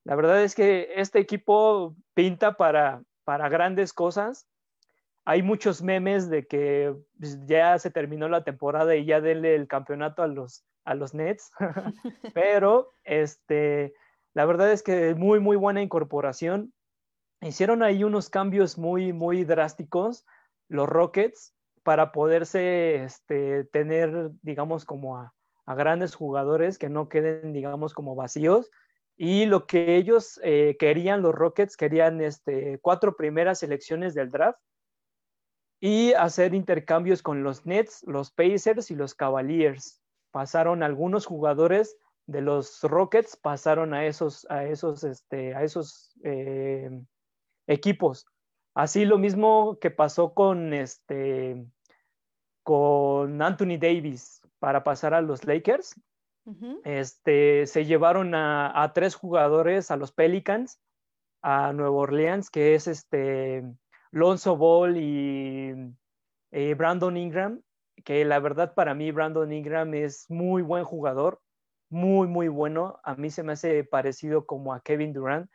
La 0.04 0.16
verdad 0.16 0.42
es 0.42 0.54
que 0.54 0.88
este 0.96 1.18
equipo 1.18 1.94
pinta 2.14 2.56
para, 2.56 3.02
para 3.24 3.50
grandes 3.50 3.92
cosas. 3.92 4.48
Hay 5.26 5.42
muchos 5.42 5.82
memes 5.82 6.30
de 6.30 6.46
que 6.46 6.94
pues, 7.20 7.38
ya 7.46 7.78
se 7.78 7.90
terminó 7.90 8.30
la 8.30 8.44
temporada 8.44 8.96
y 8.96 9.04
ya 9.04 9.20
denle 9.20 9.54
el 9.54 9.68
campeonato 9.68 10.22
a 10.22 10.26
los, 10.26 10.64
a 10.84 10.94
los 10.94 11.14
Nets, 11.14 11.50
pero 12.34 12.92
este, 13.04 13.94
la 14.34 14.44
verdad 14.44 14.72
es 14.72 14.82
que 14.82 15.14
muy, 15.14 15.40
muy 15.40 15.56
buena 15.56 15.82
incorporación. 15.82 16.72
Hicieron 17.40 17.82
ahí 17.82 18.04
unos 18.04 18.30
cambios 18.30 18.78
muy, 18.78 19.12
muy 19.12 19.44
drásticos 19.44 20.24
los 20.68 20.88
Rockets 20.88 21.54
para 21.82 22.12
poderse 22.12 23.02
este, 23.04 23.64
tener, 23.64 24.30
digamos, 24.42 24.84
como 24.84 25.18
a, 25.18 25.34
grandes 25.66 26.14
jugadores 26.14 26.76
que 26.76 26.88
no 26.88 27.08
queden, 27.08 27.52
digamos, 27.52 27.94
como 27.94 28.14
vacíos. 28.14 28.70
Y 29.16 29.46
lo 29.46 29.66
que 29.66 29.96
ellos 29.96 30.38
eh, 30.42 30.76
querían, 30.78 31.22
los 31.22 31.34
Rockets, 31.34 31.76
querían 31.76 32.20
este, 32.20 32.78
cuatro 32.80 33.16
primeras 33.16 33.60
selecciones 33.60 34.14
del 34.14 34.30
draft 34.30 34.58
y 35.80 36.12
hacer 36.12 36.54
intercambios 36.54 37.22
con 37.22 37.42
los 37.42 37.64
Nets, 37.64 38.02
los 38.06 38.30
Pacers 38.30 38.90
y 38.90 38.94
los 38.94 39.14
Cavaliers. 39.14 40.01
Pasaron 40.32 40.82
algunos 40.82 41.26
jugadores 41.26 41.96
de 42.26 42.40
los 42.40 42.82
Rockets 42.82 43.36
pasaron 43.36 43.94
a 43.94 44.06
esos, 44.06 44.46
a 44.50 44.64
esos, 44.64 45.04
este, 45.04 45.54
a 45.54 45.62
esos 45.62 46.12
eh, 46.24 46.90
equipos. 47.66 48.26
Así 48.74 49.04
lo 49.04 49.18
mismo 49.18 49.78
que 49.80 49.90
pasó 49.90 50.32
con, 50.32 50.72
este, 50.72 51.66
con 52.62 53.42
Anthony 53.42 53.78
Davis 53.78 54.40
para 54.58 54.82
pasar 54.82 55.14
a 55.14 55.20
los 55.20 55.44
Lakers. 55.44 55.94
este, 56.84 57.66
se 57.66 57.84
llevaron 57.84 58.34
a, 58.34 58.90
tres 58.94 59.14
jugadores 59.14 59.90
a 59.90 59.96
los 59.96 60.10
Pelicans, 60.10 60.80
a 61.42 61.72
Nueva 61.72 61.96
Orleans, 61.96 62.50
que 62.50 62.74
es 62.74 62.86
este, 62.86 63.62
Lonzo 64.10 64.56
Ball 64.56 64.96
y 64.96 65.72
eh, 66.50 66.74
Brandon 66.74 67.16
Ingram, 67.16 67.62
que 68.04 68.24
la 68.24 68.38
verdad 68.40 68.74
para 68.74 68.94
mí 68.94 69.10
Brandon 69.10 69.52
Ingram 69.52 69.94
es 69.94 70.30
muy 70.30 70.62
buen 70.62 70.84
jugador 70.84 71.40
muy, 71.92 72.26
muy 72.26 72.48
bueno. 72.48 72.98
A 73.04 73.14
mí 73.16 73.30
se 73.30 73.42
me 73.42 73.52
hace 73.52 73.84
parecido 73.84 74.46
como 74.46 74.72
a 74.72 74.80
Kevin 74.80 75.12
Durant. 75.12 75.50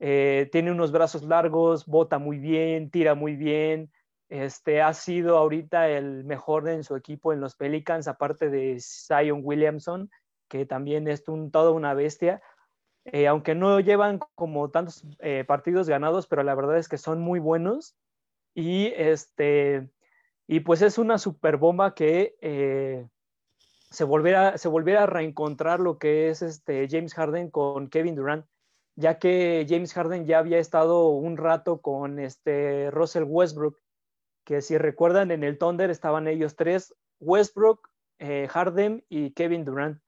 Eh, 0.00 0.48
tiene 0.50 0.72
unos 0.72 0.90
brazos 0.90 1.22
largos, 1.22 1.86
bota 1.86 2.18
muy 2.18 2.38
bien, 2.40 2.90
tira 2.90 3.14
muy 3.14 3.36
bien. 3.36 3.92
Este, 4.28 4.82
ha 4.82 4.92
sido 4.92 5.38
ahorita 5.38 5.88
el 5.88 6.24
mejor 6.24 6.68
en 6.68 6.82
su 6.82 6.96
equipo 6.96 7.32
en 7.32 7.40
los 7.40 7.54
Pelicans, 7.54 8.08
aparte 8.08 8.50
de 8.50 8.78
Zion 8.80 9.42
Williamson, 9.44 10.10
que 10.48 10.66
también 10.66 11.06
es 11.06 11.28
un, 11.28 11.52
toda 11.52 11.70
una 11.70 11.94
bestia. 11.94 12.42
eh, 13.04 13.28
aunque 13.28 13.54
no 13.54 13.78
llevan 13.80 14.18
como 14.34 14.70
tantos 14.70 15.04
eh, 15.20 15.44
partidos 15.46 15.88
ganados, 15.88 16.26
pero 16.26 16.42
la 16.42 16.54
verdad 16.56 16.78
es 16.78 16.88
que 16.88 16.98
son 16.98 17.20
muy 17.20 17.38
buenos. 17.38 17.96
Y, 18.54 18.86
este, 18.96 19.90
y 20.52 20.60
pues 20.60 20.82
es 20.82 20.98
una 20.98 21.16
super 21.16 21.56
bomba 21.56 21.94
que 21.94 22.36
eh, 22.42 23.08
se, 23.88 24.04
volviera, 24.04 24.58
se 24.58 24.68
a 24.68 25.06
reencontrar 25.06 25.80
lo 25.80 25.96
que 25.96 26.28
es 26.28 26.42
este 26.42 26.86
James 26.90 27.14
Harden 27.14 27.50
con 27.50 27.88
Kevin 27.88 28.14
Durant, 28.14 28.44
ya 28.94 29.18
que 29.18 29.64
James 29.66 29.94
Harden 29.94 30.26
ya 30.26 30.40
había 30.40 30.58
estado 30.58 31.08
un 31.08 31.38
rato 31.38 31.80
con 31.80 32.18
este 32.18 32.90
Russell 32.90 33.24
Westbrook, 33.26 33.80
que 34.44 34.60
si 34.60 34.76
recuerdan 34.76 35.30
en 35.30 35.42
el 35.42 35.56
Thunder 35.56 35.88
estaban 35.88 36.28
ellos 36.28 36.54
tres, 36.54 36.94
Westbrook, 37.18 37.88
Harden 38.50 39.06
y 39.08 39.30
Kevin 39.30 39.64
Durant. 39.64 40.02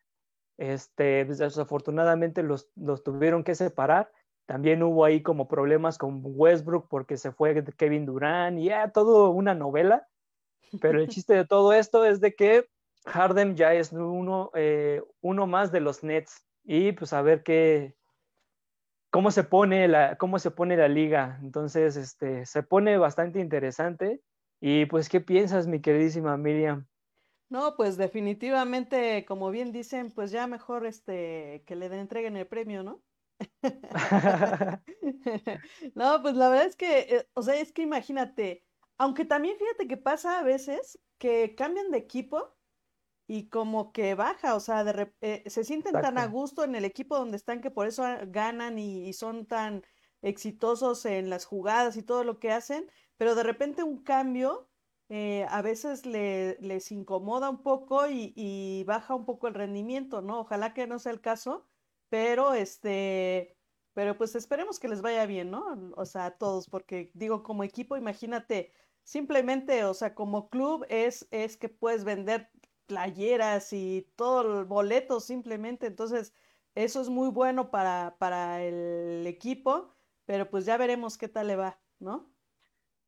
Este, 0.58 1.24
desafortunadamente 1.24 2.42
los, 2.42 2.68
los, 2.76 3.02
tuvieron 3.02 3.44
que 3.44 3.54
separar. 3.54 4.12
También 4.44 4.82
hubo 4.82 5.06
ahí 5.06 5.22
como 5.22 5.48
problemas 5.48 5.96
con 5.96 6.20
Westbrook 6.22 6.86
porque 6.90 7.16
se 7.16 7.32
fue 7.32 7.64
Kevin 7.78 8.04
Durant 8.04 8.58
y 8.58 8.64
ya 8.64 8.92
todo 8.92 9.30
una 9.30 9.54
novela. 9.54 10.06
Pero 10.80 11.00
el 11.00 11.08
chiste 11.08 11.34
de 11.34 11.44
todo 11.44 11.72
esto 11.72 12.04
es 12.04 12.20
de 12.20 12.34
que 12.34 12.66
Harden 13.06 13.56
ya 13.56 13.74
es 13.74 13.92
uno, 13.92 14.50
eh, 14.54 15.02
uno 15.20 15.46
más 15.46 15.72
de 15.72 15.80
los 15.80 16.02
Nets 16.02 16.44
y 16.64 16.92
pues 16.92 17.12
a 17.12 17.22
ver 17.22 17.42
qué, 17.42 17.94
cómo 19.14 19.30
se 19.30 19.44
pone 19.44 19.86
la, 19.86 20.16
cómo 20.16 20.40
se 20.40 20.50
pone 20.50 20.76
la 20.76 20.88
liga. 20.88 21.38
Entonces, 21.40 21.96
este, 21.96 22.46
se 22.46 22.64
pone 22.64 22.98
bastante 22.98 23.38
interesante. 23.38 24.20
Y 24.60 24.86
pues, 24.86 25.08
¿qué 25.08 25.20
piensas, 25.20 25.68
mi 25.68 25.80
queridísima 25.80 26.36
Miriam? 26.36 26.88
No, 27.48 27.76
pues 27.76 27.96
definitivamente, 27.96 29.24
como 29.24 29.50
bien 29.50 29.70
dicen, 29.70 30.10
pues 30.10 30.32
ya 30.32 30.48
mejor 30.48 30.84
este 30.84 31.62
que 31.64 31.76
le 31.76 31.86
entreguen 31.86 32.36
el 32.36 32.48
premio, 32.48 32.82
¿no? 32.82 33.02
no, 35.94 36.20
pues 36.22 36.34
la 36.34 36.48
verdad 36.48 36.66
es 36.66 36.74
que, 36.74 36.98
eh, 37.00 37.28
o 37.34 37.42
sea, 37.42 37.54
es 37.54 37.70
que 37.70 37.82
imagínate, 37.82 38.64
aunque 38.98 39.24
también 39.24 39.56
fíjate 39.58 39.88
que 39.88 39.96
pasa 39.96 40.38
a 40.38 40.42
veces 40.42 40.98
que 41.18 41.54
cambian 41.54 41.90
de 41.90 41.98
equipo 41.98 42.54
y 43.26 43.48
como 43.48 43.92
que 43.92 44.14
baja, 44.14 44.54
o 44.54 44.60
sea, 44.60 44.84
de 44.84 45.12
eh, 45.20 45.42
se 45.46 45.64
sienten 45.64 45.92
tan 45.92 46.18
a 46.18 46.26
gusto 46.26 46.64
en 46.64 46.74
el 46.74 46.84
equipo 46.84 47.16
donde 47.16 47.36
están 47.36 47.60
que 47.60 47.70
por 47.70 47.86
eso 47.86 48.04
ganan 48.26 48.78
y, 48.78 49.08
y 49.08 49.12
son 49.14 49.46
tan 49.46 49.82
exitosos 50.22 51.04
en 51.06 51.30
las 51.30 51.44
jugadas 51.46 51.96
y 51.96 52.02
todo 52.02 52.24
lo 52.24 52.38
que 52.38 52.50
hacen, 52.52 52.90
pero 53.16 53.34
de 53.34 53.42
repente 53.42 53.82
un 53.82 54.02
cambio 54.02 54.68
eh, 55.10 55.46
a 55.50 55.60
veces 55.62 56.06
les 56.06 56.90
incomoda 56.90 57.50
un 57.50 57.62
poco 57.62 58.08
y, 58.08 58.84
baja 58.86 59.14
un 59.14 59.24
poco 59.26 59.48
el 59.48 59.54
rendimiento, 59.54 60.22
¿no? 60.22 60.40
Ojalá 60.40 60.72
que 60.74 60.86
no 60.86 60.98
sea 60.98 61.12
el 61.12 61.20
caso, 61.20 61.66
pero 62.08 62.54
este, 62.54 63.56
pero 63.92 64.16
pues 64.16 64.34
esperemos 64.34 64.80
que 64.80 64.88
les 64.88 65.02
vaya 65.02 65.26
bien, 65.26 65.50
¿no? 65.50 65.92
O 65.96 66.04
sea, 66.06 66.26
a 66.26 66.38
todos, 66.38 66.68
porque 66.68 67.10
digo, 67.14 67.42
como 67.42 67.64
equipo, 67.64 67.96
imagínate, 67.96 68.72
simplemente, 69.04 69.84
o 69.84 69.94
sea, 69.94 70.14
como 70.14 70.48
club 70.48 70.84
es, 70.88 71.28
es 71.30 71.56
que 71.56 71.68
puedes 71.68 72.04
vender 72.04 72.50
playeras 72.86 73.72
y 73.72 74.10
todo 74.16 74.60
el 74.60 74.64
boleto 74.64 75.20
simplemente, 75.20 75.86
entonces 75.86 76.34
eso 76.74 77.00
es 77.00 77.08
muy 77.08 77.28
bueno 77.30 77.70
para, 77.70 78.16
para 78.18 78.62
el 78.62 79.26
equipo, 79.26 79.94
pero 80.26 80.50
pues 80.50 80.66
ya 80.66 80.76
veremos 80.76 81.16
qué 81.16 81.28
tal 81.28 81.46
le 81.46 81.56
va, 81.56 81.78
¿no? 82.00 82.34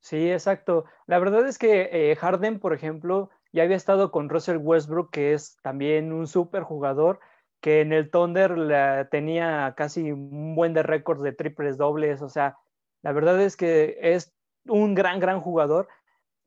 Sí, 0.01 0.31
exacto. 0.31 0.85
La 1.07 1.19
verdad 1.19 1.49
es 1.49 1.59
que 1.59 1.89
eh, 1.91 2.15
Harden, 2.15 2.61
por 2.61 2.73
ejemplo, 2.73 3.31
ya 3.53 3.65
había 3.65 3.77
estado 3.77 4.13
con 4.13 4.29
Russell 4.29 4.59
Westbrook, 4.59 5.11
que 5.11 5.33
es 5.33 5.57
también 5.63 6.13
un 6.13 6.29
súper 6.29 6.63
jugador, 6.63 7.19
que 7.61 7.81
en 7.81 7.93
el 7.93 8.11
Thunder 8.11 9.09
tenía 9.11 9.75
casi 9.77 10.13
un 10.13 10.55
buen 10.55 10.75
de 10.75 10.85
récords 10.85 11.23
de 11.23 11.33
triples 11.33 11.77
dobles. 11.77 12.23
O 12.23 12.29
sea, 12.29 12.57
la 13.03 13.13
verdad 13.13 13.41
es 13.41 13.57
que 13.57 13.99
es 14.01 14.36
un 14.69 14.95
gran, 14.95 15.21
gran 15.21 15.41
jugador. 15.41 15.89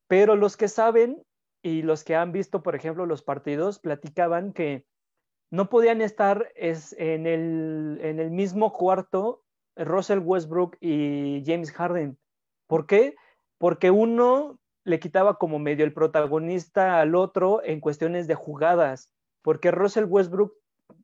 Pero 0.07 0.36
los 0.36 0.57
que 0.57 0.67
saben 0.67 1.24
y 1.61 1.82
los 1.82 2.03
que 2.03 2.15
han 2.15 2.32
visto, 2.32 2.63
por 2.63 2.76
ejemplo, 2.76 3.05
los 3.05 3.22
partidos, 3.22 3.80
platicaban 3.80 4.53
que 4.53 4.86
no 5.51 5.70
podían 5.70 6.01
estar 6.01 6.51
es, 6.55 6.95
en, 6.97 7.28
el, 7.28 7.99
en 8.01 8.20
el 8.20 8.32
mismo 8.32 8.72
cuarto 8.72 9.43
Russell 9.76 10.20
Westbrook 10.20 10.78
y 10.80 11.43
James 11.45 11.72
Harden. 11.72 12.17
¿Por 12.67 12.86
qué? 12.86 13.15
porque 13.59 13.91
uno 13.91 14.57
le 14.86 14.99
quitaba 14.99 15.38
como 15.38 15.59
medio 15.59 15.86
el 15.86 15.93
protagonista 15.93 16.99
al 16.99 17.13
otro 17.13 17.61
en 17.63 17.80
cuestiones 17.80 18.26
de 18.26 18.34
jugadas, 18.34 19.11
porque 19.43 19.70
Russell 19.70 20.05
Westbrook 20.05 20.53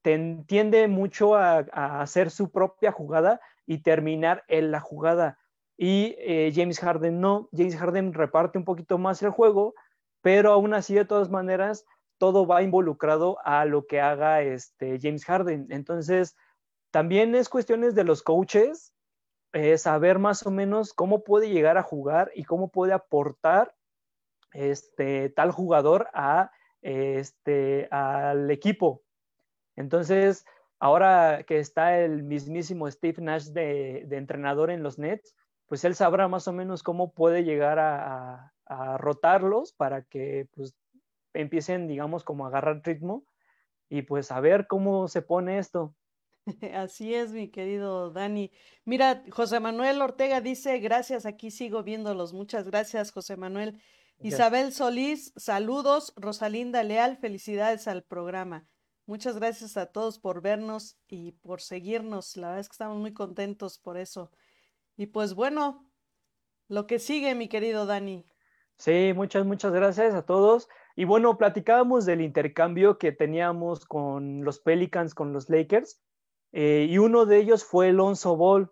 tiende 0.01 0.87
mucho 0.87 1.35
a, 1.35 1.59
hacer 2.01 2.31
su 2.31 2.49
propia 2.49 2.91
jugada 2.91 3.39
y 3.67 3.79
terminar 3.79 4.43
en 4.47 4.71
la 4.71 4.79
jugada. 4.79 5.37
Y 5.77 6.15
eh, 6.19 6.51
James 6.55 6.79
Harden 6.79 7.19
no, 7.19 7.49
James 7.51 7.75
Harden 7.75 8.13
reparte 8.13 8.57
un 8.57 8.65
poquito 8.65 8.97
más 8.97 9.21
el 9.21 9.29
juego, 9.29 9.75
pero 10.21 10.51
aún 10.51 10.73
así 10.73 10.95
de 10.95 11.05
todas 11.05 11.29
maneras 11.29 11.85
todo 12.17 12.47
va 12.47 12.63
involucrado 12.63 13.37
a 13.43 13.65
lo 13.65 13.85
que 13.85 13.99
haga 13.99 14.41
este 14.41 14.99
James 15.01 15.25
Harden. 15.25 15.67
Entonces, 15.69 16.35
también 16.91 17.35
es 17.35 17.49
cuestiones 17.49 17.93
de 17.93 18.05
los 18.05 18.23
coaches 18.23 18.93
eh, 19.55 19.77
saber 19.77 20.19
más 20.19 20.45
o 20.45 20.51
menos 20.51 20.93
cómo 20.93 21.23
puede 21.23 21.49
llegar 21.49 21.77
a 21.77 21.83
jugar 21.83 22.31
y 22.35 22.43
cómo 22.43 22.69
puede 22.69 22.91
aportar 22.91 23.73
este, 24.51 25.29
tal 25.29 25.51
jugador 25.51 26.09
a, 26.13 26.51
este, 26.81 27.87
al 27.91 28.51
equipo. 28.51 29.03
Entonces, 29.77 30.45
ahora 30.79 31.43
que 31.47 31.59
está 31.59 31.99
el 31.99 32.23
mismísimo 32.23 32.89
Steve 32.91 33.21
Nash 33.21 33.47
de, 33.47 34.07
entrenador 34.11 34.71
en 34.71 34.83
los 34.83 34.99
Nets, 34.99 35.35
pues 35.67 35.83
él 35.83 35.95
sabrá 35.95 36.27
más 36.27 36.47
o 36.47 36.53
menos 36.53 36.83
cómo 36.83 37.11
puede 37.11 37.43
llegar 37.43 37.79
a, 37.79 38.51
rotarlos 38.97 39.73
para 39.73 40.01
que 40.01 40.47
pues, 40.55 40.73
empiecen, 41.33 41.87
digamos, 41.87 42.23
como 42.23 42.45
a 42.45 42.47
agarrar 42.47 42.81
ritmo 42.83 43.23
y 43.89 44.01
pues 44.01 44.31
a 44.31 44.39
ver 44.39 44.65
cómo 44.65 45.07
se 45.07 45.21
pone 45.21 45.59
esto. 45.59 45.93
Así 46.73 47.13
es, 47.13 47.31
mi 47.31 47.49
querido 47.49 48.09
Dani. 48.11 48.51
Mira, 48.83 49.23
José 49.29 49.59
Manuel 49.59 50.01
Ortega 50.01 50.41
dice, 50.41 50.79
gracias, 50.79 51.27
aquí 51.27 51.51
sigo 51.51 51.83
viéndolos. 51.83 52.33
Muchas 52.33 52.65
gracias, 52.65 53.11
José 53.11 53.37
Manuel. 53.37 53.79
Isabel 54.19 54.71
Solís, 54.71 55.33
saludos. 55.35 56.13
Rosalinda 56.15 56.83
Leal, 56.83 57.17
felicidades 57.17 57.87
al 57.87 58.03
programa. 58.03 58.67
Muchas 59.05 59.35
gracias 59.35 59.77
a 59.77 59.87
todos 59.87 60.17
por 60.17 60.41
vernos 60.41 60.97
y 61.07 61.33
por 61.33 61.61
seguirnos. 61.61 62.37
La 62.37 62.47
verdad 62.47 62.61
es 62.61 62.69
que 62.69 62.73
estamos 62.73 62.97
muy 62.97 63.13
contentos 63.13 63.77
por 63.77 63.97
eso. 63.97 64.31
Y 64.97 65.07
pues 65.07 65.35
bueno, 65.35 65.91
lo 66.67 66.87
que 66.87 66.99
sigue, 66.99 67.35
mi 67.35 67.47
querido 67.47 67.85
Dani. 67.85 68.25
Sí, 68.77 69.13
muchas, 69.15 69.45
muchas 69.45 69.71
gracias 69.71 70.13
a 70.13 70.25
todos. 70.25 70.67
Y 70.95 71.05
bueno, 71.05 71.37
platicábamos 71.37 72.05
del 72.05 72.21
intercambio 72.21 72.97
que 72.97 73.11
teníamos 73.11 73.85
con 73.85 74.43
los 74.43 74.59
Pelicans, 74.59 75.13
con 75.13 75.33
los 75.33 75.49
Lakers. 75.49 76.01
Eh, 76.51 76.87
y 76.89 76.97
uno 76.97 77.25
de 77.25 77.37
ellos 77.37 77.65
fue 77.65 77.89
Alonso 77.89 78.37
Ball, 78.37 78.71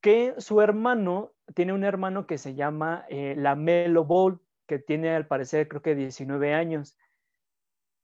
que 0.00 0.34
su 0.38 0.60
hermano, 0.60 1.32
tiene 1.54 1.72
un 1.74 1.84
hermano 1.84 2.26
que 2.26 2.38
se 2.38 2.54
llama 2.54 3.04
eh, 3.08 3.34
Lamelo 3.36 4.04
Ball, 4.04 4.40
que 4.66 4.78
tiene 4.78 5.14
al 5.14 5.26
parecer 5.26 5.68
creo 5.68 5.82
que 5.82 5.94
19 5.94 6.54
años. 6.54 6.96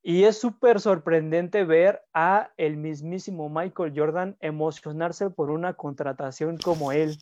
Y 0.03 0.25
es 0.25 0.39
súper 0.39 0.81
sorprendente 0.81 1.65
ver 1.65 2.03
a 2.13 2.51
el 2.57 2.77
mismísimo 2.77 3.49
Michael 3.49 3.93
Jordan 3.95 4.37
emocionarse 4.41 5.31
por 5.31 5.51
una 5.51 5.75
contratación 5.75 6.59
como 6.59 6.91
él. 6.91 7.19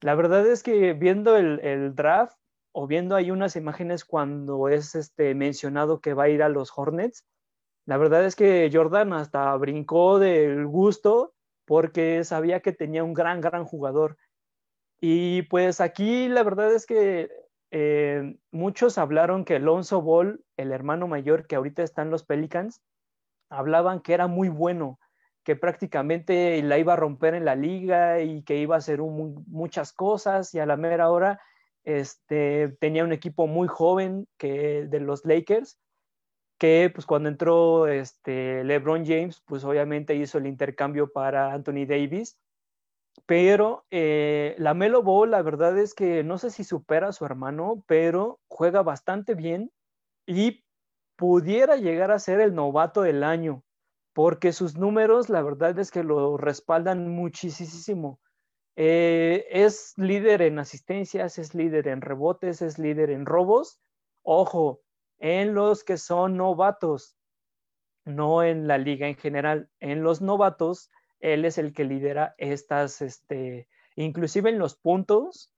La 0.00 0.14
verdad 0.14 0.46
es 0.46 0.62
que 0.62 0.92
viendo 0.92 1.36
el, 1.36 1.58
el 1.60 1.94
draft 1.96 2.36
o 2.72 2.86
viendo 2.86 3.16
ahí 3.16 3.30
unas 3.30 3.56
imágenes 3.56 4.04
cuando 4.04 4.68
es 4.68 4.94
este, 4.94 5.34
mencionado 5.34 6.00
que 6.00 6.14
va 6.14 6.24
a 6.24 6.28
ir 6.28 6.42
a 6.42 6.48
los 6.48 6.72
Hornets, 6.76 7.24
la 7.86 7.96
verdad 7.96 8.24
es 8.24 8.36
que 8.36 8.70
Jordan 8.72 9.12
hasta 9.12 9.54
brincó 9.56 10.18
del 10.20 10.66
gusto 10.66 11.34
porque 11.64 12.22
sabía 12.22 12.60
que 12.60 12.72
tenía 12.72 13.02
un 13.02 13.14
gran, 13.14 13.40
gran 13.40 13.64
jugador. 13.64 14.16
Y 15.00 15.42
pues 15.42 15.80
aquí 15.80 16.28
la 16.28 16.44
verdad 16.44 16.72
es 16.72 16.86
que 16.86 17.28
eh, 17.72 18.36
muchos 18.50 18.98
hablaron 18.98 19.44
que 19.44 19.56
Alonso 19.56 20.02
Ball, 20.02 20.44
el 20.58 20.72
hermano 20.72 21.08
mayor 21.08 21.46
que 21.46 21.56
ahorita 21.56 21.82
está 21.82 22.02
en 22.02 22.10
los 22.10 22.22
Pelicans, 22.22 22.82
hablaban 23.48 24.00
que 24.00 24.12
era 24.12 24.26
muy 24.26 24.50
bueno, 24.50 25.00
que 25.42 25.56
prácticamente 25.56 26.62
la 26.62 26.78
iba 26.78 26.92
a 26.92 26.96
romper 26.96 27.34
en 27.34 27.46
la 27.46 27.56
liga 27.56 28.20
y 28.20 28.42
que 28.42 28.58
iba 28.58 28.74
a 28.74 28.78
hacer 28.78 29.00
muchas 29.00 29.92
cosas 29.92 30.54
y 30.54 30.60
a 30.60 30.66
la 30.66 30.76
mera 30.76 31.10
hora 31.10 31.40
este, 31.82 32.76
tenía 32.78 33.04
un 33.04 33.12
equipo 33.12 33.46
muy 33.46 33.68
joven 33.68 34.28
que 34.36 34.86
de 34.86 35.00
los 35.00 35.24
Lakers 35.24 35.78
que 36.58 36.92
pues 36.94 37.06
cuando 37.06 37.28
entró 37.28 37.88
este 37.88 38.62
LeBron 38.64 39.04
James, 39.04 39.42
pues 39.46 39.64
obviamente 39.64 40.14
hizo 40.14 40.38
el 40.38 40.46
intercambio 40.46 41.10
para 41.10 41.52
Anthony 41.52 41.86
Davis, 41.88 42.38
pero 43.26 43.84
eh, 43.90 44.54
la 44.58 44.74
Melo 44.74 45.02
Ball, 45.02 45.30
la 45.30 45.42
verdad 45.42 45.78
es 45.78 45.94
que 45.94 46.24
no 46.24 46.38
sé 46.38 46.50
si 46.50 46.64
supera 46.64 47.08
a 47.08 47.12
su 47.12 47.24
hermano, 47.24 47.84
pero 47.86 48.40
juega 48.48 48.82
bastante 48.82 49.34
bien 49.34 49.72
y 50.26 50.64
pudiera 51.16 51.76
llegar 51.76 52.10
a 52.10 52.18
ser 52.18 52.40
el 52.40 52.54
novato 52.54 53.02
del 53.02 53.22
año. 53.24 53.64
porque 54.14 54.52
sus 54.52 54.76
números, 54.76 55.30
la 55.30 55.42
verdad 55.42 55.78
es 55.78 55.90
que 55.90 56.04
lo 56.04 56.36
respaldan 56.36 57.08
muchísimo. 57.10 58.20
Eh, 58.76 59.46
es 59.50 59.94
líder 59.96 60.42
en 60.42 60.58
asistencias, 60.58 61.38
es 61.38 61.54
líder 61.54 61.88
en 61.88 62.00
rebotes, 62.02 62.62
es 62.62 62.78
líder 62.78 63.10
en 63.10 63.26
robos. 63.26 63.80
Ojo, 64.22 64.82
en 65.18 65.54
los 65.54 65.84
que 65.84 65.98
son 65.98 66.36
novatos, 66.36 67.16
no 68.04 68.42
en 68.42 68.66
la 68.68 68.78
liga 68.78 69.08
en 69.08 69.16
general. 69.16 69.70
En 69.80 70.02
los 70.02 70.20
novatos, 70.20 70.90
él 71.22 71.44
es 71.44 71.56
el 71.56 71.72
que 71.72 71.84
lidera 71.84 72.34
estas, 72.36 73.00
este, 73.00 73.68
inclusive 73.96 74.50
en 74.50 74.58
los 74.58 74.74
puntos, 74.74 75.54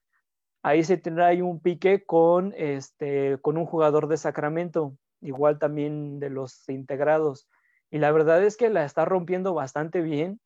ahí 0.62 0.84
se 0.84 0.98
tendrá 0.98 1.30
un 1.42 1.58
pique 1.58 2.04
con, 2.04 2.52
este, 2.56 3.38
con 3.40 3.56
un 3.56 3.66
jugador 3.66 4.06
de 4.06 4.18
Sacramento, 4.18 4.96
igual 5.20 5.58
también 5.58 6.20
de 6.20 6.30
los 6.30 6.68
integrados. 6.68 7.48
Y 7.90 7.98
la 7.98 8.12
verdad 8.12 8.44
es 8.44 8.56
que 8.56 8.68
la 8.68 8.84
está 8.84 9.04
rompiendo 9.04 9.54
bastante 9.54 10.02
bien 10.02 10.38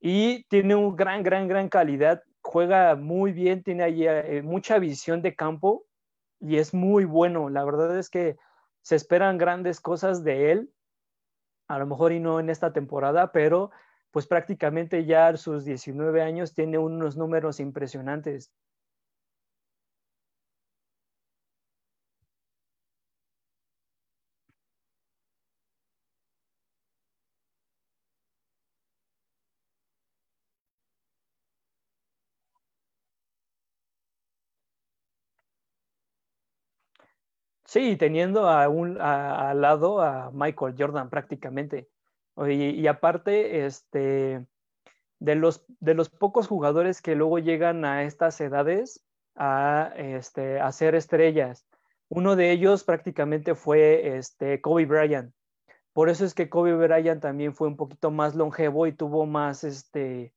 y 0.00 0.44
tiene 0.44 0.74
un 0.74 0.96
gran, 0.96 1.22
gran, 1.22 1.48
gran 1.48 1.68
calidad. 1.68 2.22
Juega 2.42 2.94
muy 2.94 3.32
bien, 3.32 3.62
tiene 3.62 3.82
ahí 3.82 4.06
eh, 4.06 4.42
mucha 4.42 4.78
visión 4.78 5.22
de 5.22 5.34
campo 5.34 5.84
y 6.40 6.58
es 6.58 6.74
muy 6.74 7.04
bueno. 7.04 7.48
La 7.48 7.64
verdad 7.64 7.98
es 7.98 8.10
que 8.10 8.36
se 8.82 8.96
esperan 8.96 9.38
grandes 9.38 9.80
cosas 9.80 10.24
de 10.24 10.52
él, 10.52 10.70
a 11.68 11.78
lo 11.78 11.86
mejor 11.86 12.12
y 12.12 12.20
no 12.20 12.40
en 12.40 12.50
esta 12.50 12.72
temporada, 12.72 13.32
pero 13.32 13.70
pues 14.10 14.26
prácticamente 14.26 15.04
ya 15.06 15.28
a 15.28 15.36
sus 15.36 15.64
19 15.64 16.22
años 16.22 16.54
tiene 16.54 16.78
unos 16.78 17.16
números 17.16 17.60
impresionantes. 17.60 18.52
Sí, 37.64 37.96
teniendo 37.96 38.48
a 38.48 38.68
un, 38.68 39.00
al 39.00 39.60
lado 39.60 40.00
a 40.00 40.30
Michael 40.32 40.74
Jordan 40.76 41.08
prácticamente. 41.10 41.88
Y, 42.46 42.86
aparte, 42.86 43.66
este, 43.66 44.46
de 45.18 45.34
los, 45.34 45.64
de 45.80 45.94
los 45.94 46.08
pocos 46.08 46.46
jugadores 46.46 47.02
que 47.02 47.16
luego 47.16 47.38
llegan 47.38 47.84
a 47.84 48.04
estas 48.04 48.40
edades 48.40 49.04
a, 49.34 49.92
este, 49.96 50.60
ser 50.72 50.94
estrellas, 50.94 51.66
uno 52.08 52.36
de 52.36 52.52
ellos 52.52 52.84
prácticamente 52.84 53.54
fue 53.54 54.16
este, 54.16 54.60
Kobe 54.60 54.86
Bryant. 54.86 55.34
Por 55.92 56.08
eso 56.08 56.24
es 56.24 56.32
que 56.32 56.48
Kobe 56.48 56.74
Bryant 56.76 57.20
también 57.20 57.54
fue 57.54 57.66
un 57.66 57.76
poquito 57.76 58.10
más 58.10 58.36
longevo 58.36 58.86
y 58.86 58.92
tuvo 58.92 59.26
más, 59.26 59.64
este, 59.64 60.32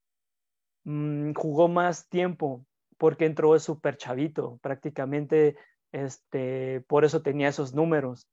mm, 0.83 1.33
jugó 1.33 1.67
más 1.67 2.09
tiempo, 2.09 2.65
porque 2.97 3.25
entró 3.25 3.57
súper 3.59 3.97
chavito, 3.97 4.57
prácticamente, 4.61 5.55
este, 5.91 6.81
por 6.87 7.05
eso 7.05 7.21
tenía 7.21 7.49
esos 7.49 7.73
números 7.73 8.27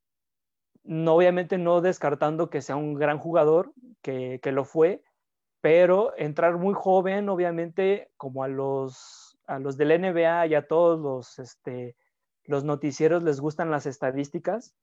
no, 0.88 1.16
obviamente 1.16 1.58
no 1.58 1.82
descartando 1.82 2.48
que 2.48 2.62
sea 2.62 2.76
un 2.76 2.94
gran 2.94 3.18
jugador, 3.18 3.74
que, 4.00 4.40
lo 4.46 4.64
fue, 4.64 5.02
pero 5.60 6.14
entrar 6.16 6.56
muy 6.56 6.72
joven, 6.72 7.28
obviamente, 7.28 8.10
como 8.16 8.42
a 8.42 8.48
los, 8.48 9.38
a 9.46 9.58
los 9.58 9.76
del 9.76 10.00
NBA 10.00 10.46
y 10.46 10.54
a 10.54 10.66
todos 10.66 10.98
los, 10.98 11.38
este, 11.40 11.94
los 12.44 12.64
noticieros 12.64 13.22
les 13.22 13.38
gustan 13.38 13.70
las 13.70 13.84
estadísticas, 13.84 14.74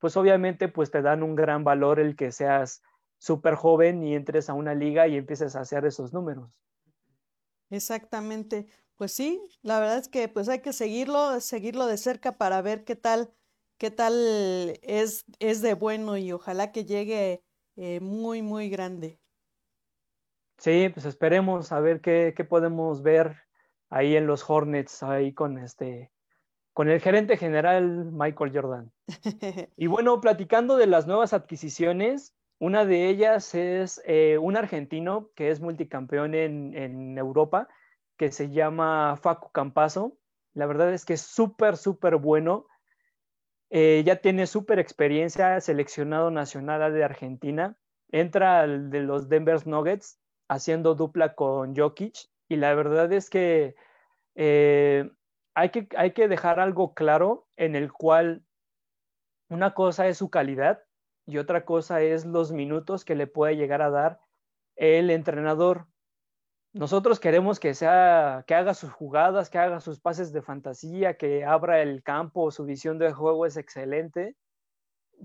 pues 0.00 0.16
obviamente 0.16 0.66
pues 0.66 0.90
te 0.90 1.02
dan 1.02 1.22
un 1.22 1.36
gran 1.36 1.62
valor 1.62 2.00
el 2.00 2.16
que 2.16 2.32
seas 2.32 2.82
súper 3.18 3.54
joven 3.54 4.02
y 4.02 4.16
entres 4.16 4.50
a 4.50 4.54
una 4.54 4.74
liga 4.74 5.06
y 5.06 5.16
empieces 5.16 5.54
a 5.54 5.60
hacer 5.60 5.84
esos 5.84 6.12
números. 6.12 6.58
Exactamente. 7.70 8.66
Pues 8.96 9.12
sí, 9.12 9.40
la 9.62 9.78
verdad 9.78 9.98
es 9.98 10.08
que 10.08 10.26
pues 10.26 10.48
hay 10.48 10.62
que 10.62 10.72
seguirlo, 10.72 11.40
seguirlo 11.40 11.86
de 11.86 11.96
cerca 11.96 12.32
para 12.38 12.60
ver 12.60 12.82
qué 12.82 12.96
tal 12.96 13.32
qué 13.78 13.90
tal 13.90 14.14
es, 14.82 15.24
es 15.38 15.62
de 15.62 15.74
bueno 15.74 16.16
y 16.16 16.32
ojalá 16.32 16.72
que 16.72 16.84
llegue 16.84 17.42
eh, 17.76 18.00
muy, 18.00 18.42
muy 18.42 18.68
grande. 18.68 19.18
Sí, 20.58 20.88
pues 20.92 21.06
esperemos 21.06 21.72
a 21.72 21.80
ver 21.80 22.00
qué, 22.00 22.32
qué, 22.36 22.44
podemos 22.44 23.02
ver 23.02 23.36
ahí 23.90 24.16
en 24.16 24.26
los 24.26 24.48
Hornets, 24.48 25.02
ahí 25.02 25.32
con 25.32 25.58
este, 25.58 26.12
con 26.72 26.88
el 26.88 27.00
gerente 27.00 27.36
general 27.36 28.12
Michael 28.12 28.52
Jordan. 28.54 28.92
y 29.76 29.86
bueno, 29.88 30.20
platicando 30.20 30.76
de 30.76 30.86
las 30.86 31.06
nuevas 31.06 31.32
adquisiciones, 31.32 32.34
una 32.58 32.84
de 32.84 33.08
ellas 33.08 33.54
es 33.54 34.00
eh, 34.06 34.38
un 34.38 34.56
argentino 34.56 35.30
que 35.34 35.50
es 35.50 35.60
multicampeón 35.60 36.34
en, 36.34 36.76
en 36.76 37.18
Europa, 37.18 37.68
que 38.16 38.30
se 38.30 38.50
llama 38.50 39.18
Facu 39.20 39.50
Campazo. 39.50 40.16
La 40.54 40.66
verdad 40.66 40.92
es 40.92 41.04
que 41.04 41.14
es 41.14 41.22
súper, 41.22 41.76
súper 41.76 42.16
bueno. 42.16 42.66
Eh, 43.70 44.02
ya 44.04 44.16
tiene 44.16 44.46
súper 44.46 44.78
experiencia, 44.78 45.60
seleccionado 45.60 46.30
nacional 46.30 46.92
de 46.92 47.04
Argentina. 47.04 47.76
Entra 48.10 48.60
al 48.60 48.90
de 48.90 49.00
los 49.00 49.28
Denver 49.28 49.66
Nuggets 49.66 50.20
haciendo 50.48 50.94
dupla 50.94 51.34
con 51.34 51.74
Jokic 51.74 52.28
y 52.48 52.56
la 52.56 52.74
verdad 52.74 53.12
es 53.12 53.30
que, 53.30 53.74
eh, 54.34 55.10
hay 55.54 55.70
que 55.70 55.88
hay 55.96 56.12
que 56.12 56.28
dejar 56.28 56.60
algo 56.60 56.94
claro 56.94 57.48
en 57.56 57.76
el 57.76 57.92
cual 57.92 58.44
una 59.48 59.74
cosa 59.74 60.08
es 60.08 60.18
su 60.18 60.30
calidad 60.30 60.82
y 61.26 61.38
otra 61.38 61.64
cosa 61.64 62.02
es 62.02 62.24
los 62.24 62.52
minutos 62.52 63.04
que 63.04 63.14
le 63.14 63.26
puede 63.26 63.56
llegar 63.56 63.82
a 63.82 63.90
dar 63.90 64.20
el 64.76 65.10
entrenador 65.10 65.86
nosotros 66.74 67.20
queremos 67.20 67.60
que 67.60 67.72
sea, 67.72 68.44
que 68.48 68.54
haga 68.54 68.74
sus 68.74 68.90
jugadas, 68.90 69.48
que 69.48 69.58
haga 69.58 69.80
sus 69.80 70.00
pases 70.00 70.32
de 70.32 70.42
fantasía, 70.42 71.16
que 71.16 71.44
abra 71.44 71.80
el 71.80 72.02
campo, 72.02 72.50
su 72.50 72.64
visión 72.64 72.98
de 72.98 73.12
juego 73.12 73.46
es 73.46 73.56
excelente, 73.56 74.36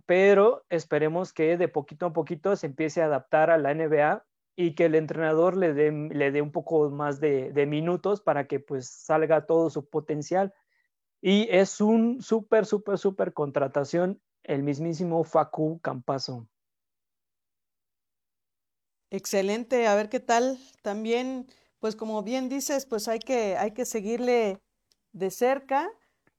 pero 0.06 0.64
esperemos 0.70 1.34
que 1.34 1.58
de 1.58 1.68
poquito 1.68 2.06
a 2.06 2.14
poquito 2.14 2.56
se 2.56 2.68
empiece 2.68 3.02
a 3.02 3.06
adaptar 3.06 3.50
a 3.50 3.58
la 3.58 3.74
NBA 3.74 4.24
y 4.56 4.76
que 4.76 4.86
el 4.86 4.93
entrenador 4.93 5.58
le 5.58 5.74
dé, 5.74 5.91
le 5.91 6.32
dé 6.32 6.43
un 6.43 6.52
poco 6.52 6.89
más 6.91 7.20
de, 7.20 7.52
minutos 7.66 8.22
para 8.22 8.45
que 8.45 8.60
pues 8.60 8.88
salga 8.88 9.47
todo 9.47 9.72
su 9.72 9.89
potencial. 9.89 10.54
Y 11.20 11.47
es 11.50 11.82
un 11.82 12.22
súper, 12.22 12.68
súper, 12.68 13.00
súper 13.00 13.34
contratación 13.34 14.22
el 14.43 14.62
mismísimo 14.62 15.24
Facu 15.24 15.80
Campazo. 15.80 16.47
Excelente, 19.12 19.88
a 19.88 19.95
ver 19.95 20.10
qué 20.10 20.20
tal. 20.20 20.60
También, 20.82 21.47
pues 21.80 21.95
como 21.95 22.24
bien 22.24 22.49
dices, 22.49 22.86
pues 22.86 23.07
hay 23.07 23.20
que, 23.20 23.57
hay 23.57 23.72
que 23.72 23.86
seguirle 23.86 24.60
de 25.14 25.32
cerca 25.32 25.89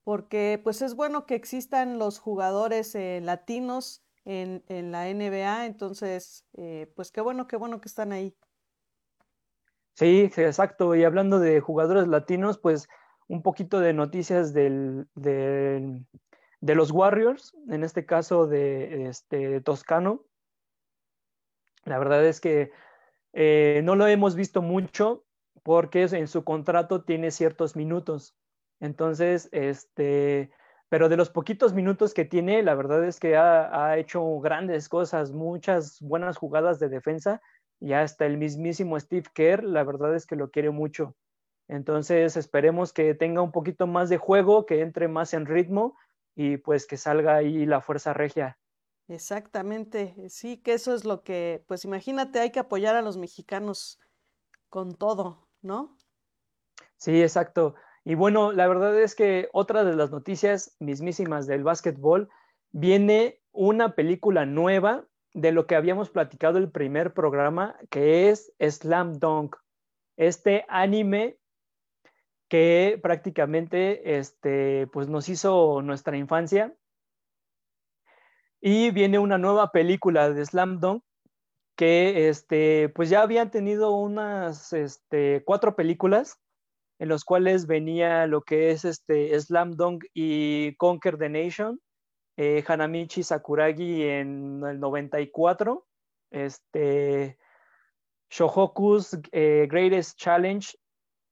porque 0.04 0.60
pues 0.62 0.82
es 0.82 0.94
bueno 0.94 1.26
que 1.26 1.34
existan 1.34 1.98
los 1.98 2.18
jugadores 2.18 2.94
eh, 2.94 3.20
latinos 3.22 4.02
en, 4.24 4.62
en, 4.68 4.92
la 4.92 5.08
NBA, 5.08 5.66
entonces, 5.66 6.44
eh, 6.54 6.92
pues 6.94 7.10
qué 7.10 7.20
bueno, 7.20 7.46
qué 7.46 7.56
bueno 7.56 7.80
que 7.80 7.88
están 7.88 8.12
ahí. 8.12 8.34
Sí, 9.94 10.30
sí, 10.32 10.42
exacto. 10.42 10.94
Y 10.94 11.04
hablando 11.04 11.38
de 11.38 11.60
jugadores 11.60 12.06
latinos, 12.06 12.58
pues 12.58 12.88
un 13.28 13.42
poquito 13.42 13.80
de 13.80 13.92
noticias 13.92 14.52
del, 14.52 15.06
del, 15.14 16.06
de 16.60 16.74
los 16.74 16.90
Warriors, 16.90 17.54
en 17.68 17.84
este 17.84 18.06
caso 18.06 18.46
de 18.46 19.06
este, 19.06 19.60
Toscano, 19.60 20.24
la 21.84 21.98
verdad 21.98 22.24
es 22.24 22.40
que 22.40 22.72
eh, 23.32 23.80
no 23.84 23.96
lo 23.96 24.06
hemos 24.06 24.34
visto 24.34 24.62
mucho 24.62 25.24
porque 25.62 26.02
en 26.02 26.28
su 26.28 26.44
contrato 26.44 27.04
tiene 27.04 27.30
ciertos 27.30 27.76
minutos. 27.76 28.36
Entonces, 28.80 29.48
este, 29.52 30.50
pero 30.88 31.08
de 31.08 31.16
los 31.16 31.30
poquitos 31.30 31.72
minutos 31.72 32.14
que 32.14 32.24
tiene, 32.24 32.62
la 32.62 32.74
verdad 32.74 33.04
es 33.04 33.20
que 33.20 33.36
ha, 33.36 33.96
hecho 33.98 34.40
grandes 34.40 34.88
cosas, 34.88 35.32
muchas 35.32 36.00
buenas 36.00 36.36
jugadas 36.36 36.80
de 36.80 36.88
defensa 36.88 37.40
y 37.78 37.92
hasta 37.92 38.26
el 38.26 38.38
mismísimo 38.38 38.98
Steve 38.98 39.28
Kerr, 39.34 39.64
la 39.64 39.84
verdad 39.84 40.14
es 40.14 40.26
que 40.26 40.36
lo 40.36 40.50
quiere 40.50 40.70
mucho. 40.70 41.14
Entonces, 41.68 42.36
esperemos 42.36 42.92
que 42.92 43.14
tenga 43.14 43.42
un 43.42 43.52
poquito 43.52 43.86
más 43.86 44.08
de 44.08 44.18
juego, 44.18 44.66
que 44.66 44.80
entre 44.80 45.08
más 45.08 45.34
en 45.34 45.46
ritmo 45.46 45.96
y 46.34 46.56
pues 46.56 46.86
que 46.86 46.96
salga 46.96 47.36
ahí 47.36 47.66
la 47.66 47.80
fuerza 47.80 48.12
regia. 48.12 48.58
Exactamente, 49.10 50.14
sí, 50.28 50.58
que 50.58 50.72
eso 50.72 50.94
es 50.94 51.04
lo 51.04 51.24
que, 51.24 51.64
pues 51.66 51.84
imagínate, 51.84 52.38
hay 52.38 52.50
que 52.52 52.60
apoyar 52.60 52.94
a 52.94 53.02
los 53.02 53.16
mexicanos 53.16 53.98
con 54.68 54.94
todo, 54.94 55.48
¿no? 55.62 55.96
Sí, 56.96 57.20
exacto. 57.20 57.74
Y 58.04 58.14
bueno, 58.14 58.52
la 58.52 58.68
verdad 58.68 58.96
es 59.00 59.16
que 59.16 59.48
otra 59.52 59.82
de 59.82 59.96
las 59.96 60.12
noticias 60.12 60.76
mismísimas 60.78 61.48
del 61.48 61.64
básquetbol 61.64 62.28
viene 62.70 63.42
una 63.50 63.96
película 63.96 64.46
nueva 64.46 65.08
de 65.34 65.50
lo 65.50 65.66
que 65.66 65.74
habíamos 65.74 66.08
platicado 66.08 66.58
el 66.58 66.70
primer 66.70 67.12
programa, 67.12 67.76
que 67.90 68.30
es 68.30 68.52
Slam 68.60 69.18
Dunk, 69.18 69.56
este 70.16 70.64
anime 70.68 71.36
que 72.48 73.00
prácticamente 73.02 74.18
este, 74.18 74.86
pues 74.92 75.08
nos 75.08 75.28
hizo 75.28 75.82
nuestra 75.82 76.16
infancia 76.16 76.76
y 78.60 78.90
viene 78.90 79.18
una 79.18 79.38
nueva 79.38 79.72
película 79.72 80.30
de 80.30 80.44
Slam 80.44 80.80
Dunk 80.80 81.02
que 81.76 82.28
este, 82.28 82.90
pues 82.90 83.08
ya 83.08 83.22
habían 83.22 83.50
tenido 83.50 83.96
unas 83.96 84.72
este, 84.74 85.42
cuatro 85.46 85.76
películas 85.76 86.38
en 86.98 87.08
los 87.08 87.24
cuales 87.24 87.66
venía 87.66 88.26
lo 88.26 88.42
que 88.42 88.70
es 88.70 88.84
este 88.84 89.38
Slam 89.40 89.76
Dunk 89.76 90.04
y 90.12 90.76
Conquer 90.76 91.16
the 91.16 91.30
Nation, 91.30 91.80
eh, 92.36 92.62
Hanamichi 92.66 93.22
Sakuragi 93.22 94.02
en 94.02 94.62
el 94.62 94.78
94, 94.78 95.86
este, 96.30 97.38
Shohoku's 98.30 99.18
eh, 99.32 99.66
Greatest 99.70 100.18
Challenge, 100.18 100.76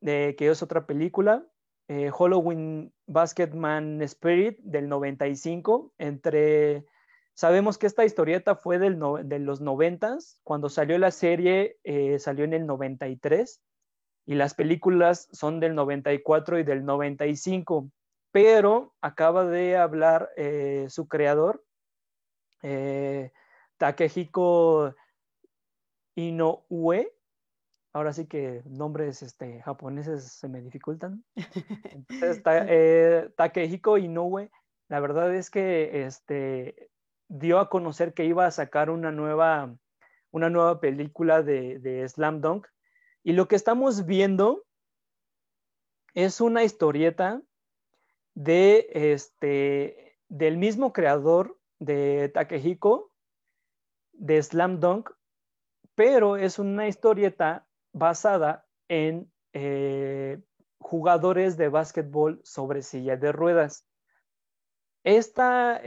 que 0.00 0.34
es 0.38 0.62
otra 0.62 0.86
película, 0.86 1.46
eh, 1.88 2.10
Halloween 2.10 2.90
Basketman 3.06 4.00
Spirit 4.02 4.58
del 4.60 4.88
95, 4.88 5.92
entre... 5.98 6.86
Sabemos 7.38 7.78
que 7.78 7.86
esta 7.86 8.04
historieta 8.04 8.56
fue 8.56 8.80
del 8.80 8.98
de 9.22 9.38
los 9.38 9.60
90, 9.60 10.18
cuando 10.42 10.68
salió 10.68 10.98
la 10.98 11.12
serie 11.12 11.78
eh, 11.84 12.18
salió 12.18 12.44
en 12.44 12.52
el 12.52 12.66
93 12.66 13.62
y 14.26 14.34
las 14.34 14.54
películas 14.54 15.28
son 15.30 15.60
del 15.60 15.76
94 15.76 16.58
y 16.58 16.64
del 16.64 16.84
95, 16.84 17.92
pero 18.32 18.92
acaba 19.00 19.44
de 19.44 19.76
hablar 19.76 20.30
eh, 20.36 20.86
su 20.88 21.06
creador, 21.06 21.62
Takehiko 23.76 24.96
Inoue, 26.16 27.14
ahora 27.92 28.12
sí 28.14 28.26
que 28.26 28.62
nombres 28.64 29.22
este, 29.22 29.62
japoneses 29.62 30.24
se 30.24 30.48
me 30.48 30.60
dificultan. 30.60 31.24
Entonces, 31.92 32.42
eh, 32.44 33.30
Takehiko 33.36 33.96
Inoue, 33.96 34.50
la 34.88 34.98
verdad 34.98 35.32
es 35.32 35.50
que 35.50 36.04
este, 36.04 36.90
dio 37.28 37.58
a 37.58 37.68
conocer 37.68 38.14
que 38.14 38.24
iba 38.24 38.46
a 38.46 38.50
sacar 38.50 38.90
una 38.90 39.12
nueva, 39.12 39.74
una 40.30 40.50
nueva 40.50 40.80
película 40.80 41.42
de, 41.42 42.06
Slam 42.08 42.40
Dunk. 42.40 42.66
Y 43.22 43.32
lo 43.32 43.48
que 43.48 43.56
estamos 43.56 44.06
viendo 44.06 44.64
es 46.14 46.40
una 46.40 46.64
historieta 46.64 47.42
de 48.34 48.88
este, 48.92 50.18
del 50.28 50.56
mismo 50.56 50.92
creador 50.92 51.58
de 51.78 52.30
Takehiko, 52.30 53.12
de 54.12 54.42
Slam 54.42 54.80
Dunk, 54.80 55.10
pero 55.94 56.36
es 56.36 56.58
una 56.58 56.88
historieta 56.88 57.66
basada 57.92 58.66
en 58.88 59.30
eh, 59.52 60.40
jugadores 60.78 61.56
de 61.56 61.68
básquetbol 61.68 62.40
sobre 62.44 62.82
silla 62.82 63.16
de 63.16 63.32
ruedas. 63.32 63.87
Estas 65.04 65.84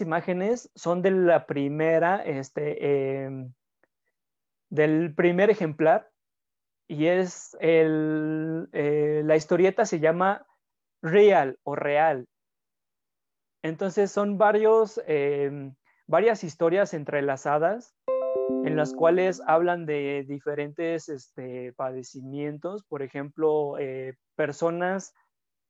imágenes 0.00 0.70
son 0.74 1.02
de 1.02 1.10
la 1.10 1.46
primera, 1.46 2.22
este, 2.24 3.24
em, 3.24 3.52
del 4.70 5.14
primer 5.14 5.50
ejemplar 5.50 6.10
y 6.86 7.06
es 7.06 7.56
el, 7.60 8.68
eh, 8.72 9.22
la 9.24 9.36
historieta 9.36 9.86
se 9.86 10.00
llama 10.00 10.46
Real 11.02 11.58
o 11.62 11.74
Real. 11.74 12.26
Entonces 13.62 14.10
son 14.10 14.36
varios, 14.36 15.00
em, 15.06 15.74
varias 16.06 16.44
historias 16.44 16.92
entrelazadas 16.92 17.94
en 18.64 18.76
las 18.76 18.94
cuales 18.94 19.42
hablan 19.46 19.86
de 19.86 20.24
diferentes 20.28 21.08
este, 21.08 21.72
padecimientos, 21.72 22.84
por 22.84 23.02
ejemplo, 23.02 23.78
eh, 23.78 24.16
personas 24.36 25.14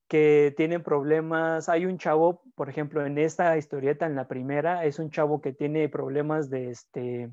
que 0.09 0.55
tienen 0.57 0.83
problemas, 0.83 1.69
hay 1.69 1.87
un 1.87 1.99
chavo, 1.99 2.43
por 2.55 2.69
ejemplo, 2.69 3.05
en 3.05 3.19
esta 3.19 3.57
historieta, 3.57 4.07
en 4.07 4.17
la 4.17 4.29
primera, 4.29 4.85
es 4.85 4.99
un 4.99 5.11
chavo 5.11 5.41
que 5.41 5.53
tiene 5.53 5.89
problemas 5.89 6.51
de, 6.51 6.71
este, 6.71 7.31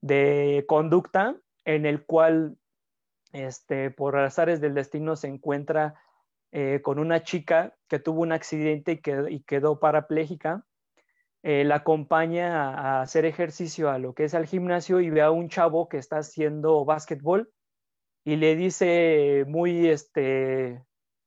de 0.00 0.64
conducta, 0.68 1.36
en 1.64 1.86
el 1.86 2.04
cual, 2.04 2.56
este, 3.32 3.90
por 3.90 4.16
azares 4.16 4.60
del 4.60 4.74
destino, 4.74 5.16
se 5.16 5.28
encuentra 5.28 5.94
eh, 6.52 6.80
con 6.82 6.98
una 6.98 7.22
chica 7.22 7.74
que 7.88 7.98
tuvo 7.98 8.20
un 8.20 8.32
accidente 8.32 9.00
y 9.30 9.40
quedó 9.40 9.80
parapléjica. 9.80 10.64
Eh, 11.42 11.64
la 11.64 11.76
acompaña 11.76 12.74
a, 12.74 13.02
hacer 13.02 13.24
ejercicio 13.24 13.90
a 13.90 13.98
lo 13.98 14.14
que 14.14 14.24
es 14.24 14.34
al 14.34 14.46
gimnasio 14.46 15.00
y 15.00 15.10
ve 15.10 15.22
a 15.22 15.30
un 15.32 15.48
chavo 15.48 15.88
que 15.88 15.98
está 15.98 16.18
haciendo 16.18 16.84
básquetbol 16.84 17.50
y 18.24 18.36
le 18.36 18.54
dice 18.54 19.44
muy, 19.48 19.88
este, 19.88 20.84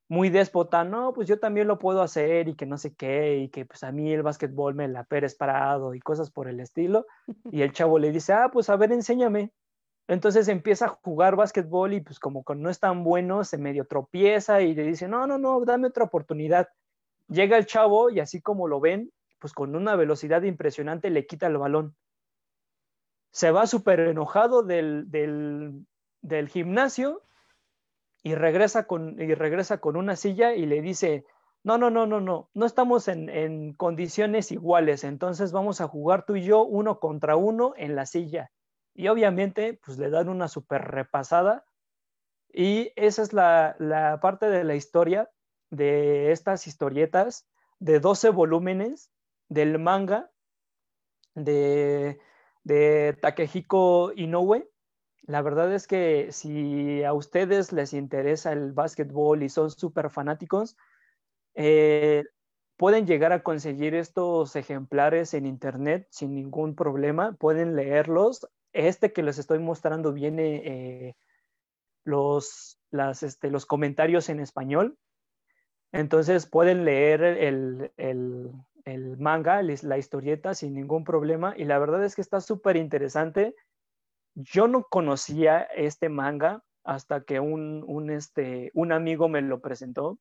muy 0.07 0.29
déspota, 0.29 0.83
no, 0.83 1.13
pues 1.13 1.27
yo 1.27 1.39
también 1.39 1.67
lo 1.67 1.79
puedo 1.79 2.01
hacer 2.01 2.47
y 2.47 2.55
que 2.55 2.65
no 2.65 2.77
sé 2.77 2.93
qué, 2.95 3.37
y 3.37 3.49
que 3.49 3.65
pues 3.65 3.83
a 3.83 3.91
mí 3.91 4.13
el 4.13 4.21
básquetbol 4.21 4.75
me 4.75 4.87
la 4.87 5.03
Pérez 5.03 5.35
parado 5.35 5.95
y 5.95 5.99
cosas 5.99 6.31
por 6.31 6.47
el 6.47 6.59
estilo. 6.59 7.07
Y 7.51 7.61
el 7.61 7.71
chavo 7.73 7.99
le 7.99 8.11
dice, 8.11 8.33
ah, 8.33 8.49
pues 8.51 8.69
a 8.69 8.75
ver, 8.75 8.91
enséñame. 8.91 9.51
Entonces 10.07 10.47
empieza 10.47 10.85
a 10.85 10.89
jugar 10.89 11.35
básquetbol 11.35 11.93
y 11.93 12.01
pues 12.01 12.19
como 12.19 12.43
no 12.55 12.69
es 12.69 12.79
tan 12.79 13.03
bueno, 13.03 13.43
se 13.43 13.57
medio 13.57 13.85
tropieza 13.85 14.61
y 14.61 14.75
le 14.75 14.83
dice, 14.83 15.07
no, 15.07 15.25
no, 15.25 15.37
no, 15.39 15.63
dame 15.65 15.87
otra 15.87 16.03
oportunidad. 16.03 16.69
Llega 17.27 17.57
el 17.57 17.65
chavo 17.65 18.11
y 18.11 18.19
así 18.19 18.39
como 18.41 18.67
lo 18.67 18.79
ven, 18.79 19.11
pues 19.39 19.53
con 19.53 19.75
una 19.75 19.95
velocidad 19.95 20.43
impresionante 20.43 21.09
le 21.09 21.25
quita 21.25 21.47
el 21.47 21.57
balón. 21.57 21.95
Se 23.31 23.51
va 23.51 23.65
súper 23.65 23.99
enojado 24.01 24.61
del, 24.63 25.09
del, 25.09 26.49
gimnasio 26.49 27.23
y 28.25 28.33
regresa, 28.33 28.87
con, 28.87 29.21
y 29.21 29.35
regresa 29.35 29.77
con 29.77 29.95
una 29.95 30.15
silla 30.15 30.55
y 30.55 30.65
le 30.65 30.81
dice, 30.81 31.27
no, 31.61 31.77
no, 31.77 31.91
no, 31.91 32.07
no, 32.07 32.19
no, 32.19 32.49
no 32.55 32.65
estamos 32.65 33.07
en, 33.07 33.29
en, 33.29 33.73
condiciones 33.73 34.51
iguales, 34.51 35.03
entonces 35.03 35.51
vamos 35.51 35.79
a 35.79 35.87
jugar 35.87 36.25
tú 36.25 36.35
y 36.35 36.41
yo 36.41 36.63
uno 36.63 36.99
contra 36.99 37.35
uno 37.35 37.75
en 37.77 37.95
la 37.95 38.07
silla. 38.07 38.51
Y 38.95 39.09
obviamente, 39.09 39.79
pues 39.85 39.99
le 39.99 40.09
dan 40.09 40.27
una 40.27 40.47
súper 40.47 40.81
repasada. 40.85 41.65
Y 42.51 42.91
esa 42.95 43.21
es 43.21 43.31
la, 43.31 43.75
la, 43.77 44.19
parte 44.21 44.49
de 44.49 44.63
la 44.63 44.73
historia 44.73 45.29
de 45.69 46.31
estas 46.31 46.65
historietas 46.65 47.47
de 47.77 47.99
12 47.99 48.31
volúmenes 48.31 49.11
del 49.49 49.77
manga 49.77 50.31
de, 51.35 52.17
de 52.63 53.15
Takehiko 53.21 54.13
Inoue. 54.15 54.67
La 55.27 55.41
verdad 55.41 55.73
es 55.73 55.87
que 55.87 56.31
si 56.31 57.03
a 57.03 57.13
ustedes 57.13 57.71
les 57.71 57.93
interesa 57.93 58.51
el 58.53 58.73
básquetbol 58.73 59.41
y 59.41 59.49
son 59.49 59.71
súper 59.71 60.09
fanáticos, 60.11 60.77
eh, 61.55 62.23
pueden 62.77 63.07
llegar 63.07 63.31
a 63.31 63.41
conseguir 63.41 63.95
estos 63.95 64.55
ejemplares 64.55 65.33
en 65.33 65.45
internet 65.45 66.07
sin 66.11 66.35
ningún 66.35 66.75
problema, 66.75 67.33
pueden 67.33 67.75
leerlos. 67.75 68.47
Este 68.71 69.13
que 69.13 69.23
les 69.23 69.39
estoy 69.39 69.59
mostrando 69.59 70.13
viene 70.13 70.61
eh, 70.65 71.15
los, 72.03 72.77
este, 73.21 73.49
los 73.49 73.65
comentarios 73.65 74.29
en 74.29 74.39
español, 74.39 74.97
entonces 75.91 76.45
pueden 76.45 76.83
leer 76.85 77.23
el, 77.23 77.91
el 78.85 79.17
manga, 79.17 79.61
la 79.63 79.97
historieta 79.97 80.53
sin 80.53 80.73
ningún 80.75 81.03
problema 81.03 81.55
y 81.57 81.65
la 81.65 81.79
verdad 81.79 82.03
es 82.03 82.15
que 82.15 82.21
está 82.21 82.39
súper 82.39 82.75
interesante. 82.75 83.55
Yo 84.35 84.67
no 84.67 84.83
conocía 84.83 85.61
este 85.61 86.09
manga 86.09 86.61
hasta 86.83 87.21
que 87.21 87.39
un, 87.39 87.83
un, 87.87 88.11
este, 88.11 88.71
un 88.73 88.91
amigo 88.91 89.27
me 89.27 89.41
lo 89.41 89.59
presentó 89.59 90.19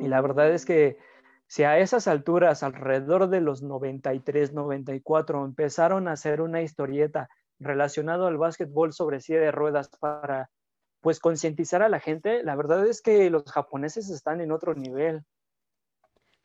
y 0.00 0.08
la 0.08 0.20
verdad 0.20 0.50
es 0.50 0.66
que 0.66 0.98
si 1.46 1.62
a 1.62 1.78
esas 1.78 2.08
alturas, 2.08 2.62
alrededor 2.62 3.28
de 3.28 3.40
los 3.40 3.62
93, 3.62 4.52
94, 4.52 5.44
empezaron 5.44 6.08
a 6.08 6.12
hacer 6.12 6.40
una 6.40 6.62
historieta 6.62 7.28
relacionado 7.58 8.26
al 8.26 8.36
básquetbol 8.36 8.92
sobre 8.92 9.20
silla 9.20 9.40
de 9.40 9.52
ruedas 9.52 9.88
para 10.00 10.50
pues 11.00 11.20
concientizar 11.20 11.82
a 11.82 11.88
la 11.88 12.00
gente, 12.00 12.42
la 12.42 12.56
verdad 12.56 12.86
es 12.86 13.02
que 13.02 13.28
los 13.30 13.44
japoneses 13.44 14.10
están 14.10 14.40
en 14.40 14.52
otro 14.52 14.74
nivel. 14.74 15.22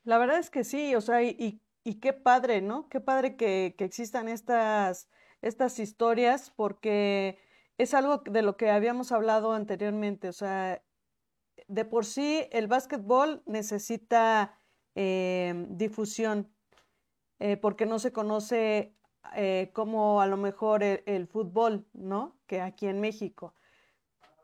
La 0.04 0.18
verdad 0.18 0.40
es 0.40 0.50
que 0.50 0.64
sí, 0.64 0.96
o 0.96 1.02
sea, 1.02 1.24
y, 1.24 1.62
y 1.84 2.00
qué 2.00 2.14
padre, 2.14 2.62
¿no? 2.62 2.90
Qué 2.90 3.00
padre 3.00 3.36
que, 3.38 3.76
que 3.78 3.86
existan 3.86 4.28
estas, 4.28 5.10
estas 5.42 5.80
historias 5.80 6.52
porque 6.56 7.40
es 7.78 7.94
algo 7.94 8.18
de 8.18 8.42
lo 8.42 8.58
que 8.58 8.70
habíamos 8.70 9.12
hablado 9.12 9.54
anteriormente, 9.54 10.28
o 10.30 10.34
sea, 10.34 10.82
de 11.68 11.86
por 11.86 12.06
sí 12.06 12.48
el 12.52 12.68
básquetbol 12.68 13.42
necesita 13.46 14.60
eh, 14.96 15.66
difusión 15.70 16.52
eh, 17.40 17.58
porque 17.58 17.86
no 17.86 18.00
se 18.00 18.12
conoce 18.12 18.96
eh, 19.36 19.72
como 19.74 20.22
a 20.22 20.28
lo 20.28 20.38
mejor 20.38 20.84
el, 20.84 21.28
fútbol, 21.28 21.86
¿no? 21.94 22.38
Que 22.48 22.62
aquí 22.62 22.88
en 22.88 23.00
México. 23.00 23.54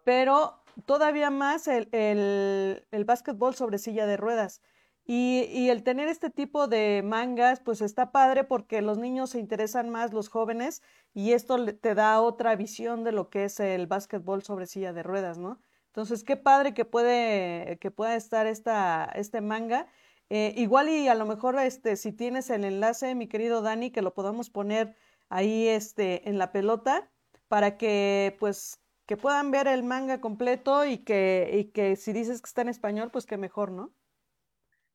Pero 0.04 0.64
todavía 0.86 1.30
más 1.30 1.68
el, 1.68 1.90
el, 1.92 2.86
el 2.92 3.06
básquetbol 3.06 3.56
sobre 3.56 3.80
silla 3.80 4.06
de 4.06 4.18
ruedas. 4.18 4.62
Y, 5.08 5.70
el 5.70 5.84
tener 5.84 6.08
este 6.08 6.32
tipo 6.32 6.68
de 6.68 7.02
mangas, 7.04 7.60
pues 7.60 7.82
está 7.82 8.12
padre 8.12 8.44
porque 8.44 8.82
los 8.82 8.98
niños 8.98 9.32
se 9.32 9.40
interesan 9.40 9.90
más, 9.90 10.14
los 10.14 10.30
jóvenes, 10.30 10.82
y 11.14 11.34
esto 11.34 11.64
te 11.76 11.94
da 11.94 12.22
otra 12.22 12.56
visión 12.56 13.04
de 13.04 13.12
lo 13.12 13.30
que 13.30 13.46
es 13.46 13.60
el 13.60 13.86
básquetbol 13.88 14.44
sobre 14.44 14.66
silla 14.66 14.94
de 14.94 15.04
ruedas, 15.04 15.38
¿no? 15.38 15.60
Entonces, 15.88 16.24
qué 16.24 16.38
padre 16.38 16.74
que 16.74 16.86
puede, 16.86 17.78
que 17.80 17.92
pueda 17.92 18.16
estar 18.16 18.48
esta, 18.48 19.06
este 19.16 19.42
manga. 19.42 19.88
Eh, 20.30 20.54
igual 20.58 20.90
y 20.90 21.08
a 21.08 21.16
lo 21.16 21.26
mejor 21.26 21.58
este, 21.60 21.96
si 21.98 22.12
tienes 22.12 22.50
el 22.50 22.66
enlace, 22.66 23.16
mi 23.16 23.28
querido 23.28 23.62
Dani, 23.62 23.92
que 23.92 24.02
lo 24.02 24.14
podamos 24.14 24.50
poner 24.50 24.96
ahí 25.30 25.68
este, 25.68 26.28
en 26.30 26.38
la 26.40 26.52
pelota 26.52 27.10
para 27.48 27.78
que 27.78 28.36
pues 28.40 28.82
que 29.06 29.18
puedan 29.18 29.52
ver 29.52 29.68
el 29.68 29.84
manga 29.84 30.20
completo 30.20 30.86
y 30.86 30.98
que, 31.00 31.50
y 31.54 31.66
que 31.66 31.96
si 31.96 32.12
dices 32.14 32.42
que 32.42 32.48
está 32.48 32.62
en 32.64 32.70
español, 32.70 33.12
pues 33.12 33.26
que 33.26 33.38
mejor, 33.38 33.72
¿no? 33.72 33.94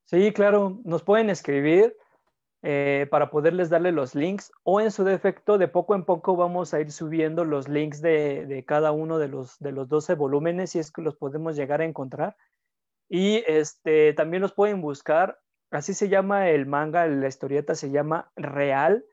Sí, 0.05 0.33
claro, 0.33 0.79
nos 0.83 1.03
pueden 1.03 1.29
escribir 1.29 1.95
eh, 2.63 3.07
para 3.09 3.31
poderles 3.31 3.69
darle 3.69 3.91
los 3.91 4.13
links 4.13 4.51
o 4.63 4.81
en 4.81 4.91
su 4.91 5.03
defecto, 5.03 5.57
de 5.57 5.67
poco 5.67 5.95
en 5.95 6.05
poco 6.05 6.35
vamos 6.35 6.73
a 6.73 6.79
ir 6.79 6.91
subiendo 6.91 7.43
los 7.43 7.67
links 7.67 8.01
de, 8.01 8.45
de 8.45 8.63
cada 8.65 8.91
uno 8.91 9.17
de 9.17 9.29
los, 9.29 9.57
de 9.59 9.71
los 9.71 9.87
12 9.87 10.13
volúmenes 10.13 10.71
si 10.71 10.79
es 10.79 10.91
que 10.91 11.01
los 11.01 11.15
podemos 11.15 11.55
llegar 11.55 11.81
a 11.81 11.85
encontrar. 11.85 12.35
Y 13.09 13.43
este, 13.47 14.13
también 14.13 14.41
los 14.41 14.53
pueden 14.53 14.81
buscar, 14.81 15.39
así 15.71 15.93
se 15.93 16.07
llama 16.07 16.49
el 16.49 16.65
manga, 16.65 17.07
la 17.07 17.27
historieta 17.27 17.75
se 17.75 17.89
llama 17.89 18.31
Real 18.35 19.03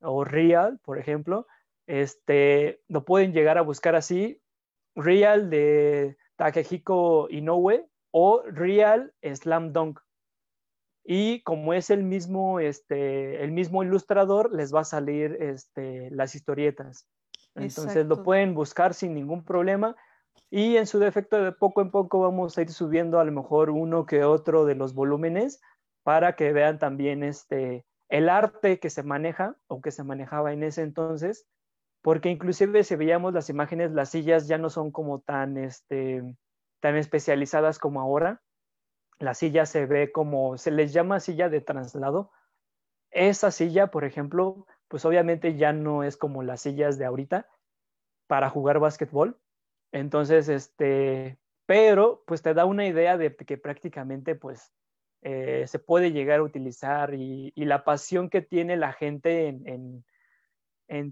o 0.00 0.24
Real, 0.24 0.80
por 0.82 0.98
ejemplo. 0.98 1.46
Este, 1.86 2.80
lo 2.88 3.04
pueden 3.04 3.32
llegar 3.32 3.58
a 3.58 3.62
buscar 3.62 3.96
así, 3.96 4.40
Real 4.94 5.50
de 5.50 6.16
Takehiko 6.36 7.28
Inoue 7.30 7.86
o 8.10 8.42
Real 8.46 9.12
Slam 9.22 9.72
Dunk. 9.72 10.00
Y 11.04 11.42
como 11.42 11.74
es 11.74 11.90
el 11.90 12.02
mismo, 12.02 12.60
este, 12.60 13.44
el 13.44 13.52
mismo 13.52 13.82
ilustrador, 13.82 14.52
les 14.54 14.74
va 14.74 14.80
a 14.80 14.84
salir 14.84 15.36
este, 15.40 16.10
las 16.10 16.34
historietas. 16.34 17.06
Entonces 17.54 18.06
lo 18.06 18.22
pueden 18.22 18.54
buscar 18.54 18.94
sin 18.94 19.14
ningún 19.14 19.44
problema. 19.44 19.94
Y 20.50 20.76
en 20.76 20.86
su 20.86 20.98
defecto, 20.98 21.42
de 21.42 21.52
poco 21.52 21.82
en 21.82 21.90
poco 21.90 22.20
vamos 22.20 22.56
a 22.56 22.62
ir 22.62 22.70
subiendo 22.70 23.20
a 23.20 23.24
lo 23.24 23.32
mejor 23.32 23.70
uno 23.70 24.06
que 24.06 24.24
otro 24.24 24.64
de 24.64 24.74
los 24.74 24.94
volúmenes 24.94 25.60
para 26.02 26.36
que 26.36 26.52
vean 26.52 26.78
también 26.78 27.22
este, 27.22 27.84
el 28.08 28.28
arte 28.28 28.78
que 28.78 28.90
se 28.90 29.02
maneja 29.02 29.56
o 29.66 29.80
que 29.80 29.90
se 29.90 30.04
manejaba 30.04 30.52
en 30.52 30.62
ese 30.62 30.82
entonces, 30.82 31.46
porque 32.02 32.30
inclusive 32.30 32.84
si 32.84 32.96
veíamos 32.96 33.32
las 33.32 33.48
imágenes, 33.48 33.92
las 33.92 34.10
sillas 34.10 34.46
ya 34.46 34.58
no 34.58 34.70
son 34.70 34.90
como 34.90 35.20
tan, 35.20 35.56
este, 35.56 36.22
tan 36.80 36.96
especializadas 36.96 37.78
como 37.78 38.00
ahora. 38.00 38.42
La 39.18 39.34
silla 39.34 39.66
se 39.66 39.86
ve 39.86 40.12
como, 40.12 40.58
se 40.58 40.70
les 40.70 40.92
llama 40.92 41.20
silla 41.20 41.48
de 41.48 41.60
traslado. 41.60 42.32
Esa 43.10 43.50
silla, 43.50 43.88
por 43.88 44.04
ejemplo, 44.04 44.66
pues 44.88 45.04
obviamente 45.04 45.56
ya 45.56 45.72
no 45.72 46.02
es 46.02 46.16
como 46.16 46.42
las 46.42 46.62
sillas 46.62 46.98
de 46.98 47.04
ahorita 47.04 47.48
para 48.26 48.50
jugar 48.50 48.78
básquetbol, 48.80 49.38
entonces, 49.94 50.48
este, 50.48 51.38
pero 51.66 52.24
pues 52.26 52.42
te 52.42 52.52
da 52.52 52.64
una 52.64 52.84
idea 52.84 53.16
de 53.16 53.36
que 53.36 53.56
prácticamente 53.56 54.34
pues 54.34 54.72
eh, 55.22 55.68
se 55.68 55.78
puede 55.78 56.10
llegar 56.10 56.40
a 56.40 56.42
utilizar 56.42 57.14
y, 57.14 57.52
la 57.54 57.84
pasión 57.84 58.28
que 58.28 58.42
tiene 58.42 58.76
la 58.76 58.92
gente 58.92 59.46
en, 59.46 60.04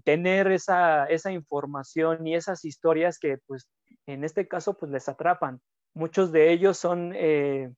tener 0.03 0.51
esa, 0.51 1.07
información 1.31 2.27
y 2.27 2.35
esas 2.35 2.65
historias 2.65 3.17
que 3.19 3.37
pues 3.47 3.69
en 4.05 4.25
este 4.25 4.49
caso 4.49 4.77
pues 4.77 4.91
les 4.91 5.07
atrapan. 5.07 5.61
Muchos 5.93 6.33
de 6.33 6.51
ellos 6.51 6.77
son 6.77 7.13
eh, 7.15 7.71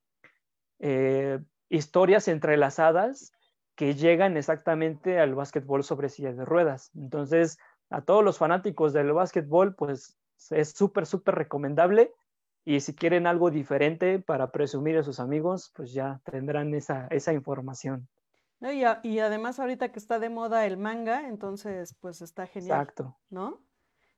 eh, 0.80 1.40
historias 1.70 2.28
entrelazadas 2.28 3.34
que 3.76 3.94
llegan 3.94 4.38
exactamente 4.38 5.20
al 5.20 5.36
básquetbol 5.36 5.84
sobre 5.84 6.10
sillas 6.10 6.38
de 6.38 6.46
ruedas. 6.46 6.92
Entonces, 6.96 7.58
a 7.90 8.02
todos 8.02 8.24
los 8.24 8.38
fanáticos 8.38 8.94
del 8.94 9.12
básquetbol, 9.12 9.76
pues 9.76 10.18
es 10.50 10.72
súper, 10.72 11.06
súper 11.06 11.36
recomendable. 11.36 12.14
Y 12.64 12.80
si 12.80 12.96
quieren 12.96 13.28
algo 13.28 13.52
diferente 13.52 14.20
para 14.20 14.52
presumir 14.52 14.98
a 14.98 15.04
sus 15.04 15.20
amigos, 15.20 15.72
pues 15.76 15.94
ya 15.94 16.20
tendrán 16.24 16.74
esa, 16.74 17.08
esa 17.12 17.34
información. 17.34 18.08
y, 18.62 19.20
además 19.20 19.60
ahorita 19.60 19.92
que 19.92 20.00
está 20.00 20.18
de 20.18 20.30
moda 20.30 20.66
el 20.66 20.78
manga, 20.78 21.28
entonces 21.28 21.96
pues 22.00 22.22
está 22.22 22.48
genial. 22.48 22.80
Exacto. 22.80 23.18
¿No? 23.30 23.62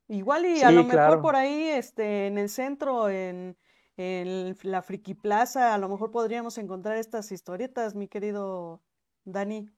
Igual 0.07 0.45
y 0.45 0.61
a 0.61 0.71
lo 0.71 0.85
mejor 0.85 1.21
por 1.21 1.35
ahí, 1.35 1.67
este, 1.67 2.27
en 2.27 2.37
el 2.37 2.47
centro, 2.47 3.09
en, 3.09 3.57
en, 3.97 4.55
la 4.63 4.81
Friki 4.81 5.15
Plaza, 5.15 5.73
a 5.73 5.77
lo 5.77 5.89
mejor 5.89 6.11
podríamos 6.11 6.57
encontrar 6.57 6.97
estas 6.97 7.31
historietas, 7.31 7.95
mi 7.95 8.07
querido 8.07 8.81
Dani. 9.25 9.69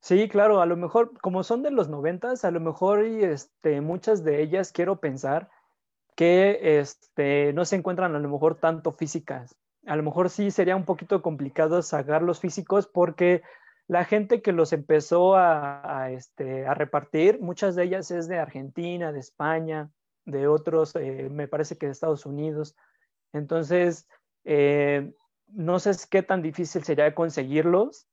Sí, 0.00 0.28
claro, 0.28 0.60
a 0.60 0.66
lo 0.66 0.76
mejor, 0.76 1.18
como 1.20 1.42
son 1.42 1.62
de 1.62 1.70
los 1.70 1.88
noventas, 1.88 2.44
a 2.44 2.50
lo 2.50 2.60
mejor 2.60 3.04
este, 3.04 3.80
muchas 3.80 4.24
de 4.24 4.42
ellas 4.42 4.72
quiero 4.72 5.00
pensar 5.00 5.48
que 6.16 6.78
este, 6.80 7.52
no 7.52 7.64
se 7.64 7.76
encuentran 7.76 8.14
a 8.14 8.18
lo 8.18 8.28
mejor 8.28 8.56
tanto 8.56 8.92
físicas. 8.92 9.56
A 9.86 9.96
lo 9.96 10.02
mejor 10.02 10.30
sí 10.30 10.50
sería 10.50 10.76
un 10.76 10.84
poquito 10.84 11.22
complicado 11.22 11.82
sacar 11.82 12.22
los 12.22 12.40
físicos 12.40 12.86
porque 12.86 13.42
la 13.86 14.04
gente 14.04 14.42
que 14.42 14.52
los 14.52 14.72
empezó 14.72 15.36
a, 15.36 16.10
este, 16.10 16.72
repartir, 16.74 17.40
muchas 17.40 17.76
de 17.76 17.84
ellas 17.84 18.10
es 18.10 18.26
de 18.26 18.38
Argentina, 18.38 19.12
de 19.12 19.20
España, 19.20 19.90
de 20.24 20.48
otros, 20.48 20.96
eh, 20.96 21.28
me 21.30 21.46
parece 21.46 21.78
que 21.78 21.86
de 21.86 21.92
Estados 21.92 22.26
Unidos. 22.26 22.74
Entonces, 23.32 24.06
eh, 24.44 25.12
no 25.48 25.78
sé 25.78 25.92
qué 26.10 26.22
tan 26.22 26.42
difícil 26.42 26.84
sería 26.84 27.14
conseguirlos, 27.14 28.08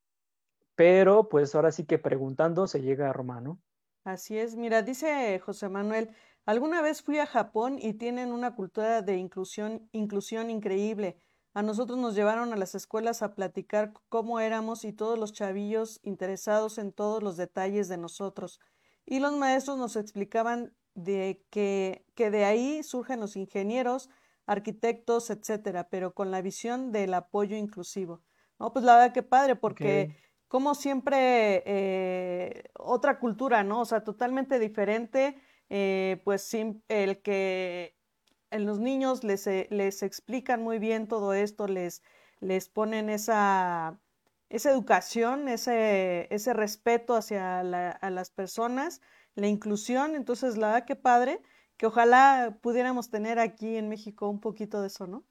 pero 0.75 1.29
pues 1.29 1.55
ahora 1.55 1.71
sí 1.71 1.85
que 1.85 1.99
preguntando 1.99 2.67
se 2.67 2.81
llega 2.81 3.09
a 3.09 3.13
Romano. 3.13 3.59
Así 4.03 4.37
es, 4.37 4.55
mira, 4.55 4.81
dice 4.81 5.39
José 5.39 5.69
Manuel, 5.69 6.09
Alguna 6.45 6.81
vez 6.81 7.01
fui 7.01 7.19
a 7.19 7.25
Japón 7.25 7.77
y 7.79 7.93
tienen 7.93 8.33
una 8.33 8.53
cultura 8.53 9.01
de 9.01 9.15
inclusión, 9.15 9.87
inclusión 9.93 10.49
increíble. 10.49 11.17
A 11.53 11.61
nosotros 11.61 11.97
nos 11.97 12.15
llevaron 12.15 12.51
a 12.51 12.57
las 12.57 12.75
escuelas 12.75 13.21
a 13.21 13.33
platicar 13.33 13.93
cómo 14.09 14.41
éramos 14.41 14.83
y 14.83 14.91
todos 14.91 15.17
los 15.17 15.31
chavillos 15.31 16.01
interesados 16.03 16.79
en 16.79 16.91
todos 16.91 17.23
los 17.23 17.37
detalles 17.37 17.87
de 17.87 17.97
nosotros. 17.97 18.59
Y 19.05 19.19
los 19.19 19.33
maestros 19.33 19.77
nos 19.77 19.95
explicaban 19.95 20.75
de 20.95 21.45
que, 21.49 22.05
que 22.13 22.29
de 22.29 22.43
ahí 22.43 22.83
surgen 22.83 23.21
los 23.21 23.37
ingenieros, 23.37 24.09
arquitectos, 24.45 25.29
etcétera, 25.29 25.87
pero 25.89 26.13
con 26.13 26.31
la 26.31 26.41
visión 26.41 26.91
del 26.91 27.13
apoyo 27.13 27.55
inclusivo. 27.55 28.21
No, 28.59 28.73
pues 28.73 28.85
la 28.85 28.95
verdad 28.95 29.13
que 29.13 29.23
padre, 29.23 29.55
porque 29.55 30.15
como 30.47 30.75
siempre 30.75 31.63
eh, 31.65 32.63
otra 32.77 33.19
cultura, 33.19 33.63
¿no? 33.63 33.81
O 33.81 33.85
sea, 33.85 34.03
totalmente 34.03 34.59
diferente 34.59 35.35
eh, 35.75 36.21
pues 36.23 36.53
el 36.53 37.21
que 37.23 37.97
en 38.51 38.65
los 38.67 38.79
niños 38.79 39.23
les, 39.23 39.47
eh, 39.47 39.67
les, 39.71 40.03
explican 40.03 40.61
muy 40.61 40.77
bien 40.77 41.07
todo 41.07 41.33
esto, 41.33 41.67
les, 41.67 42.03
les 42.39 42.69
ponen 42.69 43.09
esa, 43.09 43.99
esa 44.49 44.69
educación, 44.69 45.47
ese, 45.47 46.27
ese 46.29 46.53
respeto 46.53 47.15
hacia 47.15 47.61
a 47.61 48.09
las 48.11 48.29
personas, 48.29 49.01
la 49.33 49.47
inclusión, 49.47 50.15
entonces 50.15 50.57
la 50.57 50.67
verdad 50.67 50.85
que 50.85 50.95
padre, 50.95 51.41
ojalá 51.85 52.57
pudiéramos 52.61 53.09
tener 53.09 53.39
aquí 53.39 53.77
en 53.77 53.89
México 53.89 54.29
un 54.29 54.39
poquito 54.39 54.81
de 54.81 54.87
eso, 54.87 55.07
¿no? 55.07 55.23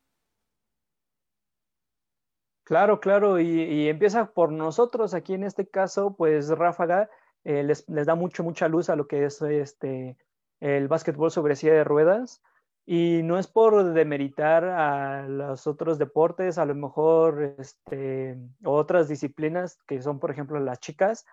Claro, 2.64 3.00
claro, 3.00 3.40
y, 3.40 3.88
empieza 3.88 4.32
por 4.32 4.52
nosotros, 4.52 5.14
aquí 5.14 5.34
en 5.34 5.44
este 5.44 5.68
caso, 5.68 6.14
pues 6.16 6.48
Ráfaga 6.48 7.10
eh, 7.44 7.62
les, 7.64 7.88
les, 7.88 8.06
da 8.06 8.14
mucho, 8.14 8.44
mucha 8.44 8.68
luz 8.68 8.88
a 8.88 8.96
lo 8.96 9.08
que 9.08 9.24
es 9.24 9.42
este 9.42 10.16
el 10.62 10.86
básquetbol 10.86 11.30
sobre 11.30 11.56
silla 11.56 11.74
de 11.74 11.84
ruedas. 11.84 12.40
Y 12.84 13.20
no 13.22 13.38
es 13.38 13.46
por 13.46 13.92
demeritar 13.92 14.64
a 14.64 15.28
los 15.28 15.66
otros 15.66 15.98
deportes, 15.98 16.58
a 16.58 16.64
lo 16.64 16.74
mejor 16.74 17.54
este, 17.58 18.36
otras 18.64 19.08
disciplinas 19.08 19.78
que 19.86 20.02
son, 20.02 20.18
por 20.18 20.30
ejemplo, 20.32 20.58
las 20.58 20.80
chicas, 20.80 21.24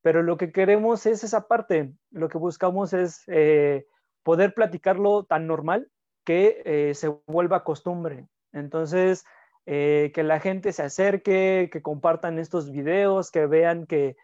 pero 0.00 0.22
lo 0.22 0.38
que 0.38 0.50
queremos 0.50 1.04
es 1.04 1.22
esa 1.24 1.46
parte, 1.46 1.92
lo 2.10 2.28
que 2.28 2.38
buscamos 2.38 2.94
es 2.94 3.22
eh, 3.26 3.86
poder 4.24 4.54
platicarlo 4.54 5.24
tan 5.24 5.46
normal 5.46 5.88
que 6.24 6.62
eh, 6.64 6.94
se 6.94 7.08
vuelva 7.26 7.62
costumbre. 7.62 8.26
Entonces, 8.52 9.24
eh, 9.66 10.10
que 10.12 10.24
la 10.24 10.40
gente 10.40 10.72
se 10.72 10.82
acerque, 10.82 11.70
que 11.72 11.82
compartan 11.82 12.40
estos 12.40 12.72
videos, 12.72 13.30
que 13.30 13.46
vean 13.46 13.86
que 13.86 14.16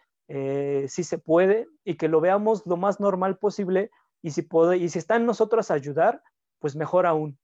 sí 0.86 1.02
se 1.02 1.18
puede 1.18 1.66
y 1.84 1.96
que 1.96 2.06
lo 2.06 2.20
veamos 2.20 2.64
lo 2.64 2.76
más 2.76 3.00
normal 3.00 3.36
posible 3.38 3.90
y 4.22 4.30
si, 4.30 4.42
puede, 4.42 4.76
y 4.76 4.88
si 4.88 5.00
está 5.00 5.16
en 5.16 5.26
nosotros 5.26 5.70
ayudar, 5.70 6.22
pues 6.60 6.76
mejor 6.76 7.06
aún. 7.06 7.38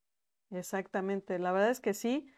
Exactamente, 0.50 1.38
la 1.38 1.52
verdad 1.52 1.70
es 1.70 1.80
que 1.80 1.94
sí. 1.94 2.30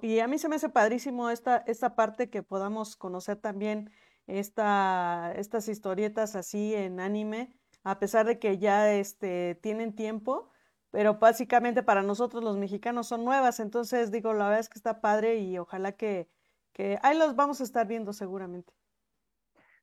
Y 0.00 0.20
a 0.20 0.28
mí 0.28 0.38
se 0.38 0.48
me 0.48 0.56
hace 0.56 0.68
padrísimo 0.68 1.30
esta, 1.30 1.58
esta 1.66 1.94
parte 1.96 2.30
que 2.30 2.42
podamos 2.42 2.96
conocer 2.96 3.36
también 3.36 3.90
esta, 4.26 5.32
estas 5.36 5.68
historietas 5.68 6.36
así 6.36 6.74
en 6.74 7.00
anime, 7.00 7.58
a 7.84 7.98
pesar 7.98 8.26
de 8.26 8.38
que 8.38 8.58
ya 8.58 8.92
este, 8.92 9.58
tienen 9.62 9.94
tiempo, 9.94 10.50
pero 10.90 11.14
básicamente 11.14 11.82
para 11.82 12.02
nosotros 12.02 12.44
los 12.44 12.56
mexicanos 12.56 13.08
son 13.08 13.24
nuevas. 13.24 13.60
Entonces 13.60 14.10
digo, 14.10 14.32
la 14.32 14.44
verdad 14.44 14.60
es 14.60 14.68
que 14.68 14.78
está 14.78 15.00
padre 15.00 15.38
y 15.38 15.58
ojalá 15.58 15.92
que, 15.92 16.28
que 16.72 16.98
ahí 17.02 17.16
los 17.16 17.34
vamos 17.34 17.60
a 17.60 17.64
estar 17.64 17.86
viendo 17.86 18.12
seguramente. 18.12 18.72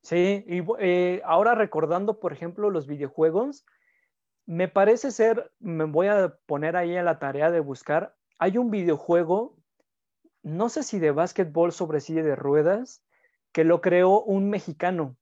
Sí, 0.01 0.45
y 0.47 0.63
eh, 0.79 1.21
ahora 1.25 1.55
recordando, 1.55 2.19
por 2.19 2.31
ejemplo, 2.31 2.69
los 2.69 2.87
videojuegos, 2.87 3.65
me 4.45 4.67
parece 4.67 5.11
ser, 5.11 5.51
me 5.59 5.83
voy 5.83 6.07
a 6.07 6.37
poner 6.45 6.77
ahí 6.77 6.95
en 6.95 7.05
la 7.05 7.19
tarea 7.19 7.51
de 7.51 7.59
buscar, 7.59 8.15
hay 8.37 8.57
un 8.57 8.71
videojuego, 8.71 9.57
no 10.41 10.69
sé 10.69 10.83
si 10.83 10.99
de 10.99 11.11
básquetbol 11.11 11.71
sobre 11.73 11.99
silla 11.99 12.23
de 12.23 12.35
ruedas, 12.35 13.03
que 13.51 13.63
lo 13.63 13.81
creó 13.81 14.21
un 14.21 14.49
mexicano. 14.49 15.17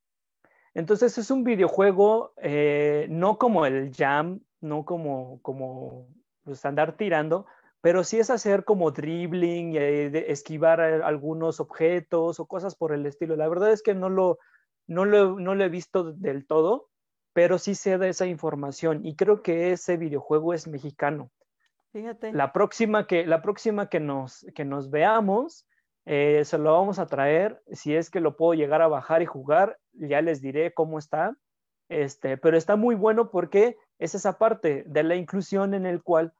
Entonces 0.78 1.18
es 1.18 1.32
un 1.32 1.42
videojuego 1.42 2.34
eh, 2.36 3.08
no 3.10 3.36
como 3.36 3.66
el 3.66 3.92
Jam, 3.92 4.38
no 4.60 4.84
como, 4.84 5.42
como 5.42 6.06
pues, 6.44 6.64
andar 6.64 6.96
tirando, 6.96 7.46
pero 7.80 8.04
sí 8.04 8.20
es 8.20 8.30
hacer 8.30 8.64
como 8.64 8.92
dribbling, 8.92 9.74
eh, 9.74 10.26
esquivar 10.30 10.80
algunos 10.80 11.58
objetos 11.58 12.38
o 12.38 12.46
cosas 12.46 12.76
por 12.76 12.92
el 12.92 13.06
estilo. 13.06 13.34
La 13.34 13.48
verdad 13.48 13.72
es 13.72 13.82
que 13.82 13.92
no 13.92 14.08
lo, 14.08 14.38
no 14.86 15.04
lo, 15.04 15.40
no 15.40 15.56
lo 15.56 15.64
he 15.64 15.68
visto 15.68 16.12
del 16.12 16.46
todo, 16.46 16.90
pero 17.32 17.58
sí 17.58 17.74
sé 17.74 17.98
de 17.98 18.10
esa 18.10 18.26
información 18.26 19.04
y 19.04 19.16
creo 19.16 19.42
que 19.42 19.72
ese 19.72 19.96
videojuego 19.96 20.54
es 20.54 20.68
mexicano. 20.68 21.32
Fíjate. 21.90 22.32
La 22.32 22.52
próxima 22.52 23.08
que, 23.08 23.26
la 23.26 23.42
próxima 23.42 23.88
que, 23.88 23.98
nos, 23.98 24.46
que 24.54 24.64
nos 24.64 24.90
veamos, 24.90 25.66
eh, 26.10 26.42
se 26.46 26.56
lo 26.56 26.72
vamos 26.72 26.98
a 26.98 27.06
traer. 27.06 27.62
Si 27.70 27.94
es 27.94 28.08
que 28.08 28.20
lo 28.20 28.34
puedo 28.34 28.54
llegar 28.54 28.80
a 28.80 28.88
bajar 28.88 29.20
y 29.20 29.26
jugar, 29.26 29.78
ya 29.92 30.22
les 30.22 30.40
diré 30.40 30.72
cómo 30.72 30.98
está. 30.98 31.36
Este, 31.90 32.38
pero 32.38 32.56
está 32.56 32.76
muy 32.76 32.94
bueno 32.94 33.30
porque 33.30 33.76
es 33.98 34.14
esa 34.14 34.38
parte 34.38 34.84
de 34.86 35.02
la 35.02 35.16
inclusión 35.16 35.74
en 35.74 35.84
el 35.84 36.02
cual 36.02 36.32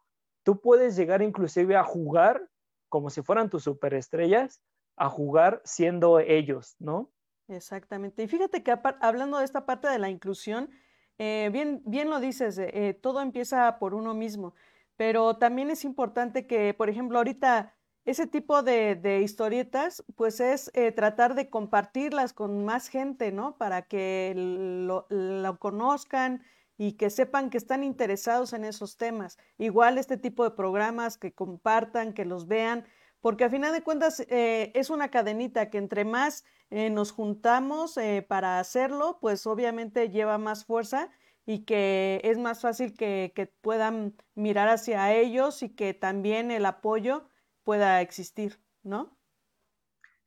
tú 0.42 0.62
puedes 0.62 0.96
llegar 0.96 1.20
inclusive 1.20 1.76
a 1.76 1.84
jugar 1.84 2.48
como 2.88 3.10
si 3.10 3.20
fueran 3.20 3.50
tus 3.50 3.64
superestrellas, 3.64 4.62
a 4.96 5.10
jugar 5.10 5.60
siendo 5.64 6.18
ellos, 6.18 6.74
¿no? 6.78 7.10
Exactamente. 7.48 8.22
Y 8.22 8.28
fíjate 8.28 8.62
que 8.62 8.74
hablando 9.02 9.36
de 9.36 9.44
esta 9.44 9.66
parte 9.66 9.88
de 9.88 9.98
la 9.98 10.08
inclusión, 10.08 10.70
eh, 11.18 11.50
bien, 11.52 11.82
bien 11.84 12.08
lo 12.08 12.20
dices, 12.20 12.56
eh, 12.56 12.98
todo 13.02 13.20
empieza 13.20 13.78
por 13.78 13.92
uno 13.92 14.14
mismo, 14.14 14.54
pero 14.96 15.36
también 15.36 15.70
es 15.70 15.84
importante 15.84 16.46
que, 16.46 16.72
por 16.72 16.88
ejemplo, 16.88 17.18
ahorita 17.18 17.74
ese 18.10 18.26
tipo 18.26 18.62
de, 18.62 19.20
historietas, 19.22 20.04
pues 20.16 20.40
es 20.40 20.70
eh, 20.74 20.92
tratar 20.92 21.34
de 21.34 21.50
compartirlas 21.50 22.32
con 22.32 22.64
más 22.64 22.88
gente, 22.88 23.32
¿no? 23.32 23.56
Para 23.56 23.82
que 23.82 24.32
lo, 24.36 25.06
lo, 25.10 25.58
conozcan 25.58 26.42
y 26.76 26.92
que 26.92 27.10
sepan 27.10 27.50
que 27.50 27.58
están 27.58 27.84
interesados 27.84 28.52
en 28.52 28.64
esos 28.64 28.96
temas. 28.96 29.38
Igual 29.58 29.98
este 29.98 30.16
tipo 30.16 30.44
de 30.44 30.52
programas, 30.52 31.18
que 31.18 31.32
compartan, 31.32 32.14
que 32.14 32.24
los 32.24 32.46
vean, 32.46 32.84
porque 33.20 33.44
a 33.44 33.50
final 33.50 33.72
de 33.72 33.82
cuentas 33.82 34.20
eh, 34.28 34.72
es 34.74 34.90
una 34.90 35.10
cadenita 35.10 35.70
que 35.70 35.78
entre 35.78 36.04
más 36.04 36.44
eh, 36.70 36.90
nos 36.90 37.10
juntamos 37.12 37.96
eh, 37.96 38.24
para 38.26 38.60
hacerlo, 38.60 39.18
pues 39.20 39.46
obviamente 39.46 40.10
lleva 40.10 40.38
más 40.38 40.64
fuerza 40.64 41.10
y 41.44 41.64
que 41.64 42.20
es 42.24 42.38
más 42.38 42.60
fácil 42.60 42.94
que, 42.94 43.32
que, 43.34 43.46
puedan 43.46 44.14
mirar 44.34 44.68
hacia 44.68 45.12
ellos 45.14 45.62
y 45.62 45.70
que 45.70 45.94
también 45.94 46.50
el 46.50 46.66
apoyo 46.66 47.28
pueda 47.68 48.00
existir, 48.00 48.58
¿no? 48.82 49.14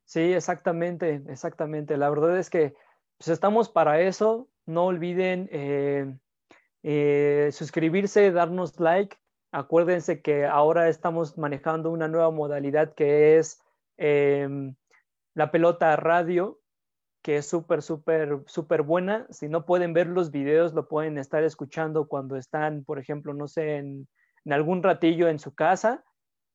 Sí, 0.04 0.32
exactamente, 0.32 1.24
exactamente. 1.26 1.96
La 1.96 2.08
verdad 2.08 2.38
es 2.38 2.48
que 2.48 2.76
pues, 3.18 3.26
estamos 3.26 3.68
para 3.68 4.00
eso. 4.00 4.48
No 4.64 4.86
olviden 4.86 5.50
suscribirse, 7.50 8.30
darnos 8.30 8.78
like, 8.78 9.16
Acuérdense 9.54 10.22
que 10.22 10.46
ahora 10.46 10.88
estamos 10.88 11.36
manejando 11.36 11.90
una 11.90 12.06
nueva 12.06 12.30
modalidad 12.30 12.94
que 12.94 13.36
es 13.38 13.60
em, 13.98 14.76
la 15.34 15.50
pelota 15.50 15.94
radio, 15.96 16.60
que 17.22 17.36
es 17.36 17.46
súper, 17.46 17.82
súper, 17.82 18.38
súper 18.46 18.82
buena. 18.82 19.26
Si 19.30 19.48
no 19.48 19.66
pueden 19.66 19.92
ver 19.92 20.06
los 20.06 20.30
videos, 20.30 20.72
lo 20.72 20.88
pueden 20.88 21.18
estar 21.18 21.44
escuchando 21.44 22.08
cuando 22.08 22.36
están, 22.36 22.82
por 22.84 22.98
ejemplo, 22.98 23.34
no 23.34 23.46
sé, 23.46 23.76
en, 23.76 24.08
algún 24.46 24.82
ratillo 24.82 25.28
en 25.28 25.38
su 25.38 25.54
casa. 25.54 26.02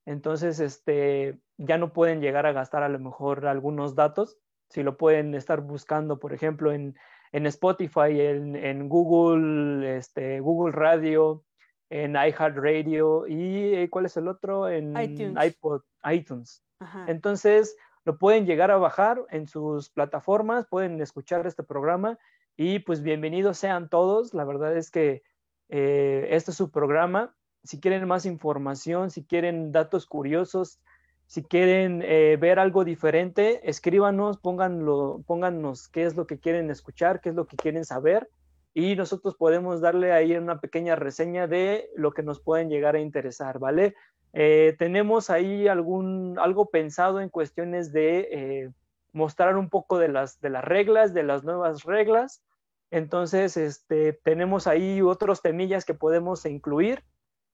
Entonces, 0.08 0.62
este, 0.62 1.38
ya 1.58 1.78
no 1.78 1.92
pueden 1.92 2.22
llegar 2.22 2.46
a 2.46 2.54
gastar 2.54 2.82
a 2.82 2.90
lo 2.90 2.98
mejor 2.98 3.46
algunos 3.46 3.94
datos. 3.94 4.38
Si 4.70 4.82
lo 4.82 4.96
pueden 4.98 5.36
estar 5.36 5.62
buscando, 5.62 6.18
por 6.18 6.34
ejemplo, 6.34 6.72
en, 6.72 6.96
Spotify, 7.34 8.22
en, 8.22 8.56
en 8.56 8.88
Google, 8.88 9.98
este, 9.98 10.40
Google 10.40 10.72
Radio, 10.72 11.44
en 11.90 12.14
iHeartRadio 12.16 13.28
y 13.28 13.74
eh, 13.76 13.90
¿cuál 13.90 14.06
es 14.06 14.18
el 14.18 14.28
otro? 14.28 14.70
En 14.70 14.96
iPod, 14.98 15.82
iTunes. 16.10 16.64
Entonces, 17.08 17.76
lo 18.06 18.18
pueden 18.18 18.46
llegar 18.46 18.72
a 18.72 18.78
bajar 18.78 19.26
en 19.30 19.48
sus 19.48 19.90
plataformas, 19.90 20.68
pueden 20.68 21.02
escuchar 21.02 21.46
este 21.48 21.64
programa 21.64 22.18
y 22.56 22.80
pues 22.80 23.02
bienvenidos 23.02 23.58
sean 23.58 23.90
todos. 23.90 24.34
La 24.34 24.46
verdad 24.46 24.76
es 24.78 24.90
que 24.90 25.24
eh, 25.70 26.28
este 26.32 26.52
es 26.52 26.58
su 26.58 26.72
programa. 26.72 27.36
Si 27.64 27.80
quieren 27.80 28.08
más 28.08 28.26
información, 28.26 29.12
si 29.12 29.24
quieren 29.24 29.72
datos 29.72 30.06
curiosos, 30.06 30.80
si 31.26 31.44
quieren 31.44 32.02
eh, 32.06 32.38
ver 32.40 32.60
algo 32.60 32.86
diferente, 32.86 33.70
escríbanos, 33.70 34.38
pónganlo, 34.38 35.22
pónganos 35.28 35.90
qué 35.90 36.06
es 36.06 36.16
lo 36.16 36.26
que 36.26 36.40
quieren 36.40 36.70
escuchar, 36.70 37.20
qué 37.20 37.30
es 37.30 37.36
lo 37.36 37.48
que 37.48 37.58
quieren 37.58 37.84
saber 37.84 38.30
y 38.80 38.96
nosotros 38.96 39.34
podemos 39.34 39.82
darle 39.82 40.12
ahí 40.12 40.36
una 40.36 40.62
pequeña 40.62 40.96
reseña 40.96 41.48
de 41.48 41.90
lo 41.96 42.12
que 42.12 42.22
nos 42.22 42.40
pueden 42.40 42.70
llegar 42.70 42.96
a 42.96 43.00
interesar, 43.00 43.58
¿vale? 43.58 43.96
Eh, 44.34 44.76
tenemos 44.78 45.32
ahí 45.32 45.68
algún, 45.68 46.38
algo 46.38 46.70
pensado 46.70 47.20
en 47.20 47.30
cuestiones 47.30 47.92
de 47.92 48.20
eh, 48.32 48.70
mostrar 49.14 49.58
un 49.58 49.72
poco 49.72 49.98
de 49.98 50.10
las, 50.10 50.40
de 50.42 50.52
las 50.52 50.64
reglas, 50.64 51.16
de 51.16 51.24
las 51.24 51.44
nuevas 51.44 51.86
reglas. 51.86 52.44
Entonces, 52.92 53.58
este, 53.58 54.14
tenemos 54.14 54.68
ahí 54.68 55.02
otros 55.02 55.42
temillas 55.42 55.84
que 55.84 55.96
podemos 55.96 56.46
incluir. 56.46 57.04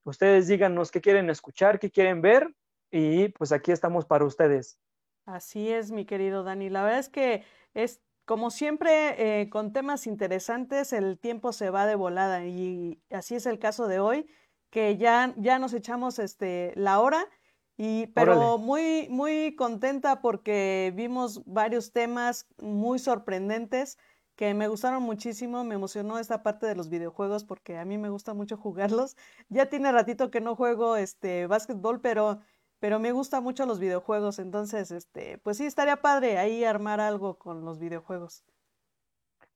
Ustedes 0.04 0.46
díganos 0.46 0.90
qué 0.90 1.00
quieren 1.00 1.30
escuchar, 1.30 1.78
qué 1.78 1.90
quieren 1.90 2.20
ver 2.20 2.54
y 2.90 3.28
pues 3.28 3.52
aquí 3.52 3.72
estamos 3.72 4.04
para 4.04 4.24
ustedes. 4.24 4.78
Así 5.26 5.70
es, 5.70 5.90
mi 5.90 6.04
querido 6.04 6.44
Dani. 6.44 6.68
La 6.68 6.82
verdad 6.84 7.00
es 7.00 7.08
que 7.08 7.44
es 7.72 8.02
como 8.24 8.50
siempre, 8.50 9.40
eh, 9.40 9.50
con 9.50 9.72
temas 9.72 10.06
interesantes, 10.06 10.92
el 10.92 11.18
tiempo 11.18 11.52
se 11.52 11.70
va 11.70 11.86
de 11.86 11.94
volada 11.94 12.44
y 12.46 13.02
así 13.10 13.34
es 13.34 13.46
el 13.46 13.58
caso 13.58 13.86
de 13.86 14.00
hoy, 14.00 14.26
que 14.70 14.96
ya, 14.96 15.34
ya 15.36 15.58
nos 15.58 15.74
echamos 15.74 16.18
este, 16.18 16.72
la 16.74 17.00
hora, 17.00 17.28
y, 17.76 18.06
pero 18.08 18.56
muy, 18.56 19.08
muy 19.10 19.56
contenta 19.56 20.20
porque 20.20 20.92
vimos 20.94 21.44
varios 21.44 21.92
temas 21.92 22.46
muy 22.58 22.98
sorprendentes 22.98 23.98
que 24.36 24.54
me 24.54 24.68
gustaron 24.68 25.02
muchísimo, 25.02 25.64
me 25.64 25.74
emocionó 25.74 26.18
esta 26.18 26.42
parte 26.42 26.66
de 26.66 26.74
los 26.74 26.88
videojuegos 26.88 27.44
porque 27.44 27.78
a 27.78 27.84
mí 27.84 27.98
me 27.98 28.10
gusta 28.10 28.34
mucho 28.34 28.56
jugarlos. 28.56 29.16
Ya 29.48 29.66
tiene 29.66 29.92
ratito 29.92 30.30
que 30.30 30.40
no 30.40 30.56
juego 30.56 30.96
este 30.96 31.46
básquetbol, 31.46 32.00
pero 32.00 32.40
pero 32.84 32.98
me 32.98 33.12
gustan 33.12 33.42
mucho 33.42 33.64
los 33.64 33.80
videojuegos, 33.80 34.38
entonces, 34.38 34.90
este, 34.90 35.38
pues 35.38 35.56
sí, 35.56 35.64
estaría 35.64 36.02
padre 36.02 36.36
ahí 36.36 36.64
armar 36.64 37.00
algo 37.00 37.38
con 37.38 37.64
los 37.64 37.78
videojuegos. 37.78 38.44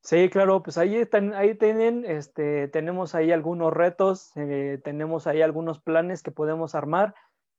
Sí, 0.00 0.30
claro, 0.30 0.62
pues 0.62 0.78
ahí 0.78 0.96
están, 0.96 1.34
ahí 1.34 1.54
tienen, 1.54 2.06
este, 2.06 2.68
tenemos 2.68 3.14
ahí 3.14 3.30
algunos 3.30 3.70
retos, 3.70 4.32
eh, 4.36 4.80
tenemos 4.82 5.26
ahí 5.26 5.42
algunos 5.42 5.78
planes 5.78 6.22
que 6.22 6.30
podemos 6.30 6.74
armar. 6.74 7.14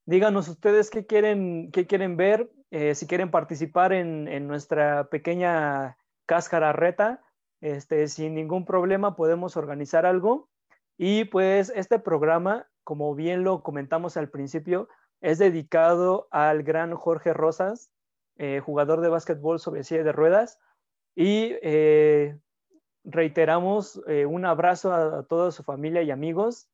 Díganos 0.07 0.47
ustedes 0.47 0.89
qué 0.89 1.05
quieren, 1.05 1.69
qué 1.71 1.85
quieren 1.85 2.17
ver, 2.17 2.51
eh, 2.71 2.95
si 2.95 3.05
quieren 3.05 3.29
participar 3.29 3.93
en, 3.93 4.27
en, 4.27 4.47
nuestra 4.47 5.09
pequeña 5.09 5.98
cáscara 6.29 6.73
reta, 6.73 7.23
este, 7.59 8.07
sin 8.07 8.35
ningún 8.35 8.63
problema 8.63 9.15
podemos 9.15 9.57
organizar 9.57 10.05
algo. 10.05 10.47
Y 10.95 11.25
pues 11.25 11.73
este 11.75 11.97
programa, 11.97 12.67
como 12.83 13.15
bien 13.15 13.43
lo 13.43 13.63
comentamos 13.63 14.15
al 14.15 14.29
principio, 14.29 14.89
es 15.21 15.39
dedicado 15.39 16.27
al 16.29 16.61
gran 16.61 16.93
Jorge 16.93 17.33
Rosas, 17.33 17.91
eh, 18.37 18.59
jugador 18.59 19.01
de 19.01 19.09
básquetbol 19.09 19.59
sobre 19.59 19.83
silla 19.83 20.03
de 20.03 20.11
ruedas. 20.11 20.59
Y 21.15 21.55
eh, 21.63 22.37
reiteramos 23.03 23.99
eh, 24.05 24.27
un 24.27 24.45
abrazo 24.45 24.93
a, 24.93 25.23
toda 25.23 25.51
su 25.51 25.63
familia 25.63 26.03
y 26.03 26.11
amigos. 26.11 26.69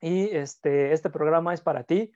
Y 0.00 0.34
este, 0.34 0.94
este 0.94 1.10
programa 1.10 1.52
es 1.52 1.60
para 1.60 1.84
ti. 1.84 2.10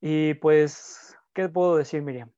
Y 0.00 0.34
pues, 0.34 1.16
¿qué 1.32 1.48
puedo 1.48 1.76
decir, 1.76 2.02
Miriam? 2.02 2.32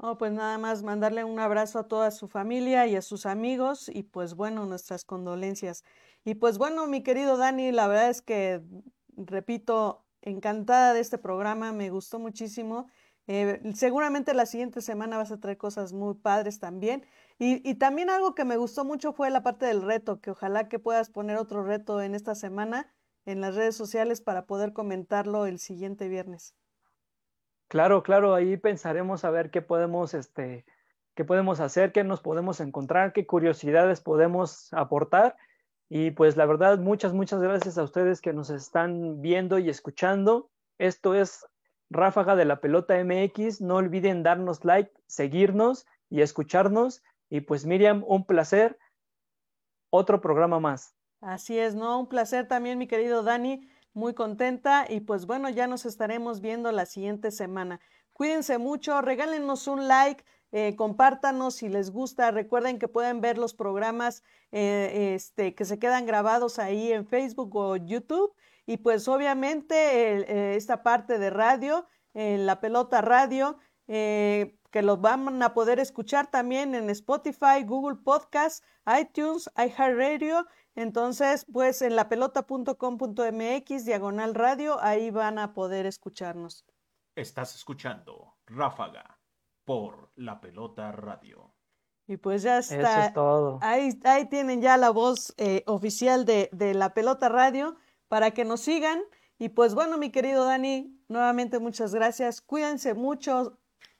Oh, 0.00 0.16
pues 0.16 0.30
nada 0.32 0.58
más 0.58 0.84
mandarle 0.84 1.24
un 1.24 1.40
abrazo 1.40 1.80
a 1.80 1.88
toda 1.88 2.12
su 2.12 2.28
familia 2.28 2.86
y 2.86 2.94
a 2.94 3.02
sus 3.02 3.26
amigos 3.26 3.88
y 3.92 4.04
pues 4.04 4.34
bueno, 4.34 4.64
nuestras 4.64 5.04
condolencias. 5.04 5.82
Y 6.24 6.36
pues 6.36 6.56
bueno, 6.56 6.86
mi 6.86 7.02
querido 7.02 7.36
Dani, 7.36 7.72
la 7.72 7.88
verdad 7.88 8.10
es 8.10 8.22
que 8.22 8.62
repito, 9.16 10.04
encantada 10.22 10.94
de 10.94 11.00
este 11.00 11.18
programa, 11.18 11.72
me 11.72 11.90
gustó 11.90 12.20
muchísimo. 12.20 12.86
Eh, 13.26 13.60
seguramente 13.74 14.34
la 14.34 14.46
siguiente 14.46 14.82
semana 14.82 15.16
vas 15.18 15.32
a 15.32 15.40
traer 15.40 15.58
cosas 15.58 15.92
muy 15.92 16.14
padres 16.14 16.60
también. 16.60 17.04
Y, 17.40 17.74
también 17.74 18.08
algo 18.10 18.34
que 18.34 18.44
me 18.44 18.56
gustó 18.56 18.84
mucho 18.84 19.12
fue 19.12 19.30
la 19.30 19.42
parte 19.42 19.66
del 19.66 19.82
reto, 19.82 20.20
que 20.20 20.30
ojalá 20.30 20.68
que 20.68 20.78
puedas 20.78 21.10
poner 21.10 21.36
otro 21.38 21.64
reto 21.64 22.00
en 22.02 22.14
esta 22.14 22.34
semana 22.36 22.92
en 23.26 23.40
las 23.40 23.56
redes 23.56 23.76
sociales 23.76 24.20
para 24.20 24.46
poder 24.46 24.72
comentarlo 24.72 25.46
el 25.46 25.58
siguiente 25.58 26.08
viernes. 26.08 26.54
Claro, 27.68 28.02
claro, 28.02 28.34
ahí 28.34 28.56
pensaremos 28.56 29.24
a 29.24 29.30
ver 29.30 29.50
qué 29.50 29.62
podemos, 29.62 30.14
este, 30.14 30.64
qué 31.14 31.24
podemos 31.24 31.60
hacer, 31.60 31.92
qué 31.92 32.02
nos 32.02 32.20
podemos 32.20 32.60
encontrar, 32.60 33.12
qué 33.12 33.26
curiosidades 33.26 34.00
podemos 34.00 34.72
aportar 34.72 35.36
y 35.88 36.10
pues 36.10 36.36
la 36.36 36.46
verdad, 36.46 36.78
muchas, 36.78 37.14
muchas 37.14 37.40
gracias 37.40 37.78
a 37.78 37.82
ustedes 37.82 38.20
que 38.20 38.32
nos 38.32 38.50
están 38.50 39.22
viendo 39.22 39.58
y 39.58 39.70
escuchando. 39.70 40.50
Esto 40.76 41.14
es 41.14 41.46
Ráfaga 41.88 42.36
de 42.36 42.44
la 42.44 42.60
Pelota 42.60 43.02
MX. 43.02 43.62
No 43.62 43.76
olviden 43.76 44.22
darnos 44.22 44.64
like, 44.64 44.92
seguirnos 45.06 45.86
y 46.10 46.20
escucharnos. 46.20 47.02
Y 47.30 47.40
pues 47.40 47.64
Miriam, 47.64 48.04
un 48.06 48.26
placer. 48.26 48.78
Otro 49.90 50.20
programa 50.20 50.60
más. 50.60 50.94
Así 51.22 51.58
es, 51.58 51.74
¿no? 51.74 51.98
Un 51.98 52.08
placer 52.08 52.46
también, 52.46 52.76
mi 52.76 52.86
querido 52.86 53.22
Dani. 53.22 53.66
Muy 53.98 54.14
contenta 54.14 54.86
y 54.88 55.00
pues 55.00 55.26
bueno, 55.26 55.50
ya 55.50 55.66
nos 55.66 55.84
estaremos 55.84 56.40
viendo 56.40 56.70
la 56.70 56.86
siguiente 56.86 57.32
semana. 57.32 57.80
Cuídense 58.12 58.56
mucho, 58.56 59.02
regálenos 59.02 59.66
un 59.66 59.88
like, 59.88 60.24
eh, 60.52 60.76
compártanos 60.76 61.56
si 61.56 61.68
les 61.68 61.90
gusta. 61.90 62.30
Recuerden 62.30 62.78
que 62.78 62.86
pueden 62.86 63.20
ver 63.20 63.38
los 63.38 63.54
programas 63.54 64.22
eh, 64.52 65.14
este, 65.16 65.56
que 65.56 65.64
se 65.64 65.80
quedan 65.80 66.06
grabados 66.06 66.60
ahí 66.60 66.92
en 66.92 67.08
Facebook 67.08 67.56
o 67.56 67.74
YouTube. 67.74 68.32
Y 68.66 68.76
pues 68.76 69.08
obviamente 69.08 69.74
eh, 69.74 70.54
esta 70.54 70.84
parte 70.84 71.18
de 71.18 71.30
radio, 71.30 71.88
la 72.14 72.60
pelota 72.60 73.00
radio, 73.00 73.58
que 73.88 74.82
los 74.82 75.00
van 75.00 75.42
a 75.42 75.54
poder 75.54 75.80
escuchar 75.80 76.30
también 76.30 76.76
en 76.76 76.88
Spotify, 76.90 77.64
Google 77.66 77.96
Podcast, 77.96 78.62
iTunes, 78.86 79.50
iHeartRadio. 79.56 80.46
Entonces, 80.78 81.44
pues 81.52 81.82
en 81.82 81.96
lapelota.com.mx, 81.96 83.84
diagonal 83.84 84.36
radio, 84.36 84.80
ahí 84.80 85.10
van 85.10 85.40
a 85.40 85.52
poder 85.52 85.86
escucharnos. 85.86 86.64
Estás 87.16 87.56
escuchando 87.56 88.36
Ráfaga 88.46 89.18
por 89.64 90.12
La 90.14 90.40
Pelota 90.40 90.92
Radio. 90.92 91.52
Y 92.06 92.16
pues 92.16 92.42
ya 92.42 92.58
está. 92.58 92.76
Eso 92.76 93.08
es 93.08 93.12
todo. 93.12 93.58
Ahí, 93.60 93.90
ahí 94.04 94.26
tienen 94.26 94.62
ya 94.62 94.76
la 94.76 94.90
voz 94.90 95.34
eh, 95.36 95.64
oficial 95.66 96.24
de, 96.24 96.48
de 96.52 96.74
La 96.74 96.94
Pelota 96.94 97.28
Radio 97.28 97.74
para 98.06 98.30
que 98.30 98.44
nos 98.44 98.60
sigan. 98.60 99.00
Y 99.36 99.48
pues 99.48 99.74
bueno, 99.74 99.98
mi 99.98 100.12
querido 100.12 100.44
Dani, 100.44 100.96
nuevamente 101.08 101.58
muchas 101.58 101.92
gracias. 101.92 102.40
Cuídense 102.40 102.94
mucho, 102.94 103.58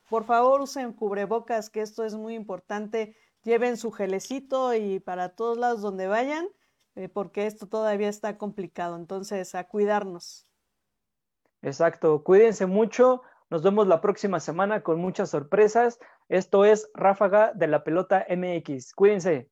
por 0.08 0.22
favor, 0.26 0.60
usen 0.60 0.92
cubrebocas, 0.92 1.70
que 1.70 1.80
esto 1.80 2.04
es 2.04 2.14
muy 2.14 2.36
importante. 2.36 3.16
Lleven 3.42 3.76
su 3.78 3.90
gelecito 3.90 4.74
y 4.74 5.00
para 5.00 5.30
todos 5.30 5.58
lados 5.58 5.80
donde 5.80 6.06
vayan, 6.06 6.48
eh, 6.98 7.08
porque 7.08 7.46
esto 7.46 7.68
todavía 7.68 8.08
está 8.08 8.36
complicado. 8.36 8.96
Entonces, 8.96 9.54
a 9.54 9.64
cuidarnos. 9.64 10.46
Exacto, 11.62 12.24
cuídense 12.24 12.66
mucho. 12.66 13.22
Nos 13.50 13.62
vemos 13.62 13.86
la 13.86 14.00
próxima 14.00 14.40
semana 14.40 14.82
con 14.82 15.00
muchas 15.00 15.30
sorpresas. 15.30 16.00
Esto 16.28 16.64
es 16.64 16.90
Ráfaga 16.94 17.52
de 17.54 17.68
la 17.68 17.84
Pelota 17.84 18.26
MX. 18.28 18.94
Cuídense. 18.94 19.48